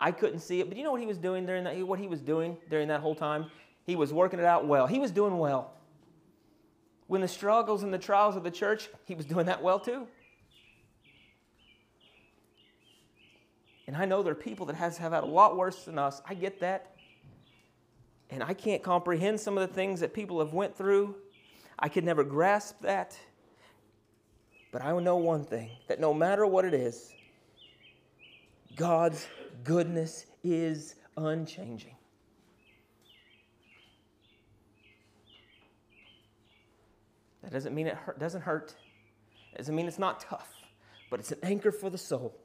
I 0.00 0.12
couldn't 0.12 0.40
see 0.40 0.60
it, 0.60 0.68
but 0.68 0.78
you 0.78 0.84
know 0.84 0.92
what 0.92 1.00
he 1.00 1.06
was 1.06 1.18
doing 1.18 1.44
during 1.44 1.64
that? 1.64 1.76
What 1.86 1.98
he 1.98 2.08
was 2.08 2.20
doing 2.20 2.56
during 2.70 2.88
that 2.88 3.00
whole 3.00 3.14
time? 3.14 3.46
He 3.84 3.96
was 3.96 4.12
working 4.12 4.38
it 4.38 4.44
out 4.44 4.66
well. 4.66 4.86
He 4.86 4.98
was 4.98 5.10
doing 5.10 5.38
well 5.38 5.74
when 7.10 7.20
the 7.20 7.26
struggles 7.26 7.82
and 7.82 7.92
the 7.92 7.98
trials 7.98 8.36
of 8.36 8.44
the 8.44 8.52
church, 8.52 8.88
he 9.04 9.16
was 9.16 9.26
doing 9.26 9.46
that 9.46 9.60
well 9.60 9.80
too. 9.80 10.06
And 13.88 13.96
I 13.96 14.04
know 14.04 14.22
there 14.22 14.30
are 14.30 14.36
people 14.36 14.66
that 14.66 14.76
has, 14.76 14.96
have 14.98 15.10
had 15.10 15.24
a 15.24 15.26
lot 15.26 15.56
worse 15.56 15.86
than 15.86 15.98
us. 15.98 16.22
I 16.24 16.34
get 16.34 16.60
that. 16.60 16.94
And 18.30 18.44
I 18.44 18.54
can't 18.54 18.80
comprehend 18.80 19.40
some 19.40 19.58
of 19.58 19.68
the 19.68 19.74
things 19.74 19.98
that 19.98 20.14
people 20.14 20.38
have 20.38 20.52
went 20.52 20.76
through. 20.76 21.16
I 21.76 21.88
could 21.88 22.04
never 22.04 22.22
grasp 22.22 22.80
that. 22.82 23.18
But 24.70 24.84
I 24.84 24.96
know 25.00 25.16
one 25.16 25.42
thing 25.42 25.70
that 25.88 25.98
no 25.98 26.14
matter 26.14 26.46
what 26.46 26.64
it 26.64 26.74
is, 26.74 27.12
God's 28.76 29.26
goodness 29.64 30.26
is 30.42 30.96
unchanging. 31.16 31.94
That 37.42 37.52
doesn't 37.52 37.74
mean 37.74 37.86
it 37.86 37.94
hurt, 37.94 38.18
doesn't 38.18 38.42
hurt. 38.42 38.74
It 39.54 39.58
doesn't 39.58 39.74
mean 39.74 39.86
it's 39.86 39.98
not 39.98 40.20
tough, 40.20 40.48
but 41.10 41.20
it's 41.20 41.32
an 41.32 41.38
anchor 41.42 41.72
for 41.72 41.90
the 41.90 41.98
soul 41.98 42.36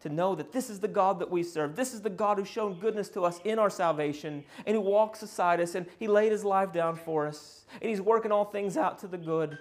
to 0.00 0.08
know 0.08 0.34
that 0.34 0.52
this 0.52 0.70
is 0.70 0.80
the 0.80 0.88
God 0.88 1.18
that 1.18 1.30
we 1.30 1.42
serve. 1.42 1.76
This 1.76 1.92
is 1.92 2.00
the 2.00 2.10
God 2.10 2.38
who's 2.38 2.48
shown 2.48 2.80
goodness 2.80 3.08
to 3.10 3.24
us 3.24 3.38
in 3.44 3.58
our 3.58 3.70
salvation 3.70 4.44
and 4.66 4.74
who 4.74 4.80
walks 4.80 5.20
beside 5.20 5.60
us 5.60 5.74
and 5.74 5.86
he 5.98 6.08
laid 6.08 6.32
his 6.32 6.44
life 6.44 6.72
down 6.72 6.96
for 6.96 7.26
us 7.26 7.66
and 7.80 7.90
he's 7.90 8.00
working 8.00 8.32
all 8.32 8.46
things 8.46 8.76
out 8.76 8.98
to 9.00 9.06
the 9.06 9.18
good. 9.18 9.58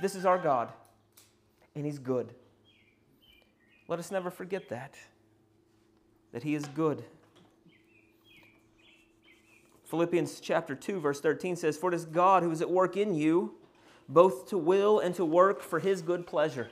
This 0.00 0.14
is 0.14 0.24
our 0.24 0.38
God 0.38 0.72
and 1.74 1.84
he's 1.84 1.98
good. 1.98 2.34
Let 3.88 3.98
us 3.98 4.10
never 4.10 4.30
forget 4.30 4.68
that, 4.70 4.94
that 6.32 6.42
he 6.42 6.54
is 6.54 6.66
good. 6.66 7.04
Philippians 9.84 10.40
chapter 10.40 10.74
2, 10.74 11.00
verse 11.00 11.20
13 11.20 11.56
says, 11.56 11.76
For 11.76 11.88
it 11.90 11.94
is 11.94 12.04
God 12.04 12.42
who 12.42 12.50
is 12.50 12.60
at 12.60 12.70
work 12.70 12.96
in 12.96 13.14
you 13.14 13.54
both 14.08 14.48
to 14.48 14.58
will 14.58 14.98
and 14.98 15.14
to 15.14 15.24
work 15.24 15.62
for 15.62 15.78
his 15.78 16.02
good 16.02 16.26
pleasure. 16.26 16.68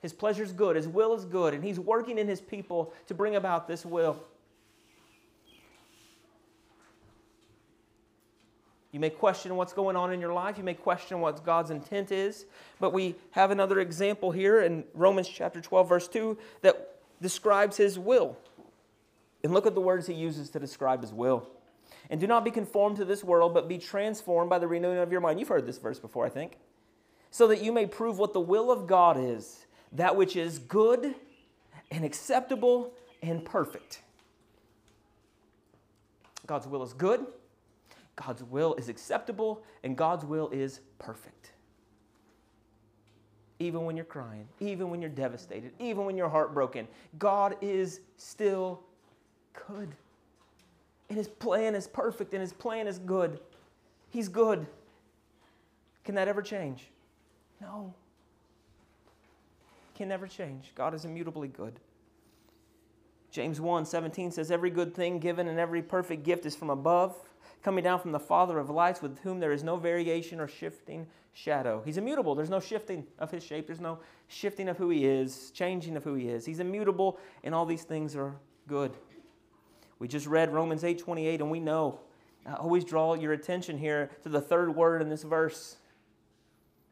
His 0.00 0.12
pleasure 0.12 0.42
is 0.42 0.52
good, 0.52 0.76
his 0.76 0.88
will 0.88 1.14
is 1.14 1.24
good, 1.24 1.54
and 1.54 1.64
he's 1.64 1.80
working 1.80 2.18
in 2.18 2.28
his 2.28 2.40
people 2.40 2.92
to 3.06 3.14
bring 3.14 3.36
about 3.36 3.66
this 3.66 3.86
will. 3.86 4.22
You 8.92 9.00
may 9.00 9.10
question 9.10 9.56
what's 9.56 9.72
going 9.72 9.96
on 9.96 10.12
in 10.12 10.20
your 10.20 10.32
life. 10.32 10.56
You 10.56 10.62
may 10.62 10.74
question 10.74 11.20
what 11.20 11.44
God's 11.44 11.72
intent 11.72 12.12
is. 12.12 12.44
But 12.78 12.92
we 12.92 13.16
have 13.32 13.50
another 13.50 13.80
example 13.80 14.30
here 14.30 14.60
in 14.60 14.84
Romans 14.94 15.26
chapter 15.26 15.60
12, 15.60 15.88
verse 15.88 16.06
2, 16.06 16.38
that 16.60 16.94
describes 17.20 17.76
his 17.76 17.98
will. 17.98 18.36
And 19.44 19.52
look 19.52 19.66
at 19.66 19.74
the 19.74 19.80
words 19.80 20.06
he 20.06 20.14
uses 20.14 20.50
to 20.50 20.58
describe 20.58 21.02
his 21.02 21.12
will. 21.12 21.46
And 22.10 22.18
do 22.18 22.26
not 22.26 22.44
be 22.44 22.50
conformed 22.50 22.96
to 22.96 23.04
this 23.04 23.22
world, 23.22 23.54
but 23.54 23.68
be 23.68 23.78
transformed 23.78 24.50
by 24.50 24.58
the 24.58 24.66
renewing 24.66 24.98
of 24.98 25.12
your 25.12 25.20
mind. 25.20 25.38
You've 25.38 25.48
heard 25.48 25.66
this 25.66 25.78
verse 25.78 25.98
before, 25.98 26.24
I 26.24 26.30
think. 26.30 26.56
So 27.30 27.46
that 27.48 27.62
you 27.62 27.70
may 27.70 27.86
prove 27.86 28.18
what 28.18 28.32
the 28.32 28.40
will 28.40 28.70
of 28.70 28.86
God 28.86 29.18
is, 29.18 29.66
that 29.92 30.16
which 30.16 30.34
is 30.34 30.58
good 30.58 31.14
and 31.90 32.04
acceptable 32.04 32.94
and 33.22 33.44
perfect. 33.44 34.00
God's 36.46 36.66
will 36.66 36.82
is 36.82 36.92
good, 36.92 37.26
God's 38.16 38.42
will 38.42 38.74
is 38.74 38.88
acceptable, 38.88 39.62
and 39.82 39.96
God's 39.96 40.24
will 40.24 40.48
is 40.50 40.80
perfect. 40.98 41.52
Even 43.58 43.84
when 43.84 43.96
you're 43.96 44.04
crying, 44.04 44.46
even 44.60 44.90
when 44.90 45.00
you're 45.00 45.10
devastated, 45.10 45.72
even 45.78 46.04
when 46.04 46.16
you're 46.16 46.28
heartbroken, 46.28 46.86
God 47.18 47.56
is 47.60 48.00
still 48.16 48.82
good. 49.68 49.94
And 51.08 51.18
his 51.18 51.28
plan 51.28 51.74
is 51.74 51.86
perfect 51.86 52.32
and 52.32 52.40
his 52.40 52.52
plan 52.52 52.86
is 52.86 52.98
good. 52.98 53.40
He's 54.10 54.28
good. 54.28 54.66
Can 56.04 56.14
that 56.16 56.28
ever 56.28 56.42
change? 56.42 56.88
No. 57.60 57.94
Can 59.94 60.08
never 60.08 60.26
change. 60.26 60.72
God 60.74 60.94
is 60.94 61.04
immutably 61.04 61.48
good. 61.48 61.74
James 63.30 63.60
1 63.60 63.84
17 63.84 64.30
says, 64.30 64.50
Every 64.50 64.70
good 64.70 64.94
thing 64.94 65.18
given 65.18 65.48
and 65.48 65.58
every 65.58 65.82
perfect 65.82 66.22
gift 66.22 66.46
is 66.46 66.54
from 66.54 66.70
above, 66.70 67.16
coming 67.62 67.82
down 67.82 67.98
from 67.98 68.12
the 68.12 68.20
Father 68.20 68.58
of 68.58 68.70
lights, 68.70 69.02
with 69.02 69.18
whom 69.20 69.40
there 69.40 69.52
is 69.52 69.64
no 69.64 69.76
variation 69.76 70.40
or 70.40 70.46
shifting 70.46 71.06
shadow. 71.32 71.82
He's 71.84 71.96
immutable. 71.96 72.34
There's 72.34 72.50
no 72.50 72.60
shifting 72.60 73.04
of 73.18 73.30
his 73.30 73.42
shape, 73.42 73.66
there's 73.66 73.80
no 73.80 73.98
shifting 74.28 74.68
of 74.68 74.76
who 74.76 74.88
he 74.90 75.04
is, 75.04 75.50
changing 75.50 75.96
of 75.96 76.04
who 76.04 76.14
he 76.14 76.28
is. 76.28 76.46
He's 76.46 76.60
immutable, 76.60 77.18
and 77.42 77.54
all 77.54 77.66
these 77.66 77.82
things 77.82 78.14
are 78.14 78.36
good. 78.68 78.92
We 79.98 80.08
just 80.08 80.26
read 80.26 80.52
Romans 80.52 80.82
8:28 80.82 81.40
and 81.40 81.50
we 81.50 81.60
know. 81.60 82.00
I 82.46 82.54
always 82.54 82.84
draw 82.84 83.14
your 83.14 83.32
attention 83.32 83.78
here 83.78 84.10
to 84.22 84.28
the 84.28 84.40
third 84.40 84.74
word 84.74 85.00
in 85.00 85.08
this 85.08 85.22
verse. 85.22 85.76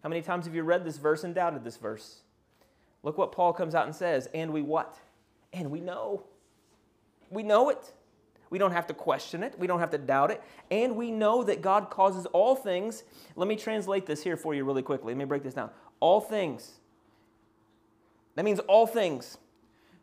How 0.03 0.09
many 0.09 0.23
times 0.23 0.47
have 0.47 0.55
you 0.55 0.63
read 0.63 0.85
this 0.85 0.97
verse 0.97 1.25
and 1.25 1.35
doubted 1.35 1.63
this 1.63 1.77
verse? 1.77 2.23
Look 3.03 3.19
what 3.19 3.33
Paul 3.33 3.53
comes 3.53 3.75
out 3.75 3.87
and 3.87 3.95
says, 3.95 4.29
and 4.35 4.53
we 4.53 4.63
what? 4.63 4.99
And 5.53 5.71
we 5.71 5.81
know. 5.81 6.25
We 7.31 7.43
know 7.43 7.69
it. 7.69 7.93
We 8.51 8.59
don't 8.59 8.73
have 8.73 8.87
to 8.89 8.95
question 8.95 9.43
it. 9.43 9.59
We 9.59 9.67
don't 9.67 9.81
have 9.81 9.91
to 9.91 9.99
doubt 9.99 10.31
it. 10.31 10.43
And 10.71 10.97
we 10.97 11.11
know 11.11 11.43
that 11.43 11.63
God 11.63 11.89
causes 11.91 12.27
all 12.27 12.55
things. 12.55 13.03
Let 13.35 13.49
me 13.49 13.57
translate 13.57 14.07
this 14.07 14.23
here 14.23 14.37
for 14.37 14.55
you 14.55 14.65
really 14.65 14.83
quickly. 14.83 15.15
Let 15.15 15.19
me 15.19 15.25
break 15.25 15.43
this 15.43 15.55
down. 15.55 15.71
All 16.01 16.21
things. 16.21 16.79
That 18.35 18.45
means 18.45 18.61
all 18.61 18.87
things 18.87 19.39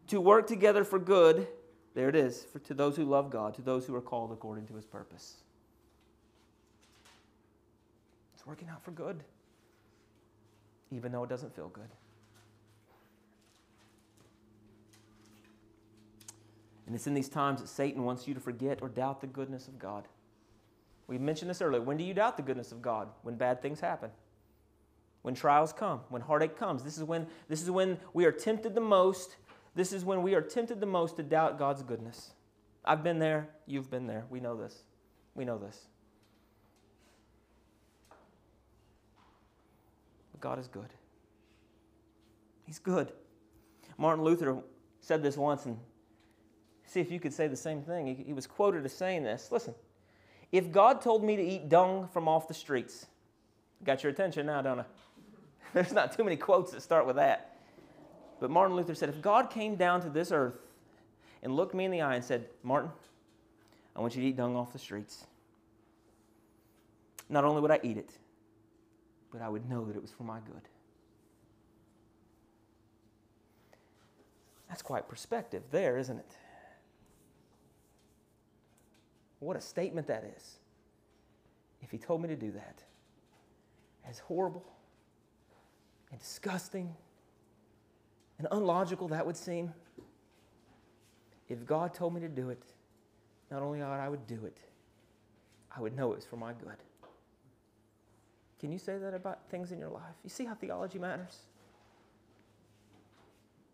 to 0.08 0.20
work 0.20 0.48
together 0.48 0.84
for 0.84 0.98
good 0.98 1.48
there 1.96 2.10
it 2.10 2.16
is 2.16 2.46
for, 2.52 2.60
to 2.60 2.74
those 2.74 2.96
who 2.96 3.06
love 3.06 3.30
God, 3.30 3.54
to 3.56 3.62
those 3.62 3.86
who 3.86 3.96
are 3.96 4.02
called 4.02 4.32
according 4.32 4.68
to 4.68 4.76
his 4.76 4.86
purpose. 4.86 5.38
It's 8.36 8.46
working 8.46 8.70
out 8.70 8.84
for 8.84 8.92
good, 8.92 9.24
even 10.92 11.12
though 11.12 11.24
it 11.24 11.30
doesn't 11.30 11.56
feel 11.56 11.70
good. 11.70 11.90
And 16.86 16.96
it's 16.96 17.06
in 17.06 17.14
these 17.14 17.30
times 17.30 17.62
that 17.62 17.68
Satan 17.68 18.04
wants 18.04 18.28
you 18.28 18.34
to 18.34 18.40
forget 18.40 18.82
or 18.82 18.90
doubt 18.90 19.22
the 19.22 19.28
goodness 19.28 19.68
of 19.68 19.78
God. 19.78 20.08
We 21.06 21.20
mentioned 21.20 21.50
this 21.50 21.62
earlier. 21.62 21.82
When 21.82 21.98
do 21.98 22.04
you 22.04 22.16
doubt 22.16 22.36
the 22.36 22.42
goodness 22.44 22.72
of 22.72 22.82
God? 22.82 23.10
When 23.22 23.36
bad 23.36 23.62
things 23.62 23.80
happen. 23.80 24.10
When 25.22 25.36
trials 25.36 25.72
come, 25.72 26.00
when 26.10 26.22
heartache 26.22 26.58
comes. 26.58 26.84
This 26.84 26.98
is 26.98 27.04
when, 27.04 27.28
this 27.48 27.62
is 27.62 27.70
when 27.70 28.00
we 28.14 28.26
are 28.26 28.32
tempted 28.32 28.74
the 28.74 28.82
most. 28.82 29.36
This 29.76 29.94
is 29.94 30.04
when 30.04 30.22
we 30.22 30.34
are 30.34 30.42
tempted 30.42 30.80
the 30.80 30.86
most 30.86 31.16
to 31.18 31.24
doubt 31.24 31.58
God's 31.58 31.84
goodness. 31.84 32.32
I've 32.84 33.04
been 33.04 33.20
there. 33.20 33.50
You've 33.66 33.90
been 33.90 34.08
there. 34.08 34.26
We 34.30 34.40
know 34.40 34.58
this. 34.58 34.84
We 35.36 35.46
know 35.46 35.58
this. 35.58 35.88
But 40.32 40.42
God 40.42 40.60
is 40.60 40.68
good. 40.68 40.90
He's 42.66 42.80
good. 42.80 43.12
Martin 43.98 44.24
Luther 44.24 44.58
said 45.02 45.22
this 45.22 45.38
once, 45.38 45.66
and 45.66 45.78
see 46.86 47.00
if 47.00 47.12
you 47.12 47.20
could 47.20 47.34
say 47.34 47.48
the 47.48 47.56
same 47.56 47.82
thing. 47.82 48.24
He, 48.26 48.34
was 48.34 48.48
quoted 48.48 48.86
as 48.86 48.94
saying 48.94 49.24
this 49.24 49.52
Listen, 49.52 49.76
if 50.52 50.72
God 50.72 51.02
told 51.02 51.24
me 51.24 51.36
to 51.36 51.44
eat 51.44 51.70
dung 51.70 52.08
from 52.12 52.28
off 52.28 52.48
the 52.48 52.54
streets, 52.54 53.08
got 53.84 54.04
your 54.04 54.12
attention 54.12 54.46
now, 54.46 54.62
don't 54.62 54.80
I? 54.80 54.86
There's 55.74 55.94
not 55.94 56.16
too 56.16 56.24
many 56.24 56.36
quotes 56.36 56.72
that 56.72 56.82
start 56.82 57.06
with 57.06 57.18
that. 57.18 57.49
But 58.40 58.50
Martin 58.50 58.76
Luther 58.76 58.96
said, 58.96 59.10
if 59.10 59.22
God 59.22 59.50
came 59.50 59.76
down 59.76 60.02
to 60.02 60.10
this 60.10 60.32
earth 60.32 60.60
and 61.44 61.56
looked 61.56 61.74
me 61.74 61.86
in 61.86 61.92
the 61.92 62.02
eye 62.02 62.16
and 62.16 62.24
said, 62.24 62.48
Martin, 62.64 62.92
I 63.96 64.02
want 64.02 64.16
you 64.16 64.22
to 64.22 64.28
eat 64.28 64.38
dung 64.38 64.56
off 64.56 64.72
the 64.72 64.80
streets, 64.80 65.26
not 67.28 67.44
only 67.44 67.62
would 67.62 67.72
I 67.72 67.80
eat 67.84 67.98
it, 67.98 68.18
but 69.32 69.42
I 69.42 69.50
would 69.50 69.70
know 69.70 69.86
that 69.86 69.96
it 69.96 70.02
was 70.02 70.12
for 70.12 70.24
my 70.24 70.40
good. 70.40 70.62
That's 74.68 74.82
quite 74.82 75.08
perspective 75.08 75.64
there, 75.72 75.98
isn't 75.98 76.18
it? 76.18 76.38
What 79.40 79.58
a 79.58 79.62
statement 79.62 80.08
that 80.08 80.24
is. 80.38 80.58
If 81.82 81.92
he 81.92 81.98
told 81.98 82.22
me 82.22 82.28
to 82.28 82.36
do 82.36 82.52
that, 82.52 82.84
as 84.08 84.20
horrible 84.20 84.66
and 86.12 86.20
disgusting 86.20 86.96
and 88.40 88.48
unlogical 88.52 89.08
that 89.10 89.26
would 89.26 89.38
seem, 89.38 89.72
if 91.48 91.66
God 91.66 91.94
told 91.94 92.16
me 92.16 92.22
to 92.22 92.28
do 92.28 92.50
it, 92.50 92.64
not 93.52 93.62
only 93.62 93.82
I 93.82 94.10
would 94.10 94.26
do 94.26 94.46
it, 94.46 94.58
I 95.76 95.82
would 95.82 95.96
know 95.96 96.12
it 96.12 96.16
was 96.16 96.26
for 96.26 96.38
my 96.38 96.54
good. 96.54 96.78
Can 98.60 98.72
you 98.72 98.78
say 98.78 98.98
that 98.98 99.14
about 99.14 99.40
things 99.50 99.72
in 99.72 99.80
your 99.80 99.90
life? 99.90 100.16
You 100.24 100.30
see 100.30 100.46
how 100.46 100.56
theology 100.56 101.00
matters? 101.00 101.38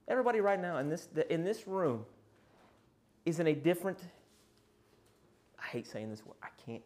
Everybody 0.07 0.41
right 0.41 0.61
now 0.61 0.77
in 0.77 0.89
this, 0.89 1.07
in 1.29 1.43
this 1.43 1.67
room 1.67 2.05
is 3.25 3.39
in 3.39 3.47
a 3.47 3.55
different, 3.55 3.99
I 5.59 5.65
hate 5.67 5.87
saying 5.87 6.09
this 6.09 6.25
word, 6.25 6.35
I 6.43 6.49
can't, 6.65 6.83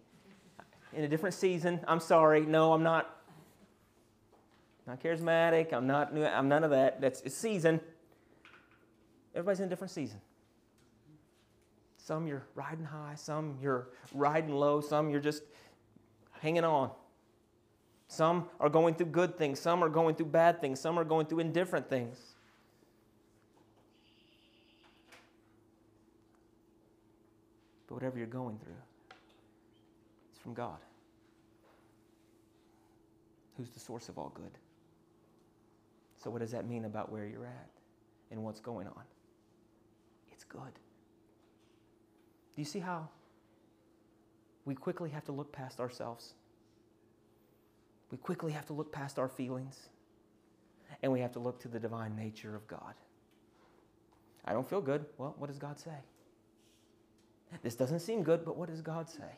in 0.93 1.03
a 1.03 1.07
different 1.07 1.35
season. 1.35 1.81
I'm 1.87 1.99
sorry. 1.99 2.45
No, 2.45 2.73
I'm 2.73 2.83
not. 2.83 3.18
Not 4.89 5.03
charismatic. 5.03 5.71
I'm 5.71 5.85
not. 5.85 6.17
I'm 6.17 6.49
none 6.49 6.63
of 6.63 6.71
that. 6.71 6.99
That's 6.99 7.21
a 7.21 7.29
season. 7.29 7.79
Everybody's 9.35 9.59
in 9.59 9.67
a 9.67 9.69
different 9.69 9.91
season. 9.91 10.19
Some 11.99 12.25
you're 12.25 12.47
riding 12.55 12.85
high. 12.85 13.13
Some 13.13 13.59
you're 13.61 13.89
riding 14.15 14.51
low. 14.51 14.81
Some 14.81 15.11
you're 15.11 15.19
just 15.19 15.43
hanging 16.41 16.63
on. 16.63 16.89
Some 18.07 18.49
are 18.59 18.67
going 18.67 18.95
through 18.95 19.07
good 19.07 19.37
things. 19.37 19.59
Some 19.59 19.83
are 19.83 19.89
going 19.89 20.15
through 20.15 20.25
bad 20.25 20.59
things. 20.59 20.79
Some 20.79 20.97
are 20.97 21.03
going 21.03 21.27
through 21.27 21.41
indifferent 21.41 21.87
things. 21.87 22.17
But 27.87 27.93
whatever 27.93 28.17
you're 28.17 28.25
going 28.25 28.57
through, 28.57 28.73
it's 30.31 30.41
from 30.41 30.55
God, 30.55 30.79
who's 33.55 33.69
the 33.69 33.79
source 33.79 34.09
of 34.09 34.17
all 34.17 34.31
good. 34.33 34.51
So, 36.21 36.29
what 36.29 36.39
does 36.39 36.51
that 36.51 36.67
mean 36.67 36.85
about 36.85 37.11
where 37.11 37.25
you're 37.25 37.45
at 37.45 37.69
and 38.29 38.43
what's 38.43 38.59
going 38.59 38.87
on? 38.87 39.03
It's 40.31 40.43
good. 40.43 40.73
Do 42.55 42.61
you 42.61 42.65
see 42.65 42.79
how 42.79 43.07
we 44.65 44.75
quickly 44.75 45.09
have 45.09 45.23
to 45.25 45.31
look 45.31 45.51
past 45.51 45.79
ourselves? 45.79 46.33
We 48.11 48.17
quickly 48.17 48.51
have 48.51 48.65
to 48.67 48.73
look 48.73 48.91
past 48.91 49.17
our 49.17 49.29
feelings 49.29 49.89
and 51.01 51.11
we 51.11 51.21
have 51.21 51.31
to 51.33 51.39
look 51.39 51.59
to 51.61 51.67
the 51.67 51.79
divine 51.79 52.15
nature 52.15 52.55
of 52.55 52.67
God. 52.67 52.95
I 54.45 54.53
don't 54.53 54.67
feel 54.67 54.81
good. 54.81 55.05
Well, 55.17 55.35
what 55.37 55.47
does 55.47 55.59
God 55.59 55.79
say? 55.79 55.91
This 57.61 57.75
doesn't 57.75 57.99
seem 57.99 58.23
good, 58.23 58.43
but 58.43 58.57
what 58.57 58.69
does 58.69 58.81
God 58.81 59.09
say? 59.09 59.37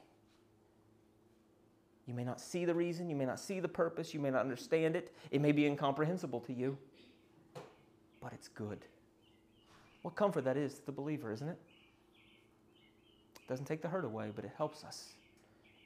You 2.08 2.14
may 2.14 2.24
not 2.24 2.42
see 2.42 2.66
the 2.66 2.74
reason, 2.74 3.10
you 3.10 3.16
may 3.16 3.26
not 3.26 3.40
see 3.40 3.60
the 3.60 3.68
purpose, 3.68 4.14
you 4.14 4.20
may 4.20 4.32
not 4.32 4.42
understand 4.42 4.96
it, 4.96 5.14
it 5.30 5.40
may 5.40 5.52
be 5.52 5.66
incomprehensible 5.66 6.40
to 6.42 6.54
you, 6.54 6.78
but 8.20 8.34
it's 8.34 8.48
good. 8.48 8.80
What 10.02 10.16
comfort 10.16 10.44
that 10.46 10.58
is 10.58 10.76
to 10.76 10.86
the 10.86 10.92
believer, 10.92 11.32
isn't 11.32 11.48
it? 11.48 11.58
It 13.36 13.48
doesn't 13.48 13.66
take 13.66 13.82
the 13.82 13.88
hurt 13.88 14.06
away, 14.06 14.32
but 14.36 14.46
it 14.46 14.52
helps 14.58 14.84
us 14.84 15.14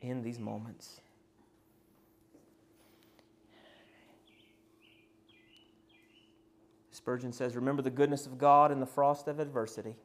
in 0.02 0.22
these 0.22 0.40
moments. 0.40 1.02
Spurgeon 6.92 7.34
says, 7.34 7.56
Remember 7.56 7.82
the 7.82 7.90
goodness 7.90 8.26
of 8.26 8.38
God 8.38 8.72
in 8.72 8.80
the 8.80 8.86
frost 8.86 9.28
of 9.28 9.40
adversity. 9.40 9.96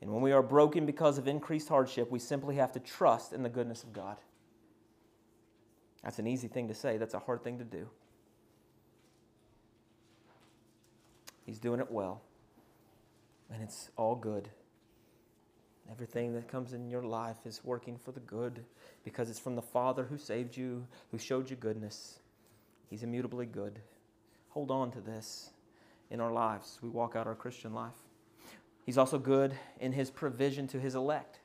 And 0.00 0.12
when 0.12 0.20
we 0.20 0.32
are 0.32 0.42
broken 0.42 0.84
because 0.84 1.16
of 1.16 1.28
increased 1.28 1.68
hardship, 1.68 2.10
we 2.10 2.18
simply 2.18 2.56
have 2.56 2.72
to 2.72 2.80
trust 2.80 3.32
in 3.32 3.44
the 3.44 3.48
goodness 3.48 3.84
of 3.84 3.92
God. 3.92 4.16
That's 6.02 6.18
an 6.18 6.26
easy 6.26 6.48
thing 6.48 6.68
to 6.68 6.74
say, 6.74 6.96
that's 6.96 7.14
a 7.14 7.18
hard 7.18 7.44
thing 7.44 7.58
to 7.58 7.64
do. 7.64 7.88
He's 11.46 11.58
doing 11.58 11.80
it 11.80 11.90
well, 11.90 12.22
and 13.52 13.62
it's 13.62 13.90
all 13.96 14.14
good. 14.14 14.48
Everything 15.90 16.34
that 16.34 16.48
comes 16.48 16.72
in 16.72 16.88
your 16.88 17.02
life 17.02 17.38
is 17.44 17.60
working 17.64 17.98
for 17.98 18.12
the 18.12 18.20
good 18.20 18.64
because 19.04 19.28
it's 19.28 19.38
from 19.38 19.56
the 19.56 19.62
Father 19.62 20.04
who 20.04 20.16
saved 20.16 20.56
you, 20.56 20.86
who 21.10 21.18
showed 21.18 21.50
you 21.50 21.56
goodness. 21.56 22.20
He's 22.88 23.02
immutably 23.02 23.46
good. 23.46 23.80
Hold 24.50 24.70
on 24.70 24.90
to 24.92 25.00
this 25.00 25.50
in 26.10 26.20
our 26.20 26.32
lives. 26.32 26.78
We 26.82 26.88
walk 26.88 27.16
out 27.16 27.26
our 27.26 27.34
Christian 27.34 27.74
life. 27.74 27.96
He's 28.84 28.98
also 28.98 29.18
good 29.18 29.54
in 29.80 29.92
his 29.92 30.10
provision 30.10 30.66
to 30.68 30.80
his 30.80 30.94
elect. 30.94 31.40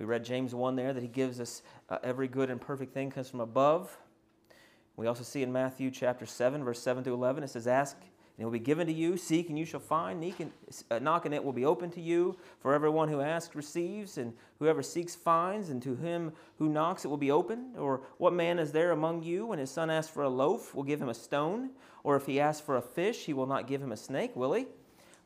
We 0.00 0.06
read 0.06 0.24
James 0.24 0.54
1 0.54 0.76
there 0.76 0.94
that 0.94 1.02
he 1.02 1.08
gives 1.08 1.40
us 1.40 1.60
uh, 1.90 1.98
every 2.02 2.26
good 2.26 2.48
and 2.48 2.58
perfect 2.58 2.94
thing 2.94 3.10
comes 3.10 3.28
from 3.28 3.40
above. 3.40 3.94
We 4.96 5.06
also 5.06 5.22
see 5.22 5.42
in 5.42 5.52
Matthew 5.52 5.90
chapter 5.90 6.24
7, 6.24 6.64
verse 6.64 6.80
7 6.80 7.04
to 7.04 7.12
11, 7.12 7.44
it 7.44 7.50
says, 7.50 7.66
Ask 7.66 7.98
and 8.00 8.08
it 8.38 8.44
will 8.44 8.50
be 8.50 8.58
given 8.58 8.86
to 8.86 8.92
you. 8.94 9.18
Seek 9.18 9.50
and 9.50 9.58
you 9.58 9.66
shall 9.66 9.78
find. 9.78 10.34
Uh, 10.90 10.98
knock 11.00 11.26
and 11.26 11.34
it 11.34 11.44
will 11.44 11.52
be 11.52 11.66
open 11.66 11.90
to 11.90 12.00
you. 12.00 12.38
For 12.60 12.72
everyone 12.72 13.10
who 13.10 13.20
asks 13.20 13.54
receives, 13.54 14.16
and 14.16 14.32
whoever 14.58 14.82
seeks 14.82 15.14
finds, 15.14 15.68
and 15.68 15.82
to 15.82 15.94
him 15.94 16.32
who 16.56 16.70
knocks 16.70 17.04
it 17.04 17.08
will 17.08 17.18
be 17.18 17.30
opened. 17.30 17.76
Or 17.76 18.00
what 18.16 18.32
man 18.32 18.58
is 18.58 18.72
there 18.72 18.92
among 18.92 19.22
you 19.22 19.44
when 19.44 19.58
his 19.58 19.70
son 19.70 19.90
asks 19.90 20.10
for 20.10 20.22
a 20.22 20.30
loaf, 20.30 20.74
will 20.74 20.82
give 20.82 21.02
him 21.02 21.10
a 21.10 21.14
stone? 21.14 21.72
Or 22.04 22.16
if 22.16 22.24
he 22.24 22.40
asks 22.40 22.64
for 22.64 22.78
a 22.78 22.82
fish, 22.82 23.26
he 23.26 23.34
will 23.34 23.44
not 23.44 23.66
give 23.66 23.82
him 23.82 23.92
a 23.92 23.98
snake, 23.98 24.34
will 24.34 24.54
he? 24.54 24.64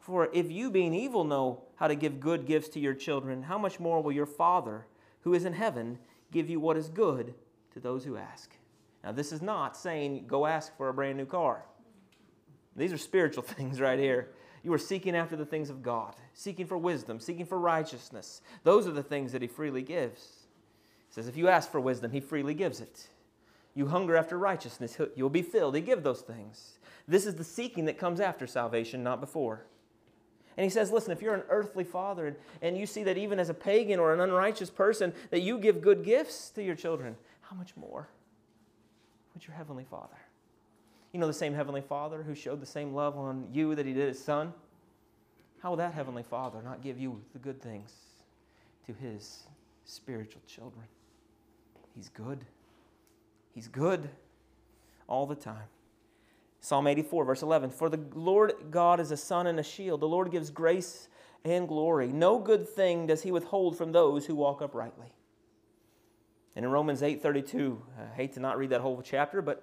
For 0.04 0.28
if 0.34 0.50
you, 0.50 0.70
being 0.70 0.92
evil, 0.92 1.24
know 1.24 1.62
how 1.76 1.88
to 1.88 1.94
give 1.94 2.20
good 2.20 2.44
gifts 2.44 2.68
to 2.70 2.78
your 2.78 2.92
children, 2.92 3.44
how 3.44 3.56
much 3.56 3.80
more 3.80 4.02
will 4.02 4.12
your 4.12 4.26
Father, 4.26 4.84
who 5.22 5.32
is 5.32 5.46
in 5.46 5.54
heaven, 5.54 5.98
give 6.30 6.50
you 6.50 6.60
what 6.60 6.76
is 6.76 6.90
good 6.90 7.32
to 7.72 7.80
those 7.80 8.04
who 8.04 8.18
ask? 8.18 8.54
Now, 9.02 9.12
this 9.12 9.32
is 9.32 9.40
not 9.40 9.78
saying 9.78 10.26
go 10.26 10.44
ask 10.44 10.76
for 10.76 10.90
a 10.90 10.92
brand 10.92 11.16
new 11.16 11.24
car. 11.24 11.64
These 12.76 12.92
are 12.92 12.98
spiritual 12.98 13.42
things 13.44 13.80
right 13.80 13.98
here. 13.98 14.28
You 14.62 14.74
are 14.74 14.78
seeking 14.78 15.16
after 15.16 15.36
the 15.36 15.46
things 15.46 15.70
of 15.70 15.82
God, 15.82 16.14
seeking 16.34 16.66
for 16.66 16.76
wisdom, 16.76 17.18
seeking 17.18 17.46
for 17.46 17.58
righteousness. 17.58 18.42
Those 18.62 18.86
are 18.86 18.92
the 18.92 19.02
things 19.02 19.32
that 19.32 19.40
He 19.40 19.48
freely 19.48 19.80
gives. 19.80 20.20
He 21.08 21.14
says, 21.14 21.28
if 21.28 21.36
you 21.38 21.48
ask 21.48 21.70
for 21.70 21.80
wisdom, 21.80 22.10
He 22.10 22.20
freely 22.20 22.52
gives 22.52 22.82
it. 22.82 23.08
You 23.74 23.86
hunger 23.86 24.18
after 24.18 24.36
righteousness, 24.36 24.98
you'll 25.16 25.30
be 25.30 25.40
filled. 25.40 25.76
He 25.76 25.80
gives 25.80 26.02
those 26.02 26.20
things. 26.20 26.78
This 27.08 27.24
is 27.24 27.36
the 27.36 27.44
seeking 27.44 27.86
that 27.86 27.96
comes 27.96 28.20
after 28.20 28.46
salvation, 28.46 29.02
not 29.02 29.22
before. 29.22 29.64
And 30.56 30.64
he 30.64 30.70
says, 30.70 30.92
listen, 30.92 31.12
if 31.12 31.20
you're 31.20 31.34
an 31.34 31.42
earthly 31.48 31.84
father 31.84 32.26
and, 32.26 32.36
and 32.62 32.78
you 32.78 32.86
see 32.86 33.02
that 33.04 33.18
even 33.18 33.38
as 33.38 33.48
a 33.48 33.54
pagan 33.54 33.98
or 33.98 34.14
an 34.14 34.20
unrighteous 34.20 34.70
person, 34.70 35.12
that 35.30 35.40
you 35.40 35.58
give 35.58 35.80
good 35.80 36.04
gifts 36.04 36.50
to 36.50 36.62
your 36.62 36.76
children, 36.76 37.16
how 37.42 37.56
much 37.56 37.76
more 37.76 38.08
would 39.32 39.46
your 39.46 39.56
heavenly 39.56 39.84
father? 39.84 40.16
You 41.12 41.20
know, 41.20 41.26
the 41.26 41.32
same 41.32 41.54
heavenly 41.54 41.80
father 41.80 42.22
who 42.22 42.34
showed 42.34 42.60
the 42.60 42.66
same 42.66 42.94
love 42.94 43.16
on 43.16 43.48
you 43.52 43.74
that 43.74 43.86
he 43.86 43.92
did 43.92 44.08
his 44.08 44.22
son? 44.22 44.52
How 45.60 45.70
will 45.70 45.76
that 45.78 45.94
heavenly 45.94 46.22
father 46.22 46.60
not 46.62 46.82
give 46.82 46.98
you 46.98 47.20
the 47.32 47.38
good 47.38 47.60
things 47.60 47.92
to 48.86 48.92
his 48.92 49.44
spiritual 49.84 50.42
children? 50.46 50.84
He's 51.96 52.08
good. 52.08 52.44
He's 53.54 53.68
good 53.68 54.10
all 55.06 55.26
the 55.26 55.34
time. 55.34 55.68
Psalm 56.64 56.86
84, 56.86 57.26
verse 57.26 57.42
11 57.42 57.68
For 57.68 57.90
the 57.90 58.00
Lord 58.14 58.54
God 58.70 58.98
is 58.98 59.10
a 59.10 59.18
sun 59.18 59.46
and 59.46 59.60
a 59.60 59.62
shield. 59.62 60.00
The 60.00 60.08
Lord 60.08 60.30
gives 60.30 60.48
grace 60.48 61.08
and 61.44 61.68
glory. 61.68 62.08
No 62.08 62.38
good 62.38 62.66
thing 62.66 63.06
does 63.06 63.22
he 63.22 63.30
withhold 63.30 63.76
from 63.76 63.92
those 63.92 64.24
who 64.24 64.34
walk 64.34 64.62
uprightly. 64.62 65.12
And 66.56 66.64
in 66.64 66.70
Romans 66.70 67.02
8:32, 67.02 67.82
I 67.98 68.14
hate 68.14 68.32
to 68.32 68.40
not 68.40 68.56
read 68.56 68.70
that 68.70 68.80
whole 68.80 69.02
chapter, 69.02 69.42
but 69.42 69.62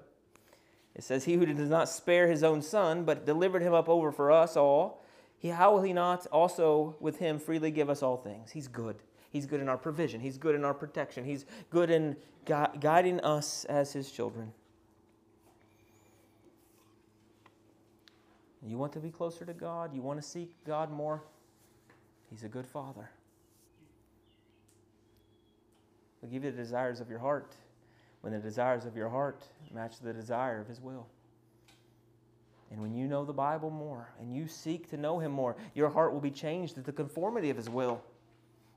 it 0.93 1.03
says, 1.03 1.23
He 1.23 1.33
who 1.33 1.45
does 1.47 1.71
not 1.71 1.89
spare 1.89 2.27
his 2.27 2.43
own 2.43 2.61
son, 2.61 3.03
but 3.03 3.25
delivered 3.25 3.63
him 3.63 3.73
up 3.73 3.89
over 3.89 4.11
for 4.11 4.31
us 4.31 4.55
all, 4.55 5.03
he, 5.39 5.47
how 5.47 5.73
will 5.73 5.81
he 5.81 5.93
not 5.93 6.27
also 6.27 6.97
with 6.99 7.17
him 7.17 7.39
freely 7.39 7.71
give 7.71 7.89
us 7.89 8.03
all 8.03 8.17
things? 8.17 8.51
He's 8.51 8.67
good. 8.67 8.97
He's 9.31 9.47
good 9.47 9.59
in 9.59 9.69
our 9.69 9.77
provision. 9.77 10.21
He's 10.21 10.37
good 10.37 10.53
in 10.53 10.63
our 10.63 10.75
protection. 10.75 11.25
He's 11.25 11.47
good 11.71 11.89
in 11.89 12.15
gu- 12.45 12.77
guiding 12.79 13.21
us 13.21 13.65
as 13.65 13.91
his 13.91 14.11
children. 14.11 14.53
You 18.67 18.77
want 18.77 18.93
to 18.93 18.99
be 18.99 19.09
closer 19.09 19.43
to 19.45 19.53
God? 19.53 19.93
You 19.93 20.01
want 20.01 20.21
to 20.21 20.27
seek 20.27 20.53
God 20.65 20.91
more? 20.91 21.23
He's 22.29 22.43
a 22.43 22.47
good 22.47 22.67
father. 22.67 23.09
He'll 26.21 26.29
give 26.29 26.43
you 26.43 26.51
the 26.51 26.57
desires 26.57 26.99
of 26.99 27.09
your 27.09 27.19
heart 27.19 27.55
when 28.21 28.33
the 28.33 28.39
desires 28.39 28.85
of 28.85 28.95
your 28.95 29.09
heart 29.09 29.43
match 29.73 29.99
the 29.99 30.13
desire 30.13 30.59
of 30.59 30.67
His 30.67 30.79
will. 30.79 31.07
And 32.69 32.79
when 32.79 32.93
you 32.93 33.07
know 33.07 33.25
the 33.25 33.33
Bible 33.33 33.69
more 33.69 34.09
and 34.19 34.33
you 34.33 34.47
seek 34.47 34.89
to 34.91 34.97
know 34.97 35.19
Him 35.19 35.31
more, 35.31 35.55
your 35.73 35.89
heart 35.89 36.13
will 36.13 36.21
be 36.21 36.31
changed 36.31 36.75
to 36.75 36.81
the 36.81 36.91
conformity 36.91 37.49
of 37.49 37.57
His 37.57 37.69
will. 37.69 38.01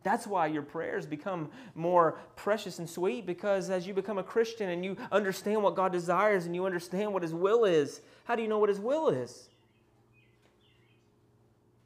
That's 0.02 0.26
why 0.26 0.48
your 0.48 0.62
prayers 0.62 1.06
become 1.06 1.50
more 1.74 2.18
precious 2.36 2.78
and 2.78 2.88
sweet 2.88 3.24
because 3.24 3.70
as 3.70 3.86
you 3.86 3.94
become 3.94 4.18
a 4.18 4.22
Christian 4.22 4.70
and 4.70 4.84
you 4.84 4.96
understand 5.12 5.62
what 5.62 5.76
God 5.76 5.92
desires 5.92 6.46
and 6.46 6.54
you 6.54 6.66
understand 6.66 7.12
what 7.12 7.22
His 7.22 7.34
will 7.34 7.64
is, 7.64 8.00
how 8.24 8.34
do 8.34 8.42
you 8.42 8.48
know 8.48 8.58
what 8.58 8.68
His 8.68 8.80
will 8.80 9.10
is? 9.10 9.48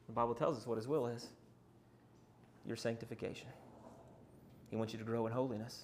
The 0.09 0.13
Bible 0.13 0.33
tells 0.33 0.57
us 0.57 0.65
what 0.65 0.75
His 0.75 0.87
will 0.87 1.05
is 1.05 1.27
your 2.65 2.75
sanctification. 2.75 3.47
He 4.69 4.75
wants 4.75 4.91
you 4.91 4.97
to 4.97 5.05
grow 5.05 5.27
in 5.27 5.31
holiness. 5.31 5.83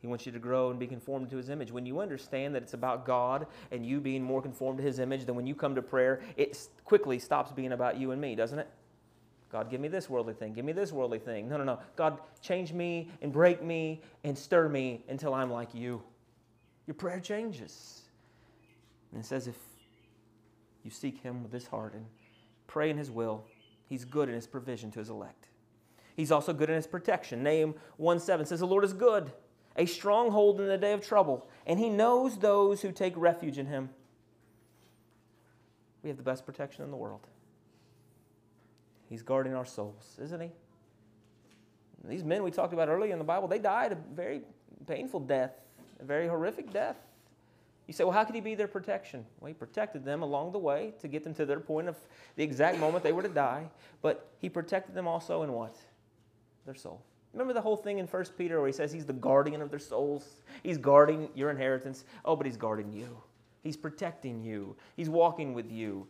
He 0.00 0.06
wants 0.06 0.24
you 0.24 0.32
to 0.32 0.38
grow 0.38 0.70
and 0.70 0.80
be 0.80 0.86
conformed 0.86 1.28
to 1.30 1.36
His 1.36 1.50
image. 1.50 1.70
When 1.70 1.84
you 1.84 2.00
understand 2.00 2.54
that 2.54 2.62
it's 2.62 2.72
about 2.72 3.04
God 3.04 3.46
and 3.70 3.84
you 3.84 4.00
being 4.00 4.22
more 4.22 4.40
conformed 4.40 4.78
to 4.78 4.84
His 4.84 4.98
image, 4.98 5.26
then 5.26 5.36
when 5.36 5.46
you 5.46 5.54
come 5.54 5.74
to 5.74 5.82
prayer, 5.82 6.22
it 6.38 6.66
quickly 6.84 7.18
stops 7.18 7.52
being 7.52 7.72
about 7.72 7.98
you 7.98 8.10
and 8.10 8.20
me, 8.20 8.34
doesn't 8.34 8.58
it? 8.58 8.68
God, 9.50 9.70
give 9.70 9.82
me 9.82 9.88
this 9.88 10.08
worldly 10.08 10.32
thing. 10.32 10.54
Give 10.54 10.64
me 10.64 10.72
this 10.72 10.90
worldly 10.90 11.18
thing. 11.18 11.46
No, 11.46 11.58
no, 11.58 11.64
no. 11.64 11.78
God, 11.94 12.18
change 12.40 12.72
me 12.72 13.10
and 13.20 13.30
break 13.30 13.62
me 13.62 14.00
and 14.24 14.36
stir 14.36 14.70
me 14.70 15.04
until 15.10 15.34
I'm 15.34 15.50
like 15.50 15.74
you. 15.74 16.02
Your 16.86 16.94
prayer 16.94 17.20
changes. 17.20 18.00
And 19.12 19.22
it 19.22 19.26
says, 19.26 19.46
if 19.46 19.56
you 20.82 20.90
seek 20.90 21.20
Him 21.22 21.42
with 21.42 21.52
this 21.52 21.66
heart 21.66 21.92
and 21.92 22.06
pray 22.66 22.90
in 22.90 22.98
His 22.98 23.10
will, 23.10 23.44
He's 23.88 24.04
good 24.04 24.28
in 24.28 24.34
His 24.34 24.46
provision 24.46 24.90
to 24.92 24.98
His 24.98 25.10
elect. 25.10 25.48
He's 26.16 26.32
also 26.32 26.52
good 26.52 26.70
in 26.70 26.76
His 26.76 26.86
protection. 26.86 27.42
Nahum 27.42 27.74
1 27.96 28.20
7 28.20 28.46
says, 28.46 28.60
The 28.60 28.66
Lord 28.66 28.84
is 28.84 28.92
good 28.92 29.32
a 29.76 29.86
stronghold 29.86 30.60
in 30.60 30.68
the 30.68 30.78
day 30.78 30.92
of 30.92 31.06
trouble, 31.06 31.46
and 31.66 31.78
he 31.78 31.88
knows 31.88 32.38
those 32.38 32.82
who 32.82 32.92
take 32.92 33.14
refuge 33.16 33.58
in 33.58 33.66
him. 33.66 33.90
We 36.02 36.10
have 36.10 36.16
the 36.16 36.22
best 36.22 36.44
protection 36.44 36.84
in 36.84 36.90
the 36.90 36.96
world. 36.96 37.26
He's 39.08 39.22
guarding 39.22 39.54
our 39.54 39.64
souls, 39.64 40.18
isn't 40.22 40.40
he? 40.40 40.50
These 42.04 42.24
men 42.24 42.42
we 42.42 42.50
talked 42.50 42.72
about 42.72 42.88
earlier 42.88 43.12
in 43.12 43.18
the 43.18 43.24
Bible, 43.24 43.46
they 43.46 43.58
died 43.58 43.92
a 43.92 43.98
very 44.14 44.42
painful 44.86 45.20
death, 45.20 45.52
a 46.00 46.04
very 46.04 46.26
horrific 46.26 46.72
death. 46.72 46.96
You 47.86 47.94
say, 47.94 48.04
well, 48.04 48.12
how 48.12 48.24
could 48.24 48.34
he 48.34 48.40
be 48.40 48.54
their 48.54 48.68
protection? 48.68 49.26
Well, 49.40 49.48
he 49.48 49.54
protected 49.54 50.04
them 50.04 50.22
along 50.22 50.52
the 50.52 50.58
way 50.58 50.94
to 51.00 51.08
get 51.08 51.24
them 51.24 51.34
to 51.34 51.44
their 51.44 51.60
point 51.60 51.88
of 51.88 51.96
the 52.36 52.44
exact 52.44 52.78
moment 52.78 53.02
they 53.02 53.12
were 53.12 53.22
to 53.22 53.28
die, 53.28 53.68
but 54.00 54.30
he 54.38 54.48
protected 54.48 54.94
them 54.94 55.08
also 55.08 55.42
in 55.42 55.52
what? 55.52 55.76
Their 56.64 56.74
soul. 56.74 57.02
Remember 57.32 57.52
the 57.52 57.60
whole 57.60 57.76
thing 57.76 57.98
in 57.98 58.06
1 58.06 58.24
Peter 58.36 58.58
where 58.58 58.66
he 58.66 58.72
says 58.72 58.92
he's 58.92 59.06
the 59.06 59.12
guardian 59.12 59.62
of 59.62 59.70
their 59.70 59.78
souls? 59.78 60.42
He's 60.62 60.78
guarding 60.78 61.28
your 61.34 61.50
inheritance. 61.50 62.04
Oh, 62.24 62.36
but 62.36 62.46
he's 62.46 62.56
guarding 62.56 62.92
you. 62.92 63.22
He's 63.62 63.76
protecting 63.76 64.42
you. 64.42 64.76
He's 64.96 65.08
walking 65.08 65.54
with 65.54 65.70
you. 65.70 66.06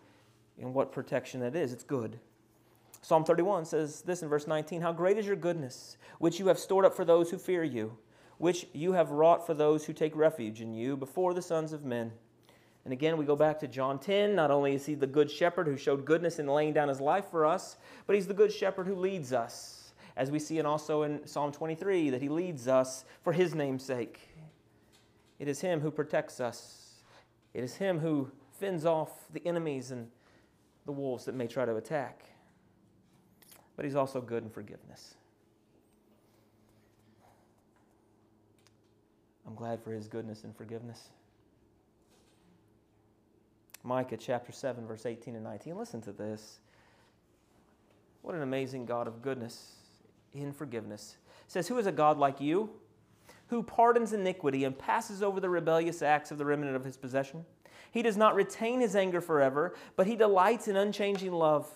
And 0.60 0.74
what 0.74 0.92
protection 0.92 1.40
that 1.40 1.54
is, 1.54 1.72
it's 1.72 1.84
good. 1.84 2.18
Psalm 3.02 3.24
31 3.24 3.64
says 3.64 4.02
this 4.02 4.22
in 4.22 4.28
verse 4.28 4.46
19 4.46 4.80
How 4.80 4.92
great 4.92 5.18
is 5.18 5.26
your 5.26 5.36
goodness, 5.36 5.96
which 6.18 6.38
you 6.38 6.46
have 6.48 6.58
stored 6.58 6.84
up 6.84 6.94
for 6.94 7.04
those 7.04 7.30
who 7.30 7.38
fear 7.38 7.64
you, 7.64 7.96
which 8.42 8.66
you 8.72 8.90
have 8.90 9.12
wrought 9.12 9.46
for 9.46 9.54
those 9.54 9.84
who 9.84 9.92
take 9.92 10.16
refuge 10.16 10.60
in 10.60 10.74
you 10.74 10.96
before 10.96 11.32
the 11.32 11.40
sons 11.40 11.72
of 11.72 11.84
men. 11.84 12.10
And 12.84 12.92
again, 12.92 13.16
we 13.16 13.24
go 13.24 13.36
back 13.36 13.60
to 13.60 13.68
John 13.68 14.00
10. 14.00 14.34
Not 14.34 14.50
only 14.50 14.74
is 14.74 14.84
he 14.84 14.96
the 14.96 15.06
good 15.06 15.30
shepherd 15.30 15.68
who 15.68 15.76
showed 15.76 16.04
goodness 16.04 16.40
in 16.40 16.48
laying 16.48 16.72
down 16.72 16.88
his 16.88 17.00
life 17.00 17.26
for 17.30 17.46
us, 17.46 17.76
but 18.04 18.16
he's 18.16 18.26
the 18.26 18.34
good 18.34 18.52
shepherd 18.52 18.88
who 18.88 18.96
leads 18.96 19.32
us 19.32 19.92
as 20.16 20.32
we 20.32 20.40
see 20.40 20.58
and 20.58 20.66
also 20.66 21.04
in 21.04 21.24
Psalm 21.24 21.52
23 21.52 22.10
that 22.10 22.20
he 22.20 22.28
leads 22.28 22.66
us 22.66 23.04
for 23.22 23.32
his 23.32 23.54
name's 23.54 23.84
sake. 23.84 24.18
It 25.38 25.46
is 25.46 25.60
him 25.60 25.80
who 25.80 25.92
protects 25.92 26.40
us. 26.40 26.96
It 27.54 27.62
is 27.62 27.76
him 27.76 28.00
who 28.00 28.28
fends 28.58 28.84
off 28.84 29.12
the 29.32 29.46
enemies 29.46 29.92
and 29.92 30.08
the 30.84 30.90
wolves 30.90 31.26
that 31.26 31.36
may 31.36 31.46
try 31.46 31.64
to 31.64 31.76
attack. 31.76 32.24
But 33.76 33.84
he's 33.84 33.94
also 33.94 34.20
good 34.20 34.42
in 34.42 34.50
forgiveness. 34.50 35.14
I'm 39.52 39.56
glad 39.56 39.82
for 39.82 39.92
his 39.92 40.08
goodness 40.08 40.44
and 40.44 40.56
forgiveness. 40.56 41.10
Micah 43.82 44.16
chapter 44.16 44.50
7, 44.50 44.86
verse 44.86 45.04
18 45.04 45.34
and 45.34 45.44
19. 45.44 45.76
Listen 45.76 46.00
to 46.00 46.12
this. 46.12 46.60
What 48.22 48.34
an 48.34 48.40
amazing 48.40 48.86
God 48.86 49.06
of 49.06 49.20
goodness 49.20 49.72
in 50.32 50.54
forgiveness. 50.54 51.18
It 51.44 51.52
says, 51.52 51.68
Who 51.68 51.76
is 51.76 51.86
a 51.86 51.92
God 51.92 52.16
like 52.16 52.40
you, 52.40 52.70
who 53.48 53.62
pardons 53.62 54.14
iniquity 54.14 54.64
and 54.64 54.78
passes 54.78 55.22
over 55.22 55.38
the 55.38 55.50
rebellious 55.50 56.00
acts 56.00 56.30
of 56.30 56.38
the 56.38 56.46
remnant 56.46 56.74
of 56.74 56.84
his 56.86 56.96
possession? 56.96 57.44
He 57.90 58.00
does 58.00 58.16
not 58.16 58.34
retain 58.34 58.80
his 58.80 58.96
anger 58.96 59.20
forever, 59.20 59.74
but 59.96 60.06
he 60.06 60.16
delights 60.16 60.66
in 60.66 60.76
unchanging 60.76 61.32
love. 61.32 61.68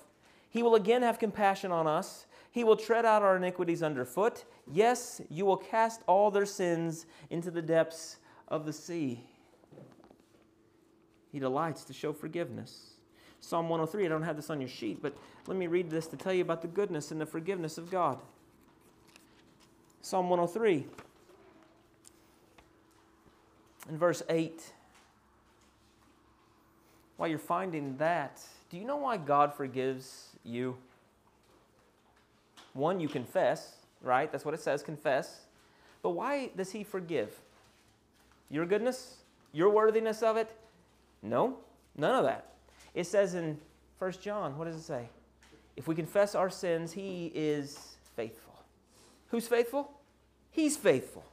He 0.48 0.62
will 0.62 0.76
again 0.76 1.02
have 1.02 1.18
compassion 1.18 1.72
on 1.72 1.86
us. 1.86 2.24
He 2.56 2.64
will 2.64 2.78
tread 2.78 3.04
out 3.04 3.20
our 3.20 3.36
iniquities 3.36 3.82
underfoot. 3.82 4.46
Yes, 4.72 5.20
you 5.28 5.44
will 5.44 5.58
cast 5.58 6.00
all 6.06 6.30
their 6.30 6.46
sins 6.46 7.04
into 7.28 7.50
the 7.50 7.60
depths 7.60 8.16
of 8.48 8.64
the 8.64 8.72
sea. 8.72 9.22
He 11.30 11.38
delights 11.38 11.84
to 11.84 11.92
show 11.92 12.14
forgiveness. 12.14 12.92
Psalm 13.40 13.68
103, 13.68 14.06
I 14.06 14.08
don't 14.08 14.22
have 14.22 14.36
this 14.36 14.48
on 14.48 14.58
your 14.58 14.70
sheet, 14.70 15.02
but 15.02 15.14
let 15.46 15.58
me 15.58 15.66
read 15.66 15.90
this 15.90 16.06
to 16.06 16.16
tell 16.16 16.32
you 16.32 16.40
about 16.40 16.62
the 16.62 16.68
goodness 16.68 17.10
and 17.10 17.20
the 17.20 17.26
forgiveness 17.26 17.76
of 17.76 17.90
God. 17.90 18.22
Psalm 20.00 20.30
103, 20.30 20.86
in 23.90 23.98
verse 23.98 24.22
8. 24.30 24.62
While 27.18 27.28
you're 27.28 27.38
finding 27.38 27.98
that, 27.98 28.40
do 28.70 28.78
you 28.78 28.86
know 28.86 28.96
why 28.96 29.18
God 29.18 29.52
forgives 29.52 30.30
you? 30.42 30.78
One, 32.76 33.00
you 33.00 33.08
confess, 33.08 33.76
right? 34.02 34.30
That's 34.30 34.44
what 34.44 34.54
it 34.54 34.60
says, 34.60 34.82
confess. 34.82 35.46
But 36.02 36.10
why 36.10 36.50
does 36.54 36.70
He 36.70 36.84
forgive? 36.84 37.30
Your 38.50 38.66
goodness? 38.66 39.16
Your 39.52 39.70
worthiness 39.70 40.22
of 40.22 40.36
it? 40.36 40.54
No, 41.22 41.56
none 41.96 42.14
of 42.14 42.24
that. 42.24 42.52
It 42.94 43.04
says 43.04 43.34
in 43.34 43.58
1 43.98 44.12
John, 44.20 44.58
what 44.58 44.66
does 44.66 44.76
it 44.76 44.82
say? 44.82 45.08
If 45.74 45.88
we 45.88 45.94
confess 45.94 46.34
our 46.34 46.50
sins, 46.50 46.92
He 46.92 47.32
is 47.34 47.96
faithful. 48.14 48.54
Who's 49.28 49.48
faithful? 49.48 49.90
He's 50.50 50.76
faithful. 50.76 51.24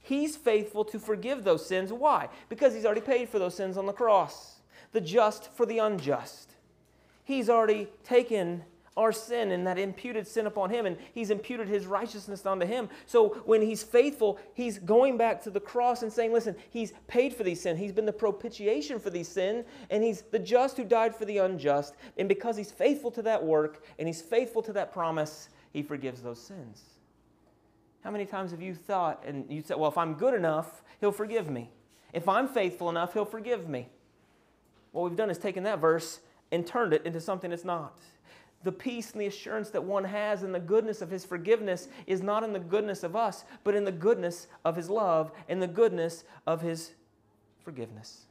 He's 0.00 0.36
faithful 0.36 0.84
to 0.84 0.98
forgive 0.98 1.44
those 1.44 1.66
sins. 1.66 1.92
Why? 1.92 2.28
Because 2.50 2.74
He's 2.74 2.84
already 2.84 3.00
paid 3.00 3.30
for 3.30 3.38
those 3.38 3.54
sins 3.54 3.78
on 3.78 3.86
the 3.86 3.92
cross. 3.92 4.56
The 4.92 5.00
just 5.00 5.50
for 5.50 5.64
the 5.64 5.78
unjust. 5.78 6.52
He's 7.24 7.48
already 7.48 7.88
taken 8.04 8.64
our 8.96 9.12
sin 9.12 9.50
and 9.50 9.66
that 9.66 9.78
imputed 9.78 10.26
sin 10.26 10.46
upon 10.46 10.70
him, 10.70 10.86
and 10.86 10.96
he's 11.12 11.30
imputed 11.30 11.68
his 11.68 11.86
righteousness 11.86 12.46
onto 12.46 12.64
him. 12.64 12.88
So 13.06 13.30
when 13.44 13.60
he's 13.60 13.82
faithful, 13.82 14.38
he's 14.54 14.78
going 14.78 15.16
back 15.16 15.42
to 15.42 15.50
the 15.50 15.60
cross 15.60 16.02
and 16.02 16.12
saying, 16.12 16.32
Listen, 16.32 16.54
he's 16.70 16.92
paid 17.08 17.34
for 17.34 17.42
these 17.42 17.60
sins. 17.60 17.78
He's 17.78 17.92
been 17.92 18.06
the 18.06 18.12
propitiation 18.12 19.00
for 19.00 19.10
these 19.10 19.28
sins, 19.28 19.64
and 19.90 20.02
he's 20.02 20.22
the 20.22 20.38
just 20.38 20.76
who 20.76 20.84
died 20.84 21.14
for 21.14 21.24
the 21.24 21.38
unjust. 21.38 21.94
And 22.16 22.28
because 22.28 22.56
he's 22.56 22.70
faithful 22.70 23.10
to 23.12 23.22
that 23.22 23.42
work 23.42 23.84
and 23.98 24.06
he's 24.06 24.22
faithful 24.22 24.62
to 24.62 24.72
that 24.74 24.92
promise, 24.92 25.48
he 25.72 25.82
forgives 25.82 26.22
those 26.22 26.40
sins. 26.40 26.82
How 28.04 28.10
many 28.10 28.26
times 28.26 28.52
have 28.52 28.62
you 28.62 28.74
thought 28.74 29.24
and 29.26 29.50
you 29.50 29.62
said, 29.62 29.78
well, 29.78 29.90
if 29.90 29.98
I'm 29.98 30.14
good 30.14 30.34
enough, 30.34 30.82
he'll 31.00 31.10
forgive 31.10 31.50
me? 31.50 31.70
If 32.12 32.28
I'm 32.28 32.46
faithful 32.46 32.90
enough, 32.90 33.14
he'll 33.14 33.24
forgive 33.24 33.68
me. 33.68 33.88
What 34.92 35.08
we've 35.08 35.16
done 35.16 35.30
is 35.30 35.38
taken 35.38 35.64
that 35.64 35.80
verse 35.80 36.20
and 36.52 36.64
turned 36.64 36.92
it 36.92 37.04
into 37.04 37.20
something 37.20 37.50
it's 37.50 37.64
not. 37.64 37.98
The 38.64 38.72
peace 38.72 39.12
and 39.12 39.20
the 39.20 39.26
assurance 39.26 39.70
that 39.70 39.84
one 39.84 40.04
has 40.04 40.42
in 40.42 40.52
the 40.52 40.58
goodness 40.58 41.02
of 41.02 41.10
his 41.10 41.24
forgiveness 41.24 41.88
is 42.06 42.22
not 42.22 42.42
in 42.42 42.54
the 42.54 42.58
goodness 42.58 43.02
of 43.02 43.14
us, 43.14 43.44
but 43.62 43.74
in 43.74 43.84
the 43.84 43.92
goodness 43.92 44.46
of 44.64 44.74
his 44.74 44.88
love 44.88 45.30
and 45.48 45.60
the 45.60 45.66
goodness 45.66 46.24
of 46.46 46.62
his 46.62 46.92
forgiveness. 47.62 48.22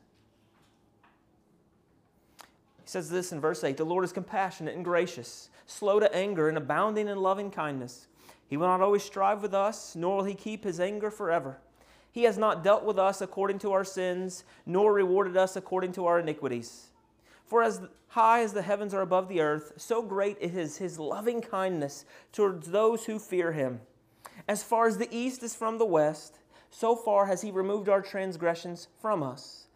He 2.84 2.90
says 2.90 3.12
this 3.12 3.32
in 3.32 3.40
verse 3.40 3.64
8 3.64 3.78
The 3.78 3.86
Lord 3.86 4.04
is 4.04 4.12
compassionate 4.12 4.76
and 4.76 4.84
gracious, 4.84 5.50
slow 5.68 6.00
to 6.00 6.14
anger, 6.14 6.50
and 6.50 6.58
abounding 6.58 7.08
in 7.08 7.22
loving 7.22 7.52
kindness. 7.52 8.08
He 8.48 8.58
will 8.58 8.68
not 8.68 8.82
always 8.82 9.04
strive 9.04 9.44
with 9.44 9.54
us, 9.54 9.96
nor 9.96 10.18
will 10.18 10.24
he 10.24 10.36
keep 10.36 10.64
his 10.64 10.80
anger 10.80 11.12
forever. 11.12 11.60
He 12.12 12.24
has 12.24 12.38
not 12.38 12.64
dealt 12.64 12.84
with 12.84 12.98
us 13.00 13.22
according 13.22 13.60
to 13.60 13.72
our 13.72 13.84
sins, 13.84 14.44
nor 14.66 14.94
rewarded 14.94 15.38
us 15.38 15.56
according 15.56 15.94
to 15.94 16.06
our 16.06 16.20
iniquities. 16.20 16.90
For 17.54 17.62
as 17.62 17.82
high 18.08 18.42
as 18.42 18.54
the 18.54 18.64
heavens 18.64 18.96
are 18.96 19.04
above 19.04 19.30
the 19.30 19.40
earth, 19.40 19.74
so 19.78 20.02
great 20.02 20.40
is 20.42 20.78
his 20.78 20.98
loving 20.98 21.40
kindness 21.40 22.04
towards 22.32 22.72
those 22.72 23.06
who 23.06 23.20
fear 23.20 23.52
him. 23.52 23.82
As 24.48 24.64
far 24.64 24.88
as 24.88 24.98
the 24.98 25.16
east 25.16 25.44
is 25.44 25.54
from 25.54 25.78
the 25.78 25.86
west, 25.86 26.40
so 26.72 26.96
far 26.96 27.28
has 27.28 27.44
he 27.44 27.52
removed 27.52 27.90
our 27.90 28.02
transgressions 28.02 28.88
from 29.00 29.22
us. 29.22 29.68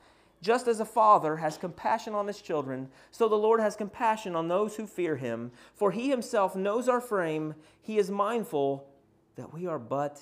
Just 0.41 0.67
as 0.67 0.79
a 0.79 0.85
father 0.85 1.35
has 1.35 1.55
compassion 1.59 2.15
on 2.15 2.25
his 2.25 2.41
children, 2.41 2.89
so 3.11 3.29
the 3.29 3.35
Lord 3.35 3.59
has 3.59 3.75
compassion 3.75 4.35
on 4.35 4.47
those 4.47 4.77
who 4.77 4.87
fear 4.87 5.15
him. 5.15 5.51
For 5.75 5.91
he 5.91 6.09
himself 6.09 6.55
knows 6.55 6.89
our 6.89 6.99
frame, 6.99 7.53
he 7.79 7.99
is 7.99 8.09
mindful 8.09 8.89
that 9.35 9.53
we 9.53 9.67
are 9.67 9.77
but 9.77 10.19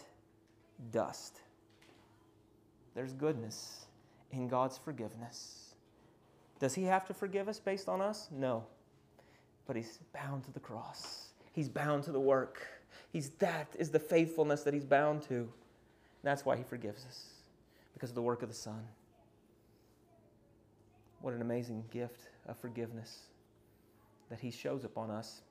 dust. 0.92 1.40
There's 2.96 3.14
goodness 3.14 3.86
in 4.30 4.50
God's 4.50 4.78
forgiveness. 4.78 5.65
Does 6.60 6.74
he 6.74 6.84
have 6.84 7.06
to 7.08 7.14
forgive 7.14 7.48
us 7.48 7.60
based 7.60 7.90
on 7.90 8.02
us? 8.02 8.30
No. 8.32 8.66
But 9.68 9.76
he's 9.76 10.00
bound 10.14 10.44
to 10.46 10.52
the 10.52 10.60
cross, 10.60 11.30
he's 11.54 11.70
bound 11.70 12.04
to 12.04 12.12
the 12.12 12.20
work. 12.20 12.68
He's, 13.12 13.30
that 13.40 13.74
is 13.80 13.92
the 13.92 14.00
faithfulness 14.00 14.64
that 14.64 14.74
he's 14.74 14.84
bound 14.84 15.22
to. 15.30 15.48
That's 16.22 16.44
why 16.44 16.58
he 16.58 16.64
forgives 16.64 17.06
us, 17.06 17.28
because 17.94 18.10
of 18.10 18.16
the 18.16 18.22
work 18.22 18.44
of 18.44 18.50
the 18.50 18.56
Son. 18.56 18.86
What 21.22 21.34
an 21.34 21.42
amazing 21.42 21.86
gift 21.92 22.28
of 22.46 22.58
forgiveness 22.58 23.30
that 24.30 24.40
He 24.40 24.52
shows 24.52 24.84
upon 24.84 25.10
us. 25.10 25.42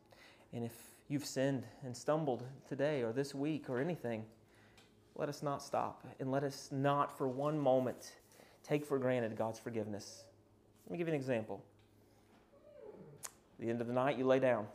And 0.52 0.64
if 0.64 0.72
you've 1.08 1.24
sinned 1.24 1.64
and 1.82 1.96
stumbled 1.96 2.44
today 2.68 3.02
or 3.02 3.12
this 3.12 3.34
week 3.34 3.68
or 3.68 3.80
anything, 3.80 4.24
let 5.16 5.28
us 5.28 5.42
not 5.42 5.62
stop 5.62 6.06
and 6.20 6.30
let 6.30 6.44
us 6.44 6.68
not 6.70 7.16
for 7.16 7.28
one 7.28 7.58
moment 7.58 8.12
take 8.62 8.84
for 8.84 8.98
granted 8.98 9.36
God's 9.36 9.58
forgiveness. 9.58 10.24
Let 10.86 10.92
me 10.92 10.98
give 10.98 11.08
you 11.08 11.14
an 11.14 11.20
example. 11.20 11.62
At 12.84 13.64
the 13.64 13.70
end 13.70 13.80
of 13.80 13.86
the 13.86 13.92
night, 13.92 14.18
you 14.18 14.26
lay 14.26 14.38
down. 14.38 14.66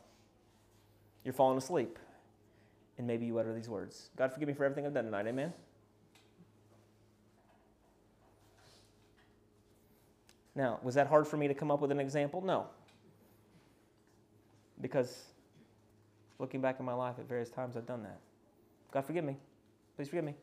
You're 1.24 1.34
falling 1.34 1.58
asleep. 1.58 1.98
And 2.98 3.06
maybe 3.06 3.24
you 3.24 3.38
utter 3.38 3.54
these 3.54 3.68
words 3.68 4.10
God, 4.16 4.32
forgive 4.32 4.48
me 4.48 4.54
for 4.54 4.64
everything 4.64 4.84
I've 4.84 4.92
done 4.92 5.04
tonight. 5.04 5.26
Amen? 5.26 5.52
Now, 10.54 10.80
was 10.82 10.94
that 10.96 11.06
hard 11.06 11.26
for 11.26 11.36
me 11.36 11.48
to 11.48 11.54
come 11.54 11.70
up 11.70 11.80
with 11.80 11.90
an 11.90 12.00
example? 12.00 12.42
No. 12.42 12.66
Because 14.80 15.24
looking 16.38 16.60
back 16.60 16.80
in 16.80 16.84
my 16.84 16.92
life 16.92 17.14
at 17.18 17.28
various 17.28 17.48
times, 17.48 17.76
I've 17.76 17.86
done 17.86 18.02
that. 18.02 18.18
God, 18.90 19.04
forgive 19.04 19.24
me. 19.24 19.36
Please 19.96 20.08
forgive 20.08 20.24
me. 20.24 20.34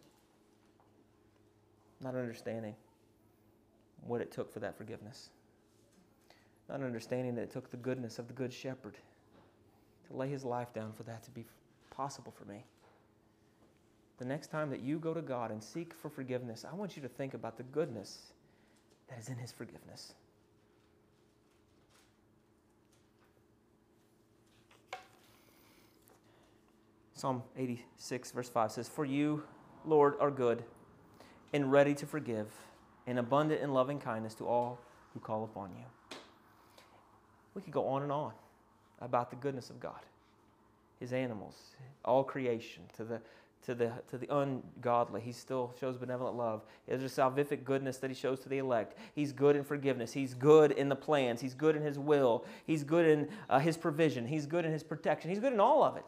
Not 2.02 2.16
understanding 2.16 2.76
what 4.06 4.22
it 4.22 4.32
took 4.32 4.52
for 4.52 4.60
that 4.60 4.78
forgiveness. 4.78 5.30
Not 6.70 6.82
understanding 6.82 7.36
that 7.36 7.44
it 7.44 7.52
took 7.52 7.70
the 7.70 7.78
goodness 7.78 8.20
of 8.20 8.28
the 8.28 8.34
Good 8.34 8.52
Shepherd 8.52 8.98
to 10.08 10.16
lay 10.16 10.30
his 10.30 10.44
life 10.44 10.74
down 10.74 10.92
for 10.92 11.04
that 11.04 11.24
to 11.24 11.32
be 11.32 11.46
possible 11.90 12.34
for 12.38 12.46
me. 12.46 12.64
The 14.18 14.26
next 14.26 14.48
time 14.48 14.70
that 14.72 14.82
you 14.82 14.98
go 14.98 15.14
to 15.14 15.22
God 15.22 15.52
and 15.52 15.64
seek 15.64 15.94
for 15.94 16.10
forgiveness, 16.10 16.66
I 16.70 16.76
want 16.76 16.96
you 16.96 17.02
to 17.04 17.08
think 17.08 17.34
about 17.34 17.58
the 17.58 17.64
goodness 17.64 18.34
that 19.10 19.20
is 19.20 19.30
in 19.30 19.36
his 19.36 19.52
forgiveness. 19.52 20.14
Psalm 27.14 27.42
86, 27.58 28.32
verse 28.32 28.50
5 28.50 28.72
says, 28.72 28.90
For 28.90 29.04
you, 29.04 29.44
Lord, 29.86 30.16
are 30.20 30.30
good 30.30 30.64
and 31.52 31.72
ready 31.72 31.96
to 31.96 32.06
forgive, 32.06 32.52
and 33.08 33.18
abundant 33.18 33.62
in 33.62 33.74
loving 33.74 34.00
kindness 34.00 34.36
to 34.36 34.46
all 34.46 34.80
who 35.14 35.20
call 35.20 35.44
upon 35.44 35.72
you. 35.76 35.86
We 37.58 37.64
could 37.64 37.74
go 37.74 37.88
on 37.88 38.04
and 38.04 38.12
on 38.12 38.34
about 39.02 39.32
the 39.32 39.36
goodness 39.36 39.72
of 39.72 39.80
God, 39.80 40.00
His 41.00 41.12
animals, 41.12 41.56
all 42.06 42.24
creation, 42.24 42.84
to 42.98 43.04
the 43.04 43.20
to 43.66 43.74
the, 43.74 43.92
to 44.12 44.18
the 44.18 44.34
ungodly. 44.34 45.20
He 45.20 45.32
still 45.32 45.74
shows 45.80 45.98
benevolent 45.98 46.38
love. 46.38 46.62
There's 46.88 47.04
a 47.04 47.22
salvific 47.22 47.66
goodness 47.66 47.98
that 47.98 48.10
he 48.10 48.14
shows 48.14 48.40
to 48.42 48.50
the 48.50 48.60
elect. 48.60 48.98
He's 49.14 49.34
good 49.34 49.56
in 49.56 49.64
forgiveness. 49.64 50.14
He's 50.14 50.36
good 50.36 50.72
in 50.72 50.88
the 50.88 50.96
plans. 50.96 51.42
He's 51.42 51.56
good 51.56 51.76
in 51.76 51.82
his 51.82 51.98
will. 51.98 52.46
He's 52.66 52.84
good 52.84 53.06
in 53.06 53.28
uh, 53.50 53.60
his 53.60 53.76
provision. 53.76 54.26
He's 54.28 54.46
good 54.46 54.64
in 54.64 54.72
his 54.72 54.84
protection. 54.84 55.32
He's 55.32 55.40
good 55.40 55.52
in 55.52 55.60
all 55.60 55.84
of 55.84 55.98
it. 55.98 56.06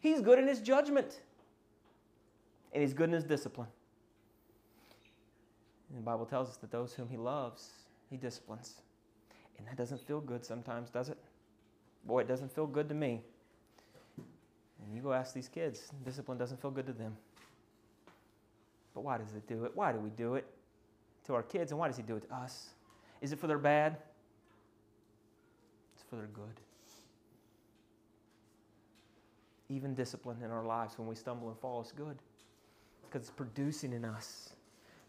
He's 0.00 0.22
good 0.22 0.38
in 0.38 0.46
his 0.46 0.60
judgment. 0.60 1.20
And 2.72 2.82
he's 2.82 2.94
good 2.94 3.10
in 3.10 3.14
his 3.14 3.24
discipline. 3.24 3.68
And 5.90 5.98
the 5.98 6.04
Bible 6.04 6.24
tells 6.24 6.48
us 6.48 6.56
that 6.58 6.70
those 6.70 6.94
whom 6.94 7.10
he 7.10 7.18
loves, 7.18 7.68
he 8.08 8.16
disciplines. 8.16 8.76
And 9.58 9.66
that 9.66 9.76
doesn't 9.76 10.00
feel 10.06 10.20
good 10.20 10.44
sometimes, 10.44 10.90
does 10.90 11.08
it? 11.08 11.18
Boy, 12.04 12.20
it 12.20 12.28
doesn't 12.28 12.52
feel 12.52 12.66
good 12.66 12.88
to 12.88 12.94
me. 12.94 13.20
And 14.84 14.94
you 14.94 15.02
go 15.02 15.12
ask 15.12 15.34
these 15.34 15.48
kids, 15.48 15.92
discipline 16.04 16.38
doesn't 16.38 16.60
feel 16.60 16.70
good 16.70 16.86
to 16.86 16.92
them. 16.92 17.16
But 18.94 19.02
why 19.02 19.18
does 19.18 19.34
it 19.34 19.46
do 19.46 19.64
it? 19.64 19.72
Why 19.74 19.92
do 19.92 19.98
we 19.98 20.10
do 20.10 20.34
it 20.34 20.46
to 21.26 21.34
our 21.34 21.42
kids? 21.42 21.72
And 21.72 21.78
why 21.78 21.88
does 21.88 21.96
He 21.96 22.02
do 22.02 22.16
it 22.16 22.28
to 22.28 22.34
us? 22.34 22.70
Is 23.20 23.32
it 23.32 23.38
for 23.38 23.46
their 23.46 23.58
bad? 23.58 23.96
It's 25.94 26.04
for 26.10 26.16
their 26.16 26.26
good. 26.26 26.60
Even 29.68 29.94
discipline 29.94 30.38
in 30.44 30.50
our 30.50 30.64
lives 30.64 30.98
when 30.98 31.06
we 31.06 31.14
stumble 31.14 31.48
and 31.48 31.58
fall 31.58 31.80
is 31.80 31.92
good 31.92 32.18
because 33.04 33.28
it's 33.28 33.36
producing 33.36 33.92
in 33.92 34.04
us 34.04 34.50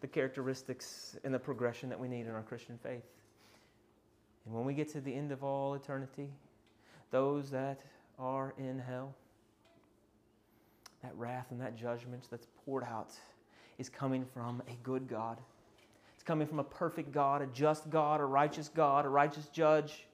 the 0.02 0.08
characteristics 0.08 1.18
and 1.24 1.34
the 1.34 1.40
progression 1.40 1.90
that 1.90 2.00
we 2.00 2.08
need 2.08 2.22
in 2.22 2.32
our 2.32 2.44
Christian 2.44 2.78
faith. 2.84 3.04
And 4.46 4.54
when 4.54 4.66
we 4.66 4.74
get 4.74 4.92
to 4.94 5.02
the 5.02 5.14
end 5.14 5.32
of 5.32 5.44
all 5.44 5.74
eternity, 5.74 6.30
those 7.12 7.50
that 7.52 7.82
are 8.20 8.54
in 8.58 8.80
hell, 8.80 9.14
that 11.02 11.16
wrath 11.16 11.48
and 11.52 11.62
that 11.62 11.76
judgment 11.76 12.28
that's 12.30 12.48
poured 12.66 12.84
out 12.84 13.12
is 13.78 13.90
coming 13.90 14.26
from 14.34 14.62
a 14.68 14.76
good 14.84 15.08
God. 15.08 15.38
It's 16.16 16.24
coming 16.24 16.48
from 16.48 16.60
a 16.60 16.64
perfect 16.64 17.12
God, 17.12 17.42
a 17.42 17.48
just 17.48 17.90
God, 17.90 18.22
a 18.22 18.26
righteous 18.26 18.70
God, 18.70 19.06
a 19.06 19.10
righteous 19.10 19.48
judge. 19.48 20.06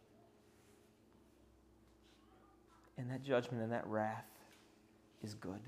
And 2.97 3.09
that 3.11 3.23
judgment 3.23 3.63
and 3.63 3.71
that 3.71 3.85
wrath 3.87 4.25
is 5.23 5.33
good. 5.35 5.59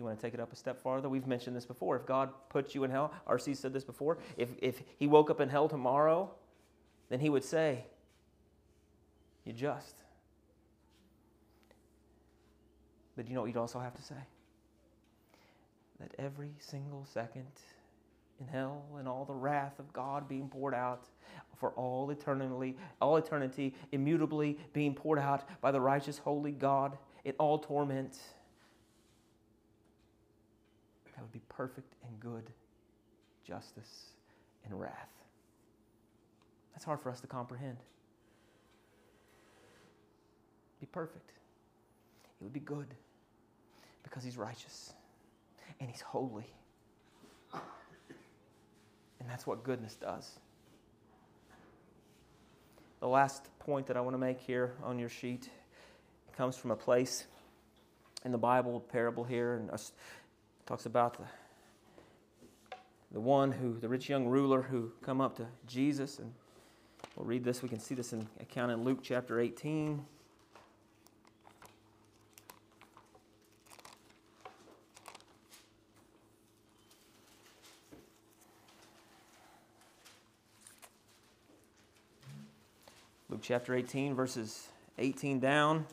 You 0.00 0.04
want 0.04 0.18
to 0.18 0.26
take 0.26 0.32
it 0.32 0.40
up 0.40 0.50
a 0.50 0.56
step 0.56 0.80
farther? 0.80 1.10
We've 1.10 1.26
mentioned 1.26 1.54
this 1.54 1.66
before. 1.66 1.94
If 1.94 2.06
God 2.06 2.30
puts 2.48 2.74
you 2.74 2.84
in 2.84 2.90
hell, 2.90 3.12
R.C. 3.26 3.52
said 3.52 3.74
this 3.74 3.84
before, 3.84 4.16
if, 4.38 4.48
if 4.62 4.82
he 4.96 5.06
woke 5.06 5.28
up 5.28 5.42
in 5.42 5.50
hell 5.50 5.68
tomorrow, 5.68 6.30
then 7.10 7.20
he 7.20 7.28
would 7.28 7.44
say, 7.44 7.84
You're 9.44 9.54
just. 9.54 9.96
But 13.14 13.28
you 13.28 13.34
know 13.34 13.42
what 13.42 13.48
you'd 13.48 13.58
also 13.58 13.78
have 13.78 13.94
to 13.94 14.02
say? 14.02 14.14
That 16.00 16.14
every 16.18 16.54
single 16.60 17.04
second 17.12 17.44
in 18.40 18.46
hell 18.46 18.82
and 18.98 19.06
all 19.06 19.26
the 19.26 19.34
wrath 19.34 19.78
of 19.78 19.92
God 19.92 20.26
being 20.30 20.48
poured 20.48 20.72
out 20.72 21.04
for 21.58 21.72
all 21.72 22.08
eternally, 22.08 22.74
all 23.02 23.18
eternity, 23.18 23.74
immutably 23.92 24.56
being 24.72 24.94
poured 24.94 25.18
out 25.18 25.46
by 25.60 25.70
the 25.70 25.80
righteous, 25.82 26.16
holy 26.16 26.52
God 26.52 26.96
in 27.26 27.34
all 27.38 27.58
torment. 27.58 28.16
That 31.20 31.24
would 31.24 31.32
be 31.32 31.42
perfect 31.60 31.92
and 32.08 32.18
good 32.20 32.44
justice 33.46 34.14
and 34.64 34.80
wrath. 34.80 35.10
That's 36.72 36.86
hard 36.86 37.02
for 37.02 37.10
us 37.10 37.20
to 37.20 37.26
comprehend. 37.26 37.76
Be 40.80 40.86
perfect. 40.86 41.32
It 42.40 42.44
would 42.44 42.54
be 42.54 42.60
good 42.60 42.86
because 44.02 44.24
he's 44.24 44.38
righteous 44.38 44.94
and 45.80 45.90
he's 45.90 46.00
holy. 46.00 46.50
And 47.52 49.28
that's 49.28 49.46
what 49.46 49.62
goodness 49.62 49.96
does. 49.96 50.38
The 53.00 53.08
last 53.08 53.50
point 53.58 53.86
that 53.88 53.98
I 53.98 54.00
want 54.00 54.14
to 54.14 54.18
make 54.18 54.40
here 54.40 54.72
on 54.82 54.98
your 54.98 55.10
sheet 55.10 55.50
comes 56.34 56.56
from 56.56 56.70
a 56.70 56.76
place 56.76 57.26
in 58.24 58.32
the 58.32 58.38
Bible, 58.38 58.80
parable 58.80 59.24
here, 59.24 59.56
and 59.56 59.70
talks 60.64 60.86
about 60.86 61.18
the, 61.18 61.24
the 63.12 63.20
one 63.20 63.52
who, 63.52 63.78
the 63.78 63.88
rich 63.88 64.08
young 64.08 64.26
ruler 64.28 64.62
who 64.62 64.92
come 65.02 65.20
up 65.20 65.36
to 65.36 65.46
Jesus. 65.66 66.18
And 66.18 66.32
we'll 67.16 67.26
read 67.26 67.44
this. 67.44 67.62
We 67.62 67.68
can 67.68 67.80
see 67.80 67.94
this 67.94 68.12
in 68.12 68.26
account 68.40 68.70
in 68.72 68.84
Luke 68.84 69.00
chapter 69.02 69.40
18. 69.40 70.04
Luke 83.28 83.40
chapter 83.42 83.74
18, 83.74 84.14
verses 84.14 84.68
18 84.98 85.40
down. 85.40 85.86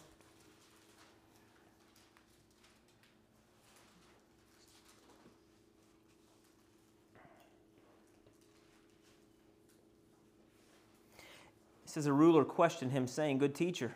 Says, 11.97 12.05
A 12.05 12.13
ruler 12.13 12.45
questioned 12.45 12.91
him, 12.91 13.07
saying, 13.07 13.39
Good 13.39 13.55
teacher, 13.55 13.91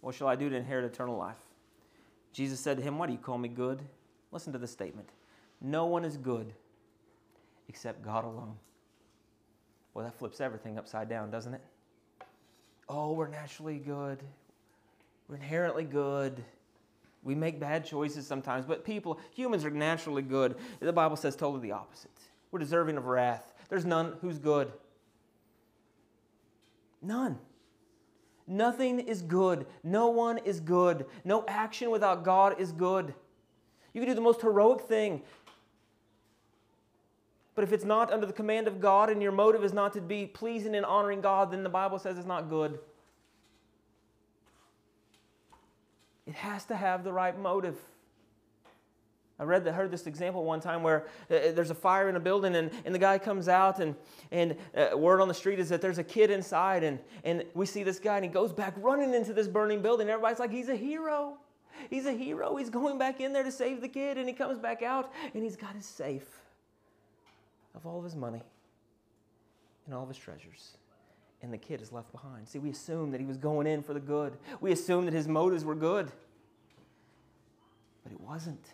what 0.00 0.14
shall 0.14 0.28
I 0.28 0.36
do 0.36 0.48
to 0.48 0.56
inherit 0.56 0.84
eternal 0.84 1.16
life? 1.16 1.40
Jesus 2.32 2.60
said 2.60 2.76
to 2.76 2.82
him, 2.82 2.96
Why 2.96 3.06
do 3.06 3.12
you 3.12 3.18
call 3.18 3.38
me 3.38 3.48
good? 3.48 3.82
Listen 4.30 4.52
to 4.52 4.58
the 4.58 4.68
statement 4.68 5.08
No 5.60 5.86
one 5.86 6.04
is 6.04 6.16
good 6.16 6.52
except 7.68 8.04
God 8.04 8.24
alone. 8.24 8.54
Well, 9.94 10.04
that 10.04 10.14
flips 10.14 10.40
everything 10.40 10.78
upside 10.78 11.08
down, 11.08 11.30
doesn't 11.30 11.54
it? 11.54 11.62
Oh, 12.88 13.12
we're 13.12 13.28
naturally 13.28 13.78
good. 13.78 14.22
We're 15.28 15.36
inherently 15.36 15.84
good. 15.84 16.44
We 17.24 17.34
make 17.34 17.58
bad 17.58 17.84
choices 17.84 18.26
sometimes, 18.26 18.66
but 18.66 18.84
people, 18.84 19.18
humans 19.32 19.64
are 19.64 19.70
naturally 19.70 20.22
good. 20.22 20.56
The 20.78 20.92
Bible 20.92 21.16
says 21.16 21.34
totally 21.34 21.62
the 21.62 21.72
opposite. 21.72 22.10
We're 22.52 22.58
deserving 22.58 22.96
of 22.96 23.06
wrath. 23.06 23.54
There's 23.70 23.86
none 23.86 24.18
who's 24.20 24.38
good. 24.38 24.70
None. 27.04 27.38
Nothing 28.46 28.98
is 28.98 29.22
good. 29.22 29.66
No 29.82 30.08
one 30.08 30.38
is 30.38 30.60
good. 30.60 31.06
No 31.24 31.44
action 31.46 31.90
without 31.90 32.24
God 32.24 32.60
is 32.60 32.72
good. 32.72 33.14
You 33.92 34.00
can 34.00 34.08
do 34.08 34.14
the 34.14 34.20
most 34.20 34.40
heroic 34.40 34.82
thing. 34.82 35.22
But 37.54 37.64
if 37.64 37.72
it's 37.72 37.84
not 37.84 38.12
under 38.12 38.26
the 38.26 38.32
command 38.32 38.66
of 38.66 38.80
God 38.80 39.10
and 39.10 39.22
your 39.22 39.32
motive 39.32 39.62
is 39.62 39.72
not 39.72 39.92
to 39.92 40.00
be 40.00 40.26
pleasing 40.26 40.74
and 40.74 40.84
honoring 40.84 41.20
God, 41.20 41.52
then 41.52 41.62
the 41.62 41.68
Bible 41.68 41.98
says 41.98 42.18
it's 42.18 42.26
not 42.26 42.48
good. 42.48 42.78
It 46.26 46.34
has 46.34 46.64
to 46.66 46.76
have 46.76 47.04
the 47.04 47.12
right 47.12 47.38
motive. 47.38 47.78
I 49.38 49.42
read 49.42 49.64
that, 49.64 49.72
heard 49.72 49.90
this 49.90 50.06
example 50.06 50.44
one 50.44 50.60
time 50.60 50.82
where 50.84 51.06
uh, 51.28 51.52
there's 51.52 51.70
a 51.70 51.74
fire 51.74 52.08
in 52.08 52.14
a 52.14 52.20
building 52.20 52.54
and, 52.54 52.70
and 52.84 52.94
the 52.94 53.00
guy 53.00 53.18
comes 53.18 53.48
out 53.48 53.80
and, 53.80 53.96
and 54.30 54.56
uh, 54.76 54.96
word 54.96 55.20
on 55.20 55.26
the 55.26 55.34
street 55.34 55.58
is 55.58 55.68
that 55.70 55.80
there's 55.80 55.98
a 55.98 56.04
kid 56.04 56.30
inside 56.30 56.84
and, 56.84 57.00
and 57.24 57.44
we 57.52 57.66
see 57.66 57.82
this 57.82 57.98
guy 57.98 58.16
and 58.16 58.24
he 58.24 58.30
goes 58.30 58.52
back 58.52 58.74
running 58.76 59.12
into 59.12 59.32
this 59.32 59.48
burning 59.48 59.82
building. 59.82 60.08
Everybody's 60.08 60.38
like, 60.38 60.52
he's 60.52 60.68
a 60.68 60.76
hero. 60.76 61.36
He's 61.90 62.06
a 62.06 62.12
hero. 62.12 62.54
He's 62.54 62.70
going 62.70 62.96
back 62.96 63.20
in 63.20 63.32
there 63.32 63.42
to 63.42 63.50
save 63.50 63.80
the 63.80 63.88
kid 63.88 64.18
and 64.18 64.28
he 64.28 64.34
comes 64.34 64.58
back 64.58 64.82
out 64.82 65.10
and 65.34 65.42
he's 65.42 65.56
got 65.56 65.74
his 65.74 65.84
safe 65.84 66.40
of 67.74 67.84
all 67.86 67.98
of 67.98 68.04
his 68.04 68.14
money 68.14 68.42
and 69.86 69.94
all 69.94 70.04
of 70.04 70.08
his 70.08 70.18
treasures. 70.18 70.76
And 71.42 71.52
the 71.52 71.58
kid 71.58 71.82
is 71.82 71.90
left 71.90 72.12
behind. 72.12 72.48
See, 72.48 72.60
we 72.60 72.70
assume 72.70 73.10
that 73.10 73.20
he 73.20 73.26
was 73.26 73.36
going 73.36 73.66
in 73.66 73.82
for 73.82 73.94
the 73.94 74.00
good. 74.00 74.36
We 74.60 74.70
assume 74.70 75.04
that 75.06 75.12
his 75.12 75.26
motives 75.26 75.64
were 75.64 75.74
good. 75.74 76.10
But 78.04 78.12
it 78.12 78.20
wasn't. 78.20 78.64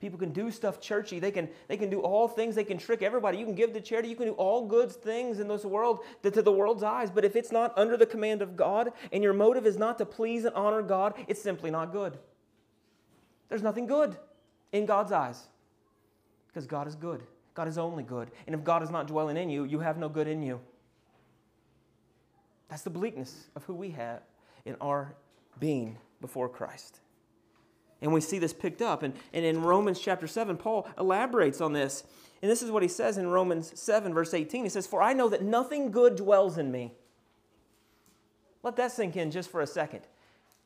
People 0.00 0.18
can 0.18 0.32
do 0.32 0.50
stuff 0.50 0.80
churchy. 0.80 1.18
They 1.18 1.30
can, 1.30 1.48
they 1.68 1.76
can 1.76 1.90
do 1.90 2.00
all 2.00 2.26
things. 2.26 2.54
They 2.54 2.64
can 2.64 2.78
trick 2.78 3.02
everybody. 3.02 3.36
You 3.36 3.44
can 3.44 3.54
give 3.54 3.74
to 3.74 3.82
charity. 3.82 4.08
You 4.08 4.16
can 4.16 4.28
do 4.28 4.32
all 4.32 4.66
good 4.66 4.90
things 4.90 5.40
in 5.40 5.46
this 5.46 5.64
world 5.64 6.00
to, 6.22 6.30
to 6.30 6.40
the 6.40 6.50
world's 6.50 6.82
eyes. 6.82 7.10
But 7.10 7.26
if 7.26 7.36
it's 7.36 7.52
not 7.52 7.76
under 7.76 7.98
the 7.98 8.06
command 8.06 8.40
of 8.40 8.56
God 8.56 8.92
and 9.12 9.22
your 9.22 9.34
motive 9.34 9.66
is 9.66 9.76
not 9.76 9.98
to 9.98 10.06
please 10.06 10.46
and 10.46 10.54
honor 10.54 10.80
God, 10.80 11.14
it's 11.28 11.42
simply 11.42 11.70
not 11.70 11.92
good. 11.92 12.18
There's 13.50 13.62
nothing 13.62 13.86
good 13.86 14.16
in 14.72 14.86
God's 14.86 15.12
eyes 15.12 15.48
because 16.48 16.66
God 16.66 16.88
is 16.88 16.94
good. 16.94 17.22
God 17.52 17.68
is 17.68 17.76
only 17.76 18.02
good. 18.02 18.30
And 18.46 18.54
if 18.54 18.64
God 18.64 18.82
is 18.82 18.88
not 18.88 19.06
dwelling 19.06 19.36
in 19.36 19.50
you, 19.50 19.64
you 19.64 19.80
have 19.80 19.98
no 19.98 20.08
good 20.08 20.28
in 20.28 20.42
you. 20.42 20.60
That's 22.70 22.82
the 22.82 22.90
bleakness 22.90 23.48
of 23.54 23.64
who 23.64 23.74
we 23.74 23.90
have 23.90 24.22
in 24.64 24.76
our 24.80 25.14
being 25.58 25.98
before 26.22 26.48
Christ. 26.48 27.00
And 28.02 28.12
we 28.12 28.20
see 28.20 28.38
this 28.38 28.52
picked 28.52 28.82
up. 28.82 29.02
And, 29.02 29.14
and 29.32 29.44
in 29.44 29.62
Romans 29.62 30.00
chapter 30.00 30.26
7, 30.26 30.56
Paul 30.56 30.88
elaborates 30.98 31.60
on 31.60 31.72
this. 31.72 32.04
And 32.42 32.50
this 32.50 32.62
is 32.62 32.70
what 32.70 32.82
he 32.82 32.88
says 32.88 33.18
in 33.18 33.28
Romans 33.28 33.78
7, 33.78 34.14
verse 34.14 34.32
18. 34.32 34.64
He 34.64 34.70
says, 34.70 34.86
For 34.86 35.02
I 35.02 35.12
know 35.12 35.28
that 35.28 35.42
nothing 35.42 35.90
good 35.90 36.16
dwells 36.16 36.56
in 36.56 36.72
me. 36.72 36.92
Let 38.62 38.76
that 38.76 38.92
sink 38.92 39.16
in 39.16 39.30
just 39.30 39.50
for 39.50 39.60
a 39.60 39.66
second. 39.66 40.02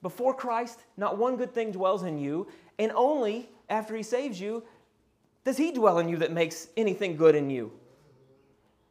Before 0.02 0.34
Christ, 0.34 0.80
not 0.96 1.18
one 1.18 1.36
good 1.36 1.54
thing 1.54 1.72
dwells 1.72 2.02
in 2.02 2.18
you, 2.18 2.46
and 2.78 2.92
only 2.94 3.48
after 3.68 3.96
he 3.96 4.02
saves 4.02 4.40
you 4.40 4.62
does 5.44 5.56
he 5.56 5.72
dwell 5.72 5.98
in 5.98 6.08
you 6.08 6.16
that 6.18 6.32
makes 6.32 6.68
anything 6.76 7.16
good 7.16 7.34
in 7.34 7.50
you. 7.50 7.72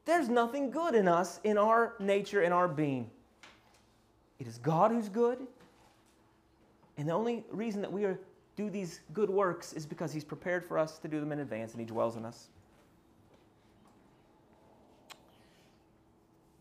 There's 0.05 0.29
nothing 0.29 0.69
good 0.69 0.95
in 0.95 1.07
us, 1.07 1.39
in 1.43 1.57
our 1.57 1.93
nature, 1.99 2.41
in 2.41 2.51
our 2.51 2.67
being. 2.67 3.09
It 4.39 4.47
is 4.47 4.57
God 4.57 4.91
who's 4.91 5.09
good. 5.09 5.39
And 6.97 7.07
the 7.07 7.13
only 7.13 7.43
reason 7.51 7.81
that 7.81 7.91
we 7.91 8.05
are 8.05 8.19
do 8.55 8.69
these 8.69 8.99
good 9.13 9.29
works 9.29 9.73
is 9.73 9.85
because 9.85 10.13
He's 10.13 10.23
prepared 10.23 10.63
for 10.63 10.77
us 10.77 10.99
to 10.99 11.07
do 11.07 11.19
them 11.19 11.31
in 11.31 11.39
advance 11.39 11.71
and 11.71 11.79
He 11.79 11.85
dwells 11.85 12.15
in 12.15 12.25
us. 12.25 12.49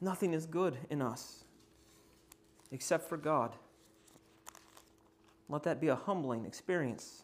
Nothing 0.00 0.34
is 0.34 0.46
good 0.46 0.76
in 0.90 1.00
us 1.00 1.44
except 2.72 3.08
for 3.08 3.16
God. 3.16 3.54
Let 5.48 5.62
that 5.64 5.80
be 5.80 5.88
a 5.88 5.94
humbling 5.94 6.46
experience. 6.46 7.22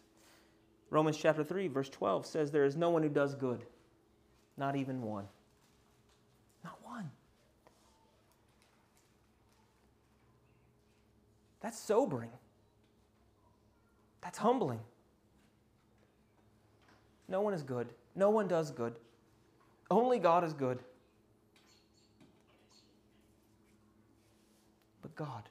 Romans 0.91 1.17
chapter 1.17 1.43
3, 1.43 1.67
verse 1.67 1.89
12 1.89 2.25
says, 2.25 2.51
There 2.51 2.63
is 2.63 2.75
no 2.75 2.89
one 2.89 3.03
who 3.03 3.09
does 3.09 3.35
good, 3.35 3.65
not 4.55 4.75
even 4.75 5.01
one. 5.01 5.25
Not 6.63 6.77
one. 6.83 7.09
That's 11.61 11.77
sobering. 11.77 12.31
That's 14.21 14.37
humbling. 14.37 14.79
No 17.27 17.41
one 17.41 17.53
is 17.53 17.63
good. 17.63 17.87
No 18.15 18.29
one 18.29 18.47
does 18.47 18.71
good. 18.71 18.95
Only 19.91 20.19
God 20.19 20.43
is 20.43 20.53
good. 20.53 20.79
But 25.01 25.15
God, 25.15 25.43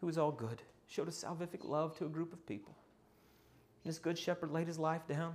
who 0.00 0.08
is 0.08 0.18
all 0.18 0.32
good, 0.32 0.62
showed 0.88 1.08
a 1.08 1.12
salvific 1.12 1.64
love 1.64 1.96
to 1.98 2.06
a 2.06 2.08
group 2.08 2.32
of 2.32 2.44
people. 2.46 2.74
This 3.84 3.98
good 3.98 4.18
shepherd 4.18 4.50
laid 4.50 4.66
his 4.66 4.78
life 4.78 5.06
down, 5.08 5.34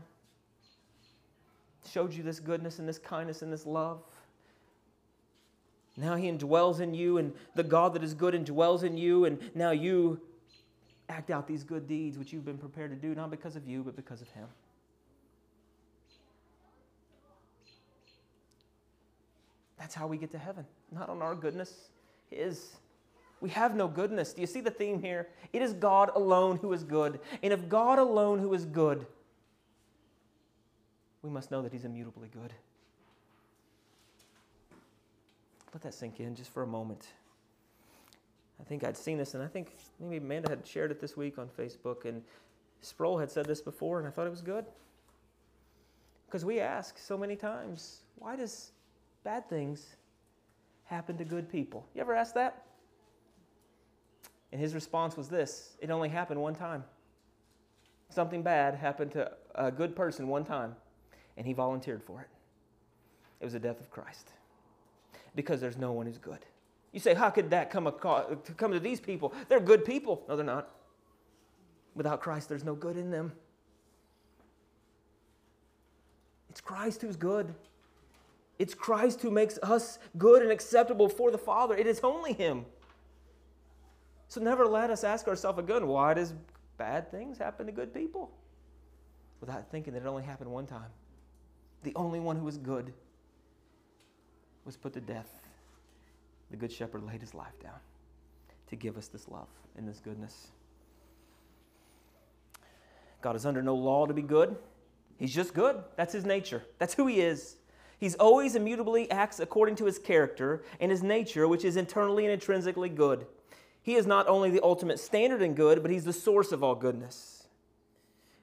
showed 1.89 2.13
you 2.13 2.23
this 2.23 2.39
goodness 2.39 2.79
and 2.79 2.87
this 2.87 2.99
kindness 2.99 3.41
and 3.41 3.51
this 3.51 3.65
love. 3.65 4.01
Now 5.97 6.15
he 6.15 6.31
indwells 6.31 6.79
in 6.79 6.93
you, 6.93 7.17
and 7.17 7.33
the 7.55 7.63
God 7.63 7.93
that 7.93 8.03
is 8.03 8.13
good 8.13 8.33
indwells 8.33 8.83
in 8.83 8.97
you, 8.97 9.25
and 9.25 9.39
now 9.55 9.71
you 9.71 10.21
act 11.09 11.29
out 11.29 11.47
these 11.47 11.63
good 11.63 11.87
deeds 11.87 12.17
which 12.17 12.33
you've 12.33 12.45
been 12.45 12.57
prepared 12.57 12.91
to 12.91 12.95
do, 12.95 13.15
not 13.15 13.31
because 13.31 13.55
of 13.55 13.67
you, 13.67 13.83
but 13.83 13.95
because 13.95 14.21
of 14.21 14.29
Him. 14.29 14.47
That's 19.77 19.95
how 19.95 20.07
we 20.07 20.17
get 20.17 20.31
to 20.31 20.37
heaven, 20.37 20.65
not 20.91 21.09
on 21.09 21.21
our 21.21 21.35
goodness, 21.35 21.89
His. 22.29 22.75
We 23.39 23.49
have 23.51 23.75
no 23.75 23.87
goodness. 23.87 24.33
Do 24.33 24.41
you 24.41 24.47
see 24.47 24.61
the 24.61 24.71
theme 24.71 25.01
here? 25.01 25.27
It 25.53 25.61
is 25.61 25.73
God 25.73 26.11
alone 26.15 26.57
who 26.57 26.73
is 26.73 26.83
good. 26.83 27.19
And 27.43 27.53
if 27.53 27.69
God 27.69 27.99
alone 27.99 28.39
who 28.39 28.53
is 28.53 28.65
good, 28.65 29.05
we 31.21 31.29
must 31.29 31.51
know 31.51 31.61
that 31.61 31.71
He's 31.71 31.85
immutably 31.85 32.29
good. 32.33 32.51
Let 35.73 35.83
that 35.83 35.93
sink 35.93 36.19
in 36.19 36.35
just 36.35 36.51
for 36.51 36.63
a 36.63 36.67
moment. 36.67 37.07
I 38.59 38.63
think 38.63 38.83
I'd 38.83 38.97
seen 38.97 39.17
this, 39.17 39.33
and 39.33 39.43
I 39.43 39.47
think 39.47 39.75
maybe 39.99 40.17
Amanda 40.17 40.49
had 40.49 40.65
shared 40.65 40.91
it 40.91 40.99
this 40.99 41.15
week 41.15 41.37
on 41.37 41.47
Facebook, 41.47 42.05
and 42.05 42.23
Sproul 42.81 43.17
had 43.17 43.29
said 43.29 43.45
this 43.45 43.61
before, 43.61 43.99
and 43.99 44.07
I 44.07 44.11
thought 44.11 44.27
it 44.27 44.31
was 44.31 44.41
good. 44.41 44.65
Because 46.27 46.43
we 46.43 46.59
ask 46.59 46.97
so 46.97 47.17
many 47.17 47.35
times, 47.35 48.01
why 48.15 48.35
does 48.35 48.71
bad 49.23 49.47
things 49.49 49.95
happen 50.85 51.17
to 51.17 51.23
good 51.23 51.49
people? 51.49 51.85
You 51.93 52.01
ever 52.01 52.15
ask 52.15 52.33
that? 52.33 52.63
And 54.51 54.61
his 54.61 54.73
response 54.73 55.17
was 55.17 55.27
this 55.29 55.77
it 55.81 55.89
only 55.89 56.09
happened 56.09 56.41
one 56.41 56.55
time. 56.55 56.83
Something 58.09 58.41
bad 58.41 58.75
happened 58.75 59.11
to 59.11 59.31
a 59.55 59.71
good 59.71 59.95
person 59.95 60.27
one 60.27 60.45
time, 60.45 60.75
and 61.35 61.45
he 61.45 61.53
volunteered 61.53 62.03
for 62.03 62.21
it. 62.21 62.27
It 63.39 63.43
was 63.43 63.53
the 63.53 63.59
death 63.59 63.79
of 63.79 63.91
Christ. 63.91 64.31
Because 65.35 65.61
there's 65.61 65.77
no 65.77 65.91
one 65.91 66.07
who's 66.07 66.17
good. 66.17 66.39
You 66.93 66.99
say, 66.99 67.13
how 67.13 67.29
could 67.29 67.49
that 67.51 67.69
come, 67.69 67.87
across, 67.87 68.25
come 68.55 68.71
to 68.71 68.79
these 68.79 68.99
people? 68.99 69.33
They're 69.49 69.59
good 69.59 69.85
people. 69.85 70.23
No, 70.27 70.35
they're 70.35 70.45
not. 70.45 70.69
Without 71.95 72.21
Christ, 72.21 72.49
there's 72.49 72.63
no 72.63 72.75
good 72.75 72.97
in 72.97 73.11
them. 73.11 73.31
It's 76.49 76.61
Christ 76.61 77.01
who's 77.01 77.15
good. 77.15 77.53
It's 78.57 78.73
Christ 78.73 79.21
who 79.21 79.29
makes 79.29 79.59
us 79.61 79.99
good 80.17 80.41
and 80.41 80.51
acceptable 80.51 81.09
for 81.09 81.29
the 81.29 81.37
Father. 81.37 81.75
It 81.75 81.85
is 81.85 81.99
only 82.03 82.33
Him. 82.33 82.65
So 84.27 84.41
never 84.41 84.65
let 84.65 84.89
us 84.89 85.03
ask 85.03 85.27
ourselves 85.27 85.59
again, 85.59 85.87
why 85.87 86.13
does 86.13 86.33
bad 86.77 87.11
things 87.11 87.37
happen 87.37 87.65
to 87.65 87.71
good 87.71 87.93
people? 87.93 88.31
Without 89.39 89.69
thinking 89.69 89.93
that 89.93 90.01
it 90.03 90.07
only 90.07 90.23
happened 90.23 90.51
one 90.51 90.65
time. 90.65 90.89
The 91.83 91.93
only 91.95 92.19
one 92.19 92.37
who 92.37 92.45
was 92.45 92.57
good 92.57 92.91
was 94.65 94.75
put 94.75 94.93
to 94.93 95.01
death 95.01 95.46
the 96.51 96.57
Good 96.57 96.71
Shepherd 96.71 97.03
laid 97.03 97.21
his 97.21 97.33
life 97.33 97.59
down 97.61 97.79
to 98.67 98.75
give 98.75 98.97
us 98.97 99.07
this 99.07 99.27
love 99.27 99.47
and 99.77 99.87
this 99.87 99.99
goodness. 99.99 100.47
God 103.21 103.35
is 103.35 103.45
under 103.45 103.61
no 103.61 103.75
law 103.75 104.05
to 104.05 104.13
be 104.13 104.21
good. 104.21 104.55
He's 105.17 105.33
just 105.33 105.53
good. 105.53 105.83
That's 105.95 106.13
his 106.13 106.25
nature. 106.25 106.63
That's 106.77 106.93
who 106.93 107.07
he 107.07 107.21
is. 107.21 107.55
He's 107.99 108.15
always 108.15 108.55
immutably 108.55 109.09
acts 109.09 109.39
according 109.39 109.75
to 109.77 109.85
his 109.85 109.97
character 109.97 110.63
and 110.79 110.91
his 110.91 111.01
nature, 111.01 111.47
which 111.47 111.65
is 111.65 111.77
internally 111.77 112.25
and 112.25 112.33
intrinsically 112.33 112.89
good. 112.89 113.25
He 113.81 113.95
is 113.95 114.05
not 114.05 114.27
only 114.27 114.51
the 114.51 114.63
ultimate 114.63 114.99
standard 114.99 115.41
in 115.41 115.55
good, 115.55 115.81
but 115.81 115.89
he's 115.89 116.03
the 116.03 116.13
source 116.13 116.51
of 116.51 116.63
all 116.63 116.75
goodness. 116.75 117.47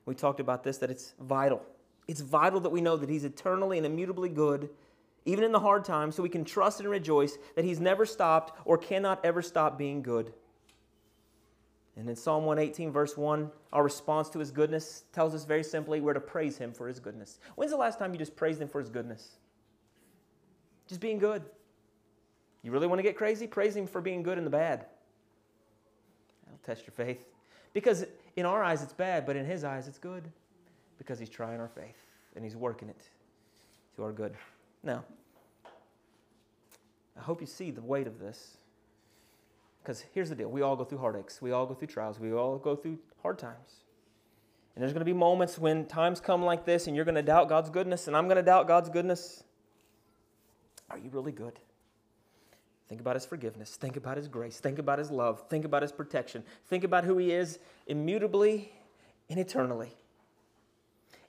We 0.07 0.15
talked 0.15 0.41
about 0.41 0.65
this 0.65 0.79
that 0.79 0.91
it's 0.91 1.15
vital. 1.21 1.63
It's 2.09 2.21
vital 2.21 2.61
that 2.61 2.71
we 2.71 2.81
know 2.81 2.97
that 2.97 3.09
he's 3.09 3.25
eternally 3.25 3.79
and 3.79 3.87
immutably 3.87 4.29
good, 4.29 4.69
even 5.25 5.45
in 5.45 5.53
the 5.53 5.61
hard 5.61 5.85
times, 5.85 6.15
so 6.15 6.23
we 6.23 6.29
can 6.29 6.45
trust 6.45 6.81
and 6.81 6.89
rejoice 6.89 7.39
that 7.57 7.65
he's 7.65 7.81
never 7.81 8.05
stopped 8.05 8.59
or 8.65 8.77
cannot 8.77 9.25
ever 9.25 9.43
stop 9.43 9.79
being 9.79 10.03
good. 10.03 10.33
And 11.97 12.09
in 12.09 12.17
Psalm 12.17 12.45
118, 12.45 12.91
verse 12.91 13.17
1, 13.17 13.51
our 13.73 13.83
response 13.83 14.29
to 14.31 14.39
his 14.39 14.51
goodness 14.51 15.05
tells 15.13 15.35
us 15.35 15.45
very 15.45 15.63
simply 15.63 16.01
we're 16.01 16.13
to 16.13 16.21
praise 16.21 16.59
him 16.59 16.73
for 16.73 16.89
his 16.89 16.99
goodness. 16.99 17.39
When's 17.55 17.71
the 17.71 17.77
last 17.77 17.99
time 17.99 18.13
you 18.13 18.19
just 18.19 18.35
praised 18.35 18.61
him 18.61 18.69
for 18.69 18.81
his 18.81 18.91
goodness? 18.91 19.37
Just 20.89 21.01
being 21.01 21.19
good. 21.19 21.43
You 22.65 22.71
really 22.71 22.87
want 22.87 22.99
to 22.99 23.03
get 23.03 23.17
crazy? 23.17 23.47
Praise 23.47 23.77
Him 23.77 23.87
for 23.87 24.01
being 24.01 24.23
good 24.23 24.39
in 24.39 24.45
the 24.45 24.51
bad. 24.51 24.87
That'll 26.45 26.59
test 26.65 26.87
your 26.87 26.93
faith. 26.93 27.27
Because 27.75 28.07
in 28.37 28.47
our 28.47 28.65
eyes 28.65 28.83
it's 28.83 28.93
bad, 28.93 29.27
but 29.27 29.37
in 29.37 29.45
His 29.45 29.65
eyes 29.65 29.87
it's 29.87 29.99
good. 29.99 30.25
Because 30.99 31.19
He's 31.19 31.29
trying 31.29 31.61
our 31.61 31.69
faith 31.69 31.97
and 32.35 32.43
He's 32.43 32.57
working 32.57 32.89
it 32.89 33.03
to 33.97 34.03
our 34.03 34.13
good. 34.13 34.35
Now, 34.85 35.05
I 37.17 37.21
hope 37.21 37.41
you 37.41 37.47
see 37.47 37.71
the 37.71 37.83
weight 37.83 38.07
of 38.07 38.19
this. 38.19 38.59
Because 39.83 40.05
here's 40.13 40.29
the 40.29 40.35
deal 40.35 40.49
we 40.49 40.63
all 40.63 40.77
go 40.77 40.85
through 40.85 40.99
heartaches, 40.99 41.41
we 41.43 41.53
all 41.53 41.67
go 41.67 41.75
through 41.75 41.89
trials, 41.89 42.19
we 42.21 42.33
all 42.33 42.59
go 42.59 42.77
through 42.77 42.99
hard 43.23 43.39
times. 43.39 43.83
And 44.75 44.83
there's 44.83 44.93
going 44.93 45.01
to 45.01 45.05
be 45.05 45.13
moments 45.13 45.59
when 45.59 45.87
times 45.87 46.21
come 46.21 46.43
like 46.43 46.65
this 46.65 46.87
and 46.87 46.97
you're 46.97 47.05
going 47.05 47.15
to 47.15 47.23
doubt 47.23 47.49
God's 47.49 47.71
goodness, 47.71 48.07
and 48.07 48.17
I'm 48.17 48.25
going 48.25 48.37
to 48.37 48.43
doubt 48.43 48.67
God's 48.67 48.89
goodness. 48.89 49.45
Are 50.91 50.99
you 50.99 51.11
really 51.11 51.33
good? 51.33 51.59
Think 52.89 53.01
about 53.01 53.17
his 53.17 53.25
forgiveness. 53.25 53.77
Think 53.77 53.97
about 53.97 54.17
his 54.17 54.29
grace. 54.29 54.59
Think 54.59 54.79
about 54.79 54.99
his 54.99 55.11
love. 55.11 55.45
Think 55.49 55.65
about 55.65 55.83
his 55.83 55.93
protection. 55.93 56.45
Think 56.67 56.85
about 56.85 57.05
who 57.05 57.17
he 57.19 57.31
is 57.31 57.59
immutably 57.87 58.73
and 59.31 59.39
eternally. 59.39 59.97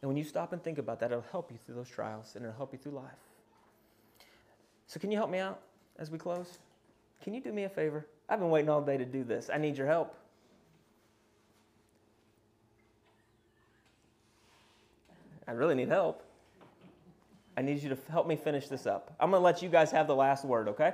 And 0.01 0.10
when 0.10 0.18
you 0.18 0.24
stop 0.24 0.53
and 0.53 0.62
think 0.62 0.78
about 0.78 0.99
that, 0.99 1.12
it'll 1.12 1.24
help 1.32 1.51
you 1.51 1.58
through 1.66 1.76
those 1.76 1.89
trials 1.89 2.34
and 2.36 2.43
it'll 2.43 2.58
help 2.58 2.74
you 2.74 2.80
through 2.80 2.93
life. 2.93 3.25
So, 4.88 5.00
can 5.00 5.12
you 5.12 5.18
help 5.18 5.30
me 5.30 5.40
out 5.40 5.60
as 5.98 6.12
we 6.12 6.18
close? 6.18 6.60
Can 7.24 7.34
you 7.34 7.42
do 7.42 7.52
me 7.52 7.64
a 7.64 7.70
favor? 7.70 8.06
I've 8.30 8.40
been 8.40 8.50
waiting 8.50 8.70
all 8.70 8.82
day 8.82 8.98
to 8.98 9.06
do 9.06 9.24
this. 9.24 9.50
I 9.54 9.58
need 9.58 9.78
your 9.78 9.88
help. 9.88 10.16
I 15.48 15.52
really 15.52 15.76
need 15.76 15.90
help. 15.90 16.24
I 17.58 17.62
need 17.62 17.82
you 17.82 17.90
to 17.90 17.98
help 18.10 18.28
me 18.28 18.36
finish 18.36 18.68
this 18.68 18.86
up. 18.86 19.16
I'm 19.20 19.30
going 19.30 19.40
to 19.40 19.44
let 19.44 19.62
you 19.62 19.70
guys 19.70 19.92
have 19.92 20.08
the 20.08 20.16
last 20.16 20.44
word, 20.44 20.68
okay? 20.70 20.94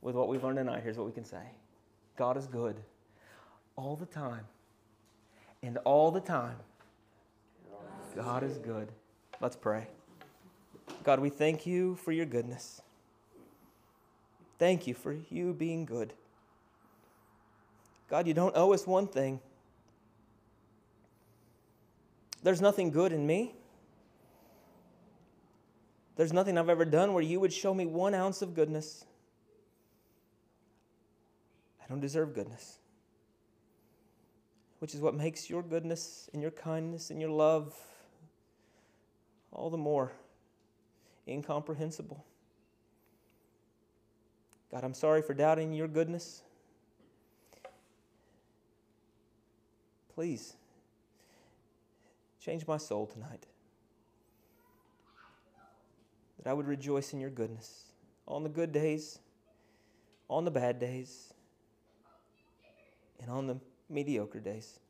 With 0.00 0.14
what 0.14 0.28
we've 0.28 0.44
learned 0.44 0.58
tonight, 0.58 0.82
here's 0.82 0.96
what 0.96 1.06
we 1.06 1.12
can 1.12 1.24
say 1.24 1.42
God 2.16 2.36
is 2.36 2.46
good 2.46 2.76
all 3.76 3.96
the 3.96 4.06
time. 4.06 4.44
And 5.62 5.78
all 5.78 6.10
the 6.10 6.20
time, 6.20 6.56
God 8.14 8.42
is 8.42 8.58
good. 8.58 8.92
Let's 9.40 9.56
pray. 9.56 9.86
God, 11.04 11.20
we 11.20 11.28
thank 11.28 11.66
you 11.66 11.96
for 11.96 12.12
your 12.12 12.26
goodness. 12.26 12.80
Thank 14.58 14.86
you 14.86 14.94
for 14.94 15.16
you 15.30 15.52
being 15.52 15.84
good. 15.84 16.14
God, 18.08 18.26
you 18.26 18.34
don't 18.34 18.56
owe 18.56 18.72
us 18.72 18.86
one 18.86 19.06
thing. 19.06 19.40
There's 22.42 22.60
nothing 22.60 22.90
good 22.90 23.12
in 23.12 23.26
me. 23.26 23.54
There's 26.16 26.32
nothing 26.32 26.56
I've 26.56 26.68
ever 26.68 26.84
done 26.84 27.12
where 27.12 27.22
you 27.22 27.40
would 27.40 27.52
show 27.52 27.74
me 27.74 27.86
one 27.86 28.14
ounce 28.14 28.40
of 28.40 28.54
goodness. 28.54 29.04
I 31.82 31.86
don't 31.88 32.00
deserve 32.00 32.34
goodness, 32.34 32.78
which 34.78 34.94
is 34.94 35.00
what 35.00 35.14
makes 35.14 35.50
your 35.50 35.62
goodness 35.62 36.30
and 36.32 36.40
your 36.40 36.52
kindness 36.52 37.10
and 37.10 37.20
your 37.20 37.30
love 37.30 37.74
all 39.52 39.70
the 39.70 39.76
more 39.76 40.12
incomprehensible. 41.26 42.24
God, 44.70 44.84
I'm 44.84 44.94
sorry 44.94 45.22
for 45.22 45.34
doubting 45.34 45.72
your 45.72 45.88
goodness. 45.88 46.42
Please 50.14 50.54
change 52.40 52.66
my 52.66 52.76
soul 52.76 53.06
tonight 53.06 53.46
that 56.38 56.50
I 56.50 56.52
would 56.52 56.66
rejoice 56.66 57.12
in 57.12 57.20
your 57.20 57.30
goodness 57.30 57.84
on 58.26 58.42
the 58.42 58.48
good 58.48 58.72
days, 58.72 59.18
on 60.28 60.44
the 60.44 60.50
bad 60.50 60.78
days, 60.78 61.32
and 63.20 63.30
on 63.30 63.46
the 63.46 63.58
mediocre 63.88 64.40
days. 64.40 64.80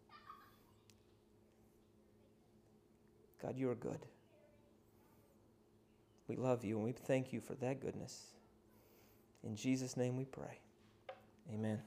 God, 3.42 3.58
you 3.58 3.68
are 3.70 3.74
good. 3.74 3.98
We 6.28 6.36
love 6.36 6.64
you 6.64 6.76
and 6.76 6.84
we 6.84 6.92
thank 6.92 7.32
you 7.32 7.40
for 7.40 7.54
that 7.56 7.80
goodness. 7.80 8.26
In 9.42 9.56
Jesus' 9.56 9.96
name 9.96 10.16
we 10.16 10.24
pray. 10.24 10.58
Amen. 11.52 11.80